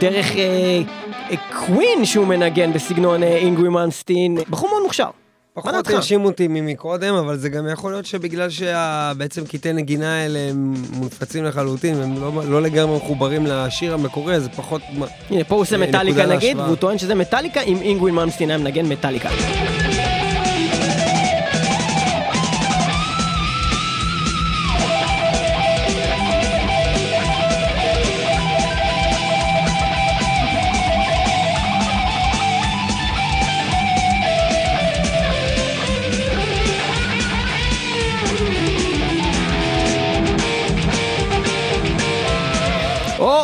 דרך 0.00 0.26
קווין 1.52 2.04
שהוא 2.04 2.26
מנגן 2.26 2.72
בסגנון 2.72 3.22
אינגווי 3.22 3.68
מנסטין, 3.68 4.38
בחור 4.50 4.68
מאוד 4.68 4.82
מוכשר. 4.82 5.19
פחות? 5.54 5.90
הרשים 5.90 6.24
אותי 6.24 6.48
ממקודם, 6.48 7.14
אבל 7.14 7.36
זה 7.36 7.48
גם 7.48 7.68
יכול 7.72 7.92
להיות 7.92 8.06
שבגלל 8.06 8.50
שבעצם 8.50 9.44
קטעי 9.46 9.72
נגינה 9.72 10.14
האלה 10.14 10.38
הם 10.38 10.74
מונפצים 10.92 11.44
לחלוטין, 11.44 11.98
והם 11.98 12.20
לא, 12.20 12.42
לא 12.48 12.62
לגמרי 12.62 12.96
מחוברים 12.96 13.46
לשיר 13.46 13.94
המקורי, 13.94 14.40
זה 14.40 14.48
פחות... 14.48 14.82
הנה, 15.30 15.44
פה 15.44 15.54
הוא 15.54 15.62
עושה 15.62 15.76
אה, 15.76 15.86
מטאליקה 15.86 16.26
נגיד. 16.26 16.56
והוא 16.56 16.76
טוען 16.76 16.98
שזה 16.98 17.14
מטאליקה 17.14 17.60
אם 17.60 17.76
אינגווין 17.76 18.14
מלמסטין 18.14 18.50
היה 18.50 18.58
מנגן 18.58 18.86
מטאליקה. 18.86 19.30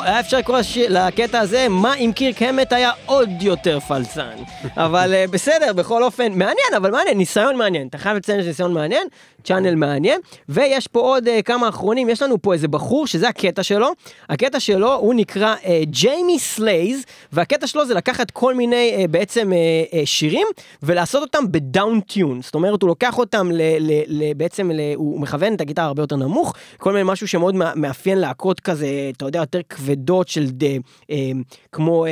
היה 0.07 0.21
אפשר 0.21 0.39
לקרוא 0.39 0.59
לקטע 0.89 1.41
הזה, 1.41 1.67
מה 1.71 1.95
אם 1.95 2.11
קירק 2.15 2.43
המט 2.43 2.73
היה 2.73 2.91
עוד 3.07 3.31
יותר 3.41 3.81
פלצן. 3.81 4.37
אבל 4.77 5.15
אה, 5.15 5.25
בסדר, 5.31 5.73
בכל 5.73 6.03
אופן, 6.03 6.33
מעניין, 6.33 6.75
אבל 6.77 6.91
מעניין, 6.91 7.19
ניסיון 7.19 7.57
מעניין. 7.57 7.87
אתה 7.89 7.99
חייב 7.99 8.17
לציין 8.17 8.41
שזה 8.41 8.49
ניסיון 8.49 8.73
מעניין, 8.73 9.07
channel 9.45 9.75
מעניין. 9.75 10.21
ויש 10.49 10.87
פה 10.87 11.01
עוד 11.01 11.29
אה, 11.29 11.43
כמה 11.43 11.69
אחרונים, 11.69 12.09
יש 12.09 12.23
לנו 12.23 12.43
פה 12.43 12.53
איזה 12.53 12.69
בחור 12.69 13.07
שזה 13.07 13.29
הקטע 13.29 13.63
שלו. 13.63 13.89
הקטע 14.29 14.61
שלו, 14.61 14.95
הוא 14.95 15.15
נקרא 15.15 15.55
אה, 15.65 15.81
ג'יימי 15.85 16.39
סלייז, 16.39 17.05
והקטע 17.33 17.67
שלו 17.67 17.87
זה 17.87 17.95
לקחת 17.95 18.31
כל 18.31 18.55
מיני 18.55 18.95
אה, 18.97 19.05
בעצם 19.11 19.53
אה, 19.53 19.59
אה, 19.99 20.07
שירים, 20.07 20.47
ולעשות 20.83 21.23
אותם 21.23 21.53
ב 21.53 21.62
down 21.62 22.01
tune. 22.01 22.43
זאת 22.43 22.55
אומרת, 22.55 22.83
הוא 22.83 22.89
לוקח 22.89 23.19
אותם 23.19 23.51
ל, 23.53 23.63
ל, 23.81 24.03
ל, 24.07 24.33
בעצם, 24.37 24.71
ל, 24.71 24.81
הוא 24.95 25.21
מכוון 25.21 25.55
את 25.55 25.61
הגיטרה 25.61 25.85
הרבה 25.85 26.03
יותר 26.03 26.17
נמוך, 26.17 26.55
כל 26.77 26.93
מיני 26.93 27.05
משהו 27.07 27.29
שמאוד 27.29 27.55
מא- 27.55 27.73
מאפיין 27.77 28.19
להקות 28.19 28.61
כזה, 28.61 28.87
אתה 29.17 29.25
יודע, 29.25 29.39
יותר 29.39 29.61
כבדות 29.97 30.29
של 30.29 30.51
ד, 30.51 30.65
אה, 31.11 31.31
כמו 31.73 32.07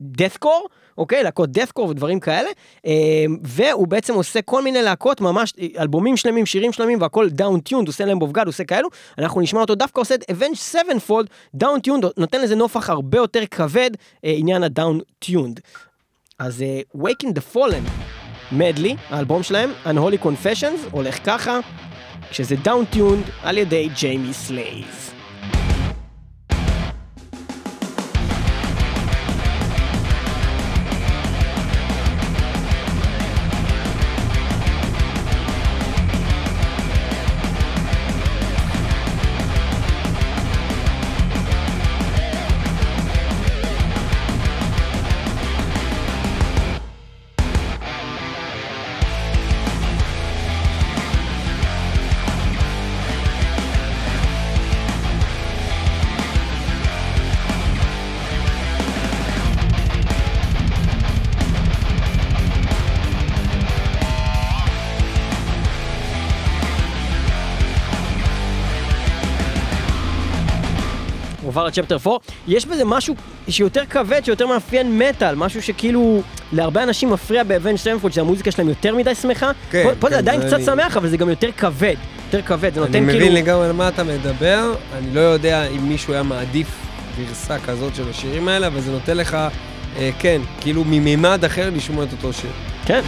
deathcore. 0.00 0.68
אוקיי, 0.98 1.22
להקות 1.22 1.50
deathcore 1.50 1.88
ודברים 1.88 2.20
כאלה, 2.20 2.48
אה, 2.86 3.24
והוא 3.42 3.88
בעצם 3.88 4.14
עושה 4.14 4.42
כל 4.42 4.62
מיני 4.62 4.82
להקות, 4.82 5.20
ממש 5.20 5.54
אלבומים 5.78 6.16
שלמים, 6.16 6.46
שירים 6.46 6.72
שלמים, 6.72 7.00
והכל 7.00 7.28
down 7.28 7.60
tuned, 7.60 7.86
עושה 7.86 8.04
להם 8.04 8.18
בובגד, 8.18 8.46
עושה 8.46 8.64
כאלו, 8.64 8.88
אנחנו 9.18 9.40
נשמע 9.40 9.60
אותו 9.60 9.74
דווקא 9.74 10.00
עושה 10.00 10.14
את 10.14 10.30
אבנג'ד 10.30 10.54
סבנפולד, 10.54 11.26
down 11.54 11.80
tuned, 11.80 12.04
נותן 12.16 12.40
לזה 12.40 12.56
נופח 12.56 12.90
הרבה 12.90 13.18
יותר 13.18 13.46
כבד, 13.50 13.90
אה, 14.24 14.34
עניין 14.36 14.62
ה 14.62 14.70
down 14.70 15.00
tuned. 15.18 15.60
אז 16.38 16.62
אה, 16.62 16.80
Waking 16.96 17.28
the 17.28 17.56
Fallen, 17.56 17.90
מדלי, 18.52 18.96
האלבום 19.08 19.42
שלהם, 19.42 19.70
Unholy 19.84 20.24
Confessions, 20.24 20.88
הולך 20.90 21.18
ככה, 21.24 21.60
כשזה 22.30 22.56
דאון 22.56 22.84
טיונד 22.84 23.24
על 23.42 23.58
ידי 23.58 23.88
ג'יימי 24.00 24.32
סלייז. 24.32 25.11
עבר 71.62 71.68
ל 71.68 71.71
chapter 71.71 71.96
4, 72.06 72.18
יש 72.48 72.66
בזה 72.66 72.84
משהו 72.84 73.14
שיותר 73.48 73.82
כבד, 73.90 74.24
שיותר 74.24 74.46
מאפיין 74.46 74.98
מטאל, 74.98 75.34
משהו 75.34 75.62
שכאילו 75.62 76.22
להרבה 76.52 76.82
אנשים 76.82 77.10
מפריע 77.10 77.42
באבנג'ד 77.44 77.76
סבנפולד, 77.76 78.12
שהמוזיקה 78.12 78.50
שלהם 78.50 78.68
יותר 78.68 78.94
מדי 78.94 79.14
שמחה. 79.14 79.50
כן, 79.70 79.82
פה, 79.84 79.94
פה 80.00 80.06
כן, 80.06 80.12
זה 80.12 80.18
עדיין 80.18 80.40
קצת 80.40 80.52
אני- 80.54 80.64
שמח, 80.64 80.96
אבל 80.96 81.08
זה 81.08 81.16
גם 81.16 81.28
יותר 81.28 81.48
כבד. 81.56 81.94
יותר 82.26 82.42
כבד, 82.46 82.74
זה 82.74 82.80
אני 82.80 82.86
נותן 82.88 83.02
מבין 83.02 83.18
כאילו... 83.20 83.34
לגמרי 83.36 83.66
על 83.66 83.72
מה 83.72 83.88
אתה 83.88 84.04
מדבר, 84.04 84.74
אני 84.98 85.14
לא 85.14 85.20
יודע 85.20 85.66
אם 85.68 85.88
מישהו 85.88 86.12
היה 86.12 86.22
מעדיף 86.22 86.66
גרסה 87.18 87.58
כזאת 87.58 87.94
של 87.94 88.10
השירים 88.10 88.48
האלה, 88.48 88.66
אבל 88.66 88.80
זה 88.80 88.90
נותן 88.90 89.16
לך, 89.16 89.36
אה, 89.96 90.10
כן, 90.18 90.40
כאילו 90.60 90.84
ממימד 90.84 91.44
אחר 91.44 91.70
לשמוע 91.74 92.04
את 92.04 92.12
אותו 92.12 92.32
שיר. 92.32 92.50
כן. 92.86 93.00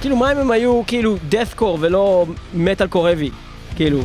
כאילו 0.00 0.16
מה 0.16 0.32
אם 0.32 0.38
הם 0.38 0.50
היו 0.50 0.82
כאילו 0.86 1.16
deathcore 1.30 1.76
ולא 1.80 2.26
מטאל 2.54 2.86
heavy, 2.92 3.30
כאילו. 3.76 4.00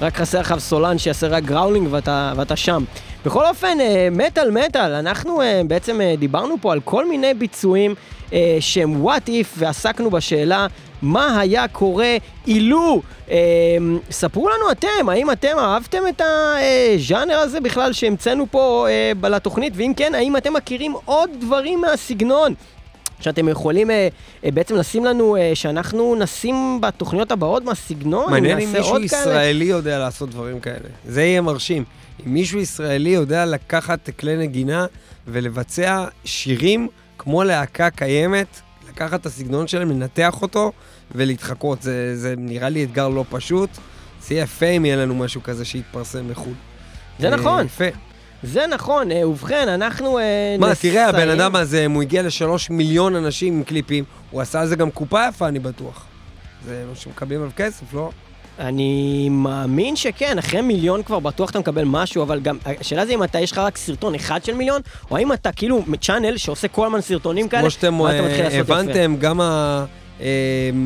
רק 0.00 0.16
חסר 0.16 0.40
לך 0.40 0.54
סולן 0.58 0.98
שיעשה 0.98 1.28
רק 1.28 1.44
growling 1.44 1.88
ואתה, 1.90 2.32
ואתה 2.36 2.56
שם. 2.56 2.84
בכל 3.24 3.46
אופן, 3.46 3.80
אה, 3.80 4.08
מטאל 4.10 4.50
מטאל, 4.50 4.92
אנחנו 4.92 5.42
אה, 5.42 5.60
בעצם 5.66 6.00
אה, 6.00 6.14
דיברנו 6.18 6.56
פה 6.60 6.72
על 6.72 6.80
כל 6.80 7.08
מיני 7.08 7.34
ביצועים 7.34 7.94
שהם 8.60 9.06
what 9.06 9.28
if 9.28 9.46
ועסקנו 9.58 10.10
בשאלה 10.10 10.66
מה 11.02 11.40
היה 11.40 11.68
קורה 11.68 12.16
אילו. 12.46 13.02
אה, 13.30 13.36
ספרו 14.10 14.48
לנו 14.48 14.70
אתם, 14.70 15.08
האם 15.08 15.30
אתם 15.30 15.58
אהבתם 15.58 16.02
את 16.08 16.20
הז'אנר 16.20 17.38
הזה 17.38 17.60
בכלל 17.60 17.92
שהמצאנו 17.92 18.46
פה 18.50 18.86
אה, 18.88 19.28
לתוכנית, 19.28 19.72
ואם 19.76 19.92
כן, 19.96 20.14
האם 20.14 20.36
אתם 20.36 20.52
מכירים 20.52 20.94
עוד 21.04 21.30
דברים 21.40 21.80
מהסגנון? 21.80 22.54
שאתם 23.20 23.48
יכולים 23.48 23.90
אה, 23.90 24.08
אה, 24.44 24.50
בעצם 24.50 24.76
לשים 24.76 25.04
לנו, 25.04 25.36
אה, 25.36 25.50
שאנחנו 25.54 26.14
נשים 26.14 26.80
בתוכניות 26.80 27.32
הבאות 27.32 27.64
מהסגנון, 27.64 28.30
מעניין 28.30 28.58
אם 28.58 28.66
נעשה 28.66 28.78
מישהו 28.78 28.92
עוד 28.92 29.02
כאלה. 29.10 29.22
ישראלי 29.22 29.64
יודע 29.64 29.98
לעשות 29.98 30.30
דברים 30.30 30.60
כאלה. 30.60 30.88
זה 31.04 31.22
יהיה 31.22 31.40
מרשים. 31.40 31.84
אם 32.26 32.34
מישהו 32.34 32.58
ישראלי 32.60 33.10
יודע 33.10 33.46
לקחת 33.46 34.10
כלי 34.18 34.36
נגינה 34.36 34.86
ולבצע 35.28 36.04
שירים 36.24 36.88
כמו 37.18 37.44
להקה 37.44 37.90
קיימת, 37.90 38.60
לקחת 38.98 39.20
את 39.20 39.26
הסגנון 39.26 39.66
שלהם, 39.68 39.90
לנתח 39.90 40.42
אותו 40.42 40.72
ולהתחקות. 41.14 41.82
זה, 41.82 42.16
זה 42.16 42.34
נראה 42.38 42.68
לי 42.68 42.84
אתגר 42.84 43.08
לא 43.08 43.24
פשוט. 43.30 43.70
זה 44.22 44.34
יהיה 44.34 44.42
יפה 44.42 44.66
אם 44.66 44.84
יהיה 44.84 44.96
לנו 44.96 45.14
משהו 45.14 45.42
כזה 45.42 45.64
שיתפרסם 45.64 46.28
בחו"ל. 46.28 46.54
זה 47.18 47.28
אה, 47.28 47.36
נכון. 47.36 47.66
יפה. 47.66 47.84
זה 48.42 48.66
נכון, 48.66 49.12
אה, 49.12 49.28
ובכן, 49.28 49.68
אנחנו 49.68 50.18
אה, 50.18 50.56
מה, 50.58 50.70
נסיים. 50.70 50.94
תראה, 50.94 51.08
הבן 51.08 51.28
אדם 51.28 51.56
הזה, 51.56 51.84
אם 51.84 51.92
הוא 51.92 52.02
הגיע 52.02 52.22
לשלוש 52.22 52.70
מיליון 52.70 53.14
אנשים 53.16 53.54
עם 53.54 53.64
קליפים, 53.64 54.04
הוא 54.30 54.40
עשה 54.40 54.60
על 54.60 54.66
זה 54.66 54.76
גם 54.76 54.90
קופה 54.90 55.28
יפה, 55.28 55.48
אני 55.48 55.58
בטוח. 55.58 56.04
זה 56.66 56.84
מה 56.88 56.96
שמקבלים 56.96 57.40
עליו 57.40 57.52
כסף, 57.56 57.94
לא? 57.94 58.10
אני 58.58 59.28
מאמין 59.28 59.96
שכן, 59.96 60.38
אחרי 60.38 60.60
מיליון 60.60 61.02
כבר 61.02 61.18
בטוח 61.18 61.50
אתה 61.50 61.58
מקבל 61.58 61.84
משהו, 61.84 62.22
אבל 62.22 62.40
גם, 62.40 62.56
השאלה 62.80 63.06
זה 63.06 63.12
אם 63.12 63.22
אתה, 63.24 63.40
יש 63.40 63.52
לך 63.52 63.58
רק 63.58 63.76
סרטון 63.76 64.14
אחד 64.14 64.44
של 64.44 64.54
מיליון, 64.54 64.80
או 65.10 65.16
האם 65.16 65.32
אתה 65.32 65.52
כאילו 65.52 65.82
צ'אנל 66.00 66.36
שעושה 66.36 66.68
כל 66.68 66.86
הזמן 66.86 67.00
סרטונים 67.00 67.48
כאלה, 67.48 67.62
כמו 67.62 67.70
שאתם 67.70 68.00
ואתה 68.00 68.22
מתחיל 68.22 68.38
אה, 68.40 68.42
לעשות 68.44 68.58
יפה. 68.60 68.74
הבנתם, 68.74 69.16
גם 69.18 69.40
ה- 69.40 69.84
אה, 70.20 70.26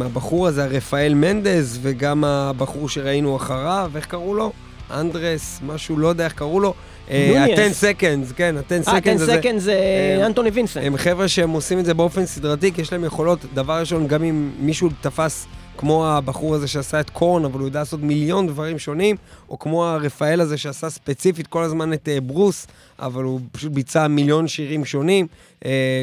הבחור 0.01 0.47
הזה, 0.49 0.66
רפאל 0.66 1.14
מנדז, 1.14 1.79
וגם 1.83 2.25
הבחור 2.25 2.89
שראינו 2.89 3.37
אחריו, 3.37 3.91
איך 3.97 4.07
קראו 4.07 4.35
לו? 4.35 4.53
אנדרס, 4.91 5.61
משהו, 5.66 5.99
לא 5.99 6.09
יודע 6.09 6.25
איך 6.25 6.33
קראו 6.33 6.61
לו. 6.61 6.75
אה, 7.11 7.33
נוניאז. 7.39 7.85
ה-10 7.85 8.01
seconds, 8.01 8.35
כן, 8.37 8.55
ה-10 8.57 8.73
אה, 8.73 8.99
10 8.99 9.11
seconds 9.11 9.14
הזה. 9.14 9.37
סקנד 9.39 9.59
זה 9.61 9.73
אה, 10.20 10.27
אנטוני 10.27 10.51
וינסנט. 10.51 10.85
הם 10.87 10.97
חבר'ה 10.97 11.29
שהם 11.29 11.51
עושים 11.51 11.79
את 11.79 11.85
זה 11.85 11.95
באופן 11.95 12.27
סדרתי, 12.27 12.73
כי 12.73 12.81
יש 12.81 12.93
להם 12.93 13.05
יכולות. 13.05 13.39
דבר 13.55 13.81
ראשון, 13.81 14.07
גם 14.07 14.25
אם 14.25 14.51
מישהו 14.61 14.89
תפס, 15.01 15.47
כמו 15.77 16.07
הבחור 16.07 16.55
הזה 16.55 16.68
שעשה 16.68 17.01
את 17.01 17.11
קורן, 17.11 17.45
אבל 17.45 17.59
הוא 17.59 17.68
יודע 17.68 17.79
לעשות 17.79 18.01
מיליון 18.01 18.47
דברים 18.47 18.79
שונים, 18.79 19.16
או 19.51 19.59
כמו 19.59 19.85
הרפאל 19.85 20.41
הזה 20.41 20.59
שעשה 20.59 20.91
ספציפית 20.91 21.47
כל 21.47 21.62
הזמן 21.62 21.93
את 21.93 22.09
אה, 22.09 22.20
ברוס, 22.20 22.66
אבל 22.99 23.25
הוא 23.25 23.41
פשוט 23.53 23.73
ביצע 23.73 24.09
מיליון 24.09 24.49
שירים 24.49 24.85
שונים. 24.85 25.27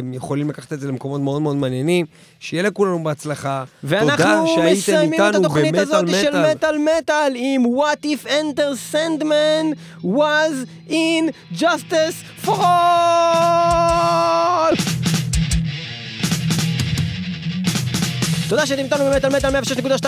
הם 0.01 0.13
יכולים 0.13 0.49
לקחת 0.49 0.73
את 0.73 0.79
זה 0.79 0.87
למקומות 0.87 1.21
מאוד 1.21 1.41
מאוד 1.41 1.55
מעניינים. 1.55 2.05
שיהיה 2.39 2.63
לכולנו 2.63 3.03
בהצלחה. 3.03 3.63
תודה 3.81 3.95
ואנחנו 4.05 4.47
שהייתם 4.55 4.77
מסיימים 4.79 5.13
את 5.13 5.19
איתנו 5.25 5.39
התוכנית 5.45 5.75
במטאל 5.75 5.81
הזאת 5.81 6.07
של 6.09 6.29
מטאל. 6.29 6.51
מטאל 6.51 6.77
מטאל 6.97 7.33
עם 7.35 7.63
What 7.65 8.05
if 8.05 8.25
Enter 8.25 8.75
Sandman 8.91 9.75
was 10.03 10.65
in 10.89 11.31
justice 11.51 12.23
for 12.45 12.55
all! 12.55 13.89
תודה 18.49 18.65
שאתם 18.65 18.83
איתנו 18.83 19.05
במטאל 19.05 19.29
מטאל 19.29 19.49
106.2 19.49 19.53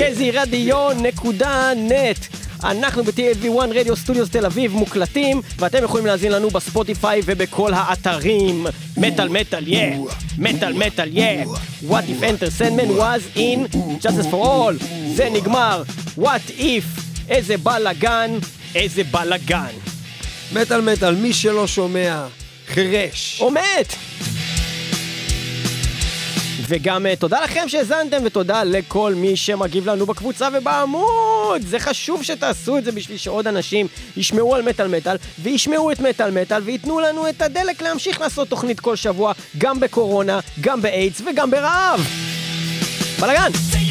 קזי 0.01 0.31
רדיו 0.31 0.89
נקודה 1.03 1.73
נט. 1.77 2.27
אנחנו 2.65 3.05
ב-TLV1 3.05 3.75
רדיו 3.75 3.97
סטודיוס 3.97 4.31
תל 4.31 4.47
אביב 4.47 4.75
מוקלטים 4.75 5.43
ואתם 5.59 5.85
יכולים 5.85 6.07
להאזין 6.07 6.33
לנו 6.33 6.51
בספוטיפיי 6.51 7.21
ובכל 7.25 7.73
האתרים. 7.75 8.67
מטאל 8.97 9.29
מטאל 9.29 9.69
יא 9.69 9.97
מטאל 10.39 10.73
מטאל 10.73 11.09
יא 11.13 11.45
What 11.89 12.05
if 12.09 12.23
enter 12.23 12.51
Sandman 12.59 12.91
was 12.99 13.23
in 13.37 13.67
Justice 14.03 14.27
for 14.31 14.47
all? 14.47 14.75
זה 15.15 15.29
נגמר. 15.33 15.83
What 16.19 16.51
if? 16.59 16.85
איזה 17.29 17.57
בלאגן 17.57 18.31
איזה 18.75 19.05
בלאגן 19.05 19.88
מטאל 20.53 20.81
מטאל, 20.81 21.15
מי 21.15 21.33
שלא 21.33 21.67
שומע, 21.67 22.27
חירש. 22.69 23.39
או 23.41 23.51
מת. 23.51 23.95
וגם 26.69 27.07
אה, 27.07 27.17
תודה 27.17 27.41
לכם 27.45 27.69
שהאזנתם, 27.69 28.17
ותודה 28.25 28.65
לכל 28.65 29.15
מי 29.17 29.37
שמגיב 29.37 29.89
לנו 29.91 30.07
בקבוצה 30.07 30.49
ובעמוד. 30.53 31.63
זה 31.67 31.79
חשוב 31.79 32.23
שתעשו 32.23 32.79
את 32.79 32.85
זה 32.85 32.93
בשביל 32.93 33.19
שעוד 33.19 33.47
אנשים 33.47 33.87
ישמעו 34.17 34.55
על 34.55 34.63
מטאל 34.63 34.89
מטאל, 34.89 35.17
וישמעו 35.43 35.93
את 35.93 36.01
מטאל 36.01 36.31
מטאל, 36.31 36.63
וייתנו 36.63 37.01
לנו 37.01 37.29
את 37.29 37.43
הדלק 37.43 37.83
להמשיך 37.83 38.21
לעשות 38.21 38.49
תוכנית 38.49 38.81
כל 38.81 38.97
שבוע, 38.97 39.33
גם 39.59 39.81
בקורונה, 39.81 40.41
גם 40.61 40.83
באיידס 40.83 41.23
וגם 41.27 41.51
ברעב. 41.51 42.07
בלאגן! 43.21 43.88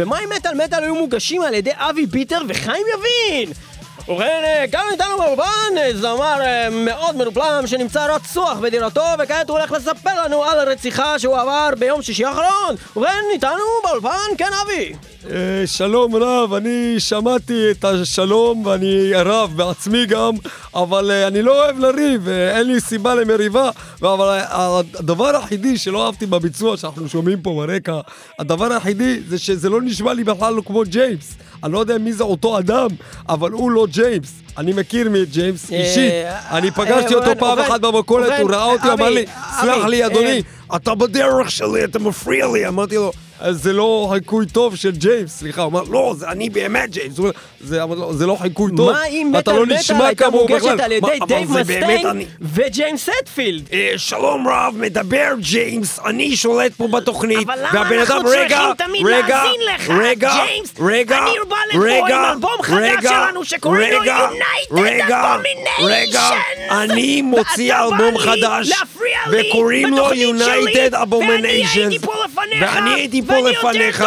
ומים 0.00 0.28
מטאל 0.36 0.64
מטאל 0.64 0.82
היו 0.82 0.94
מוגשים 0.94 1.42
על 1.42 1.54
ידי 1.54 1.70
אבי 1.74 2.06
פיטר 2.06 2.38
וחיים 2.48 2.86
יבין! 2.94 3.52
ובכן, 4.08 4.42
אה, 4.44 4.64
גם 4.70 4.84
איתנו 4.92 5.18
באולפן 5.18 5.78
אה, 5.78 5.90
זמר 5.94 6.40
אה, 6.40 6.70
מאוד 6.70 7.16
מנופלם 7.16 7.66
שנמצא 7.66 8.06
רצוח 8.14 8.58
בדירתו 8.58 9.04
וכעת 9.18 9.48
הוא 9.48 9.58
הולך 9.58 9.72
לספר 9.72 10.24
לנו 10.24 10.44
על 10.44 10.58
הרציחה 10.58 11.18
שהוא 11.18 11.38
עבר 11.38 11.70
ביום 11.78 12.02
שישי 12.02 12.24
האחרון 12.24 12.76
ובכן, 12.96 13.22
איתנו 13.32 13.64
באולפן, 13.84 14.36
כן 14.38 14.50
אבי! 14.62 14.92
אה, 15.26 15.66
שלום 15.66 16.16
רב, 16.16 16.54
אני 16.54 16.94
שמעתי 16.98 17.70
את 17.70 17.84
השלום 17.84 18.66
ואני 18.66 19.12
רב 19.14 19.52
בעצמי 19.56 20.06
גם, 20.06 20.32
אבל 20.74 21.10
אה, 21.10 21.26
אני 21.26 21.42
לא 21.42 21.64
אוהב 21.64 21.78
לריב, 21.78 22.28
אה, 22.28 22.58
אין 22.58 22.66
לי 22.66 22.80
סיבה 22.80 23.14
למריבה, 23.14 23.70
אבל 24.02 24.40
הדבר 24.98 25.36
היחידי 25.36 25.78
שלא 25.78 26.06
אהבתי 26.06 26.26
בביצוע 26.26 26.76
שאנחנו 26.76 27.08
שומעים 27.08 27.40
פה 27.40 27.50
ברקע, 27.66 28.00
הדבר 28.38 28.72
היחידי 28.72 29.20
זה 29.28 29.38
שזה 29.38 29.68
לא 29.68 29.82
נשמע 29.82 30.14
לי 30.14 30.24
בכלל 30.24 30.54
לא 30.54 30.62
כמו 30.66 30.82
ג'יימס. 30.86 31.34
אני 31.64 31.72
לא 31.72 31.78
יודע 31.78 31.98
מי 31.98 32.12
זה 32.12 32.24
אותו 32.24 32.58
אדם, 32.58 32.88
אבל 33.28 33.50
הוא 33.50 33.70
לא 33.70 33.86
ג'יימס. 33.90 34.32
אני 34.58 34.72
מכיר 34.72 35.10
מי 35.10 35.24
ג'יימס 35.24 35.72
אה, 35.72 35.80
אישית. 35.80 36.12
אני 36.50 36.70
פגשתי 36.70 37.14
אותו 37.14 37.30
פעם 37.38 37.58
אחת 37.58 37.80
במכולת, 37.80 38.40
הוא 38.40 38.50
ראה 38.50 38.64
אותי, 38.64 38.92
אמר 38.92 39.10
לי, 39.10 39.24
סלח 39.60 39.84
לי 39.84 40.06
אדוני, 40.06 40.42
אתה 40.76 40.94
בדרך 40.94 41.50
שלי, 41.50 41.84
אתה 41.84 41.98
מפריע 41.98 42.46
לי. 42.46 42.68
אמרתי 42.68 42.94
לו, 42.96 43.12
"אז 43.40 43.62
זה 43.62 43.72
לא 43.72 44.08
חיקוי 44.12 44.46
טוב 44.46 44.76
של 44.76 44.90
ג'יימס, 44.90 45.38
סליחה. 45.38 45.62
הוא 45.62 45.70
אמר, 45.70 45.82
לא, 45.82 46.14
זה 46.18 46.28
אני 46.28 46.50
באמת 46.50 46.90
ג'יימס. 46.90 47.14
"זה- 47.60 47.82
אמרתי 47.82 48.00
לו, 48.00 48.14
זה 48.14 48.26
לא 48.26 48.36
חיקוי 48.42 48.70
טוב, 48.76 48.92
מה 48.92 49.06
אם 49.06 49.30
מטאל 49.34 49.54
לא 49.54 49.66
מטאל 49.66 50.06
הייתה 50.06 50.30
מוגשת 50.30 50.62
בכלל." 50.64 50.80
על 50.80 50.92
"מה, 51.02 51.08
ידי 51.14 51.18
אבל 51.18 51.26
דייב 51.26 51.50
מסטיין 51.60 52.06
אני." 52.06 52.26
וג'יימס 52.40 53.10
סטפילד? 53.20 53.62
אה, 53.72 53.92
שלום 53.96 54.48
רב, 54.48 54.74
מדבר 54.78 55.28
ג'יימס, 55.40 55.98
אני 56.06 56.36
שולט 56.36 56.72
פה 56.76 56.88
בתוכנית. 56.88 57.38
אבל 57.48 57.58
למה 57.72 57.94
אנחנו 57.94 58.14
אדם, 58.14 58.24
צריכים 58.24 58.44
רגע, 58.44 58.72
תמיד 58.78 59.06
רגע, 59.06 59.26
להאזין 59.44 59.60
לך, 59.74 59.90
רגע, 59.90 60.32
ג'יימס? 60.46 60.72
רגע, 60.80 61.18
אני 61.18 61.30
בא 61.48 61.56
לפה 61.72 61.78
עם 61.86 62.04
רגע, 62.04 62.30
אלבום 62.32 62.50
חדש 62.62 63.02
שלנו 63.02 63.44
שקוראים 63.44 63.92
לו 63.92 63.98
United. 64.04 64.80
רגע, 65.82 66.30
אני 66.70 67.22
מוציא 67.22 67.74
אלבום 67.74 68.18
חדש, 68.18 68.70
וקוראים 69.32 69.88
לו 69.88 70.10
United 70.10 70.94
ואני 70.94 71.04
Abominations. 71.04 71.78
הייתי 71.78 71.98
פה 71.98 72.12
לפניך, 72.24 72.74
ואני 72.74 72.90
הייתי 72.94 73.22
פה 73.30 73.50
לפניך, 73.50 74.04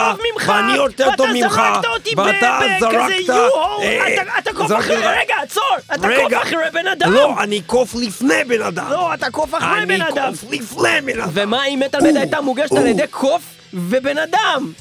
ואני 0.47 0.73
יותר 0.75 1.07
טוב 1.17 1.27
ממך, 1.33 1.51
ואתה 1.51 1.73
זרקת 1.73 1.87
אותי 1.93 2.15
ב- 2.15 2.19
ואתה 2.19 2.59
בכזה 2.61 2.75
זרקת, 2.79 3.29
U-Haul, 3.29 3.83
אה, 3.83 4.07
אתה- 4.39 4.53
קוף 4.53 4.71
אחרי, 4.79 4.97
לך- 4.97 5.05
רגע, 5.23 5.35
עצור, 5.43 5.63
אתה 5.85 6.07
קוף. 6.23 6.33
אחרי 6.41 6.57
בן 6.73 6.87
אדם. 6.87 7.11
לא, 7.11 7.43
אני 7.43 7.61
קוף 7.61 7.95
לפני 7.95 8.43
בן 8.47 8.61
אדם. 8.61 8.89
לא, 8.91 9.13
אתה 9.13 9.31
קוף 9.31 9.53
אחרי 9.55 9.85
בן 9.85 10.01
אני 10.01 10.09
אדם. 10.09 10.31
קוף 10.31 10.43
לפני 10.51 10.89
בן 11.05 11.19
אדם. 11.19 11.29
ומה 11.33 11.65
אם 11.65 11.81
מטאל 11.85 11.99
מטאל 11.99 12.17
הייתה 12.17 12.41
מוגשת 12.41 12.71
על 12.71 12.87
ידי 12.87 13.07
קוף 13.11 13.41
ובן 13.73 14.17
אדם? 14.17 14.71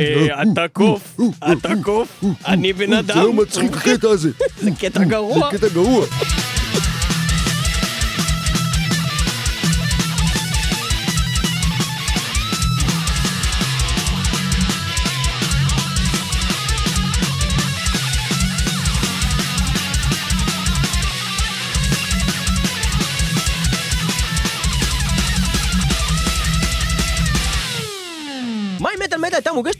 אה, 0.00 0.42
אתה 0.52 0.68
קוף, 0.72 1.16
אתה 1.52 1.68
קוף, 1.82 2.08
אני 2.46 2.72
בן 2.72 2.92
אדם. 2.92 3.14
זה 3.18 3.24
לא 3.26 3.32
מצחיק 3.32 3.76
הקטע 3.76 4.08
הזה. 4.08 4.30
זה 4.62 4.70
קטע 4.80 5.04
גרוע. 5.04 5.50
זה 5.52 5.58
קטע 5.58 5.68
גרוע. 5.68 6.06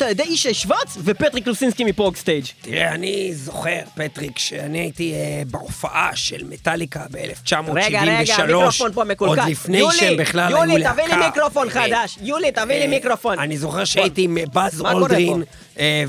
על 0.06 0.12
ידי 0.12 0.22
ישי 0.22 0.54
שוורץ 0.54 0.96
ופטריק 1.04 1.46
לוסינסקי 1.46 1.84
מפרוג 1.84 2.16
סטייג'? 2.16 2.44
תראה, 2.60 2.94
אני 2.94 3.34
זוכר, 3.34 3.78
פטריק, 3.94 4.38
שאני 4.38 4.78
הייתי 4.78 5.12
אה, 5.14 5.42
בהופעה 5.50 6.10
של 6.16 6.44
מטאליקה 6.44 7.04
ב-1973. 7.10 7.70
רגע, 7.74 8.02
רגע, 8.02 8.34
המיקרופון 8.38 8.92
פה 8.92 9.04
מקולקל. 9.04 9.40
עוד 9.40 9.50
לפני 9.50 9.78
יולי, 9.78 9.96
שהם 9.96 10.16
בכלל 10.16 10.54
היו 10.54 10.56
יולי, 10.56 10.78
להקה. 10.78 11.02
תביא 11.02 11.14
לי 11.14 11.26
מיקרופון 11.26 11.68
אה, 11.68 11.72
חדש. 11.72 12.18
יולי, 12.22 12.52
תביא 12.52 12.74
לי 12.74 12.82
אה, 12.82 12.88
מיקרופון. 12.88 13.38
אני 13.38 13.58
זוכר 13.58 13.84
שהייתי 13.84 14.22
עם 14.22 14.38
באז 14.52 14.80
אולדרין 14.80 15.42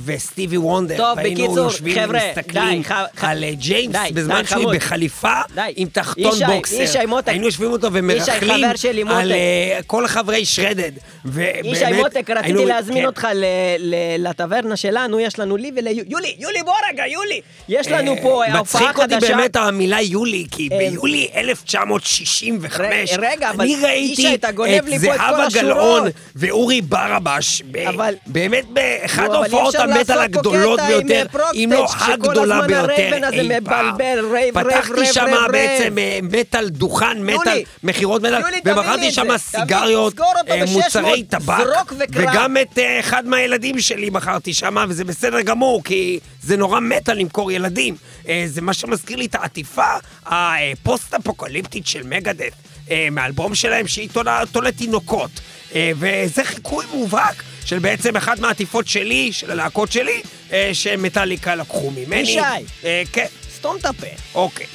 וסטיבי 0.05 0.57
וונדר. 0.57 0.97
טוב, 0.97 1.17
בקיצור, 1.23 1.69
חבר'ה, 1.93 2.19
די, 2.53 2.81
על 3.21 3.43
אה, 3.43 3.51
ג'יימס 3.53 3.95
בזמן 4.13 4.45
שהוא. 4.45 4.73
בחליפה. 4.73 5.33
עם 5.75 5.87
תחתון 5.91 6.39
בוקסר. 6.47 6.81
ישי 6.81 7.05
מותק. 7.07 7.29
היינו 7.29 7.45
יושבים 7.45 7.71
אותו 7.71 7.87
ומרכלים. 7.93 9.07
על 9.07 9.31
אה, 9.31 9.79
כל 9.87 10.07
חברי 10.07 10.45
שרדד. 10.45 10.91
ישי 11.63 11.85
מותק, 11.95 12.29
רציתי 12.29 12.65
להזמין 12.65 12.97
כן. 12.97 13.05
אותך 13.05 13.27
לטברנה 14.19 14.75
שלנו, 14.75 15.19
יש 15.19 15.39
לנו 15.39 15.57
לי 15.57 15.71
וליולי, 15.75 16.35
יולי, 16.39 16.63
בוא 16.63 16.73
רגע, 16.91 17.07
יולי! 17.07 17.41
יש 17.69 17.87
לנו 17.87 18.15
פה 18.21 18.43
אה, 18.43 18.57
הופעה 18.57 18.81
מצחיק 18.81 18.99
אותי 18.99 19.15
חדשה. 19.15 19.35
באמת 19.35 19.55
המילה 19.55 20.01
יולי, 20.01 20.45
כי 20.51 20.69
אה, 20.71 20.77
ביולי 20.77 21.27
1965, 21.35 22.79
ר- 23.13 23.19
רגע, 23.21 23.49
אבל 23.49 23.61
אני 23.61 23.75
ראיתי 23.83 24.35
את 24.35 24.45
זהבה. 24.97 25.45
גלאון 25.53 26.07
ואורי 26.35 26.81
ברבש, 26.81 27.61
באמת 28.27 28.65
אי 28.77 28.81
ההופעות 29.17 29.56
אפשר 29.69 29.81
המטאל 29.81 30.19
הגדולות 30.19 30.79
ביותר, 30.87 31.25
אה, 31.39 31.51
אם 31.53 31.69
לא 31.73 31.85
הגדולה 32.13 32.61
ביותר 32.61 33.29
אי 33.33 33.49
פעם. 33.65 33.97
פתחתי 34.53 35.05
שם 35.13 35.25
בעצם. 35.51 35.97
אה, 35.97 36.19
מטאל 36.23 36.69
דוכן, 36.69 37.17
מטאל, 37.21 37.37
מכירות 37.83 38.21
מטאל, 38.21 38.41
ומכרתי 38.65 39.11
שם. 39.11 39.37
סיגריות, 39.37 40.19
אה, 40.19 40.25
ב-600, 40.65 40.69
מוצרי 40.71 41.23
טבק. 41.23 41.63
וגם 42.13 42.57
את 42.61 42.79
אחד 42.99 43.27
מהילדים 43.27 43.79
שלי 43.79 44.09
מכרתי 44.09 44.53
שם, 44.53 44.75
וזה 44.89 45.03
בסדר 45.03 45.41
גמור, 45.41 45.83
כי 45.83 46.19
זה 46.43 46.57
נורא 46.57 46.79
מטאל 46.79 47.17
למכור 47.17 47.51
ילדים. 47.51 47.95
זה 48.45 48.61
מה 48.61 48.73
שמזכיר 48.73 49.17
לי 49.17 49.25
את 49.25 49.35
העטיפה 49.35 49.83
הפוסט-אפוקליפטית 50.25 51.87
של 51.87 52.01
מגדף, 52.03 52.53
מאלבום 53.11 53.55
שלהם 53.55 53.87
שהיא 53.87 54.09
תולה- 54.13 54.43
תינוקות. 54.77 55.31
וזה 55.75 56.43
חיקוי 56.43 56.85
מובהק 56.93 57.43
של 57.67 57.79
בעצם 57.79 58.15
אחת 58.15 58.39
מהעטיפות 58.39 58.87
שלי, 58.87 59.31
של 59.31 59.51
הלהקות 59.51 59.91
שלי, 59.91 60.21
אה, 60.51 60.69
שמטאליקה 60.73 61.55
לקחו 61.55 61.91
ממני. 61.91 62.19
ישי. 62.19 62.39
אה, 62.83 63.03
כן, 63.13 63.25
סתום 63.55 63.77
את 63.77 63.85
הפה. 63.85 64.07
אוקיי. 64.35 64.65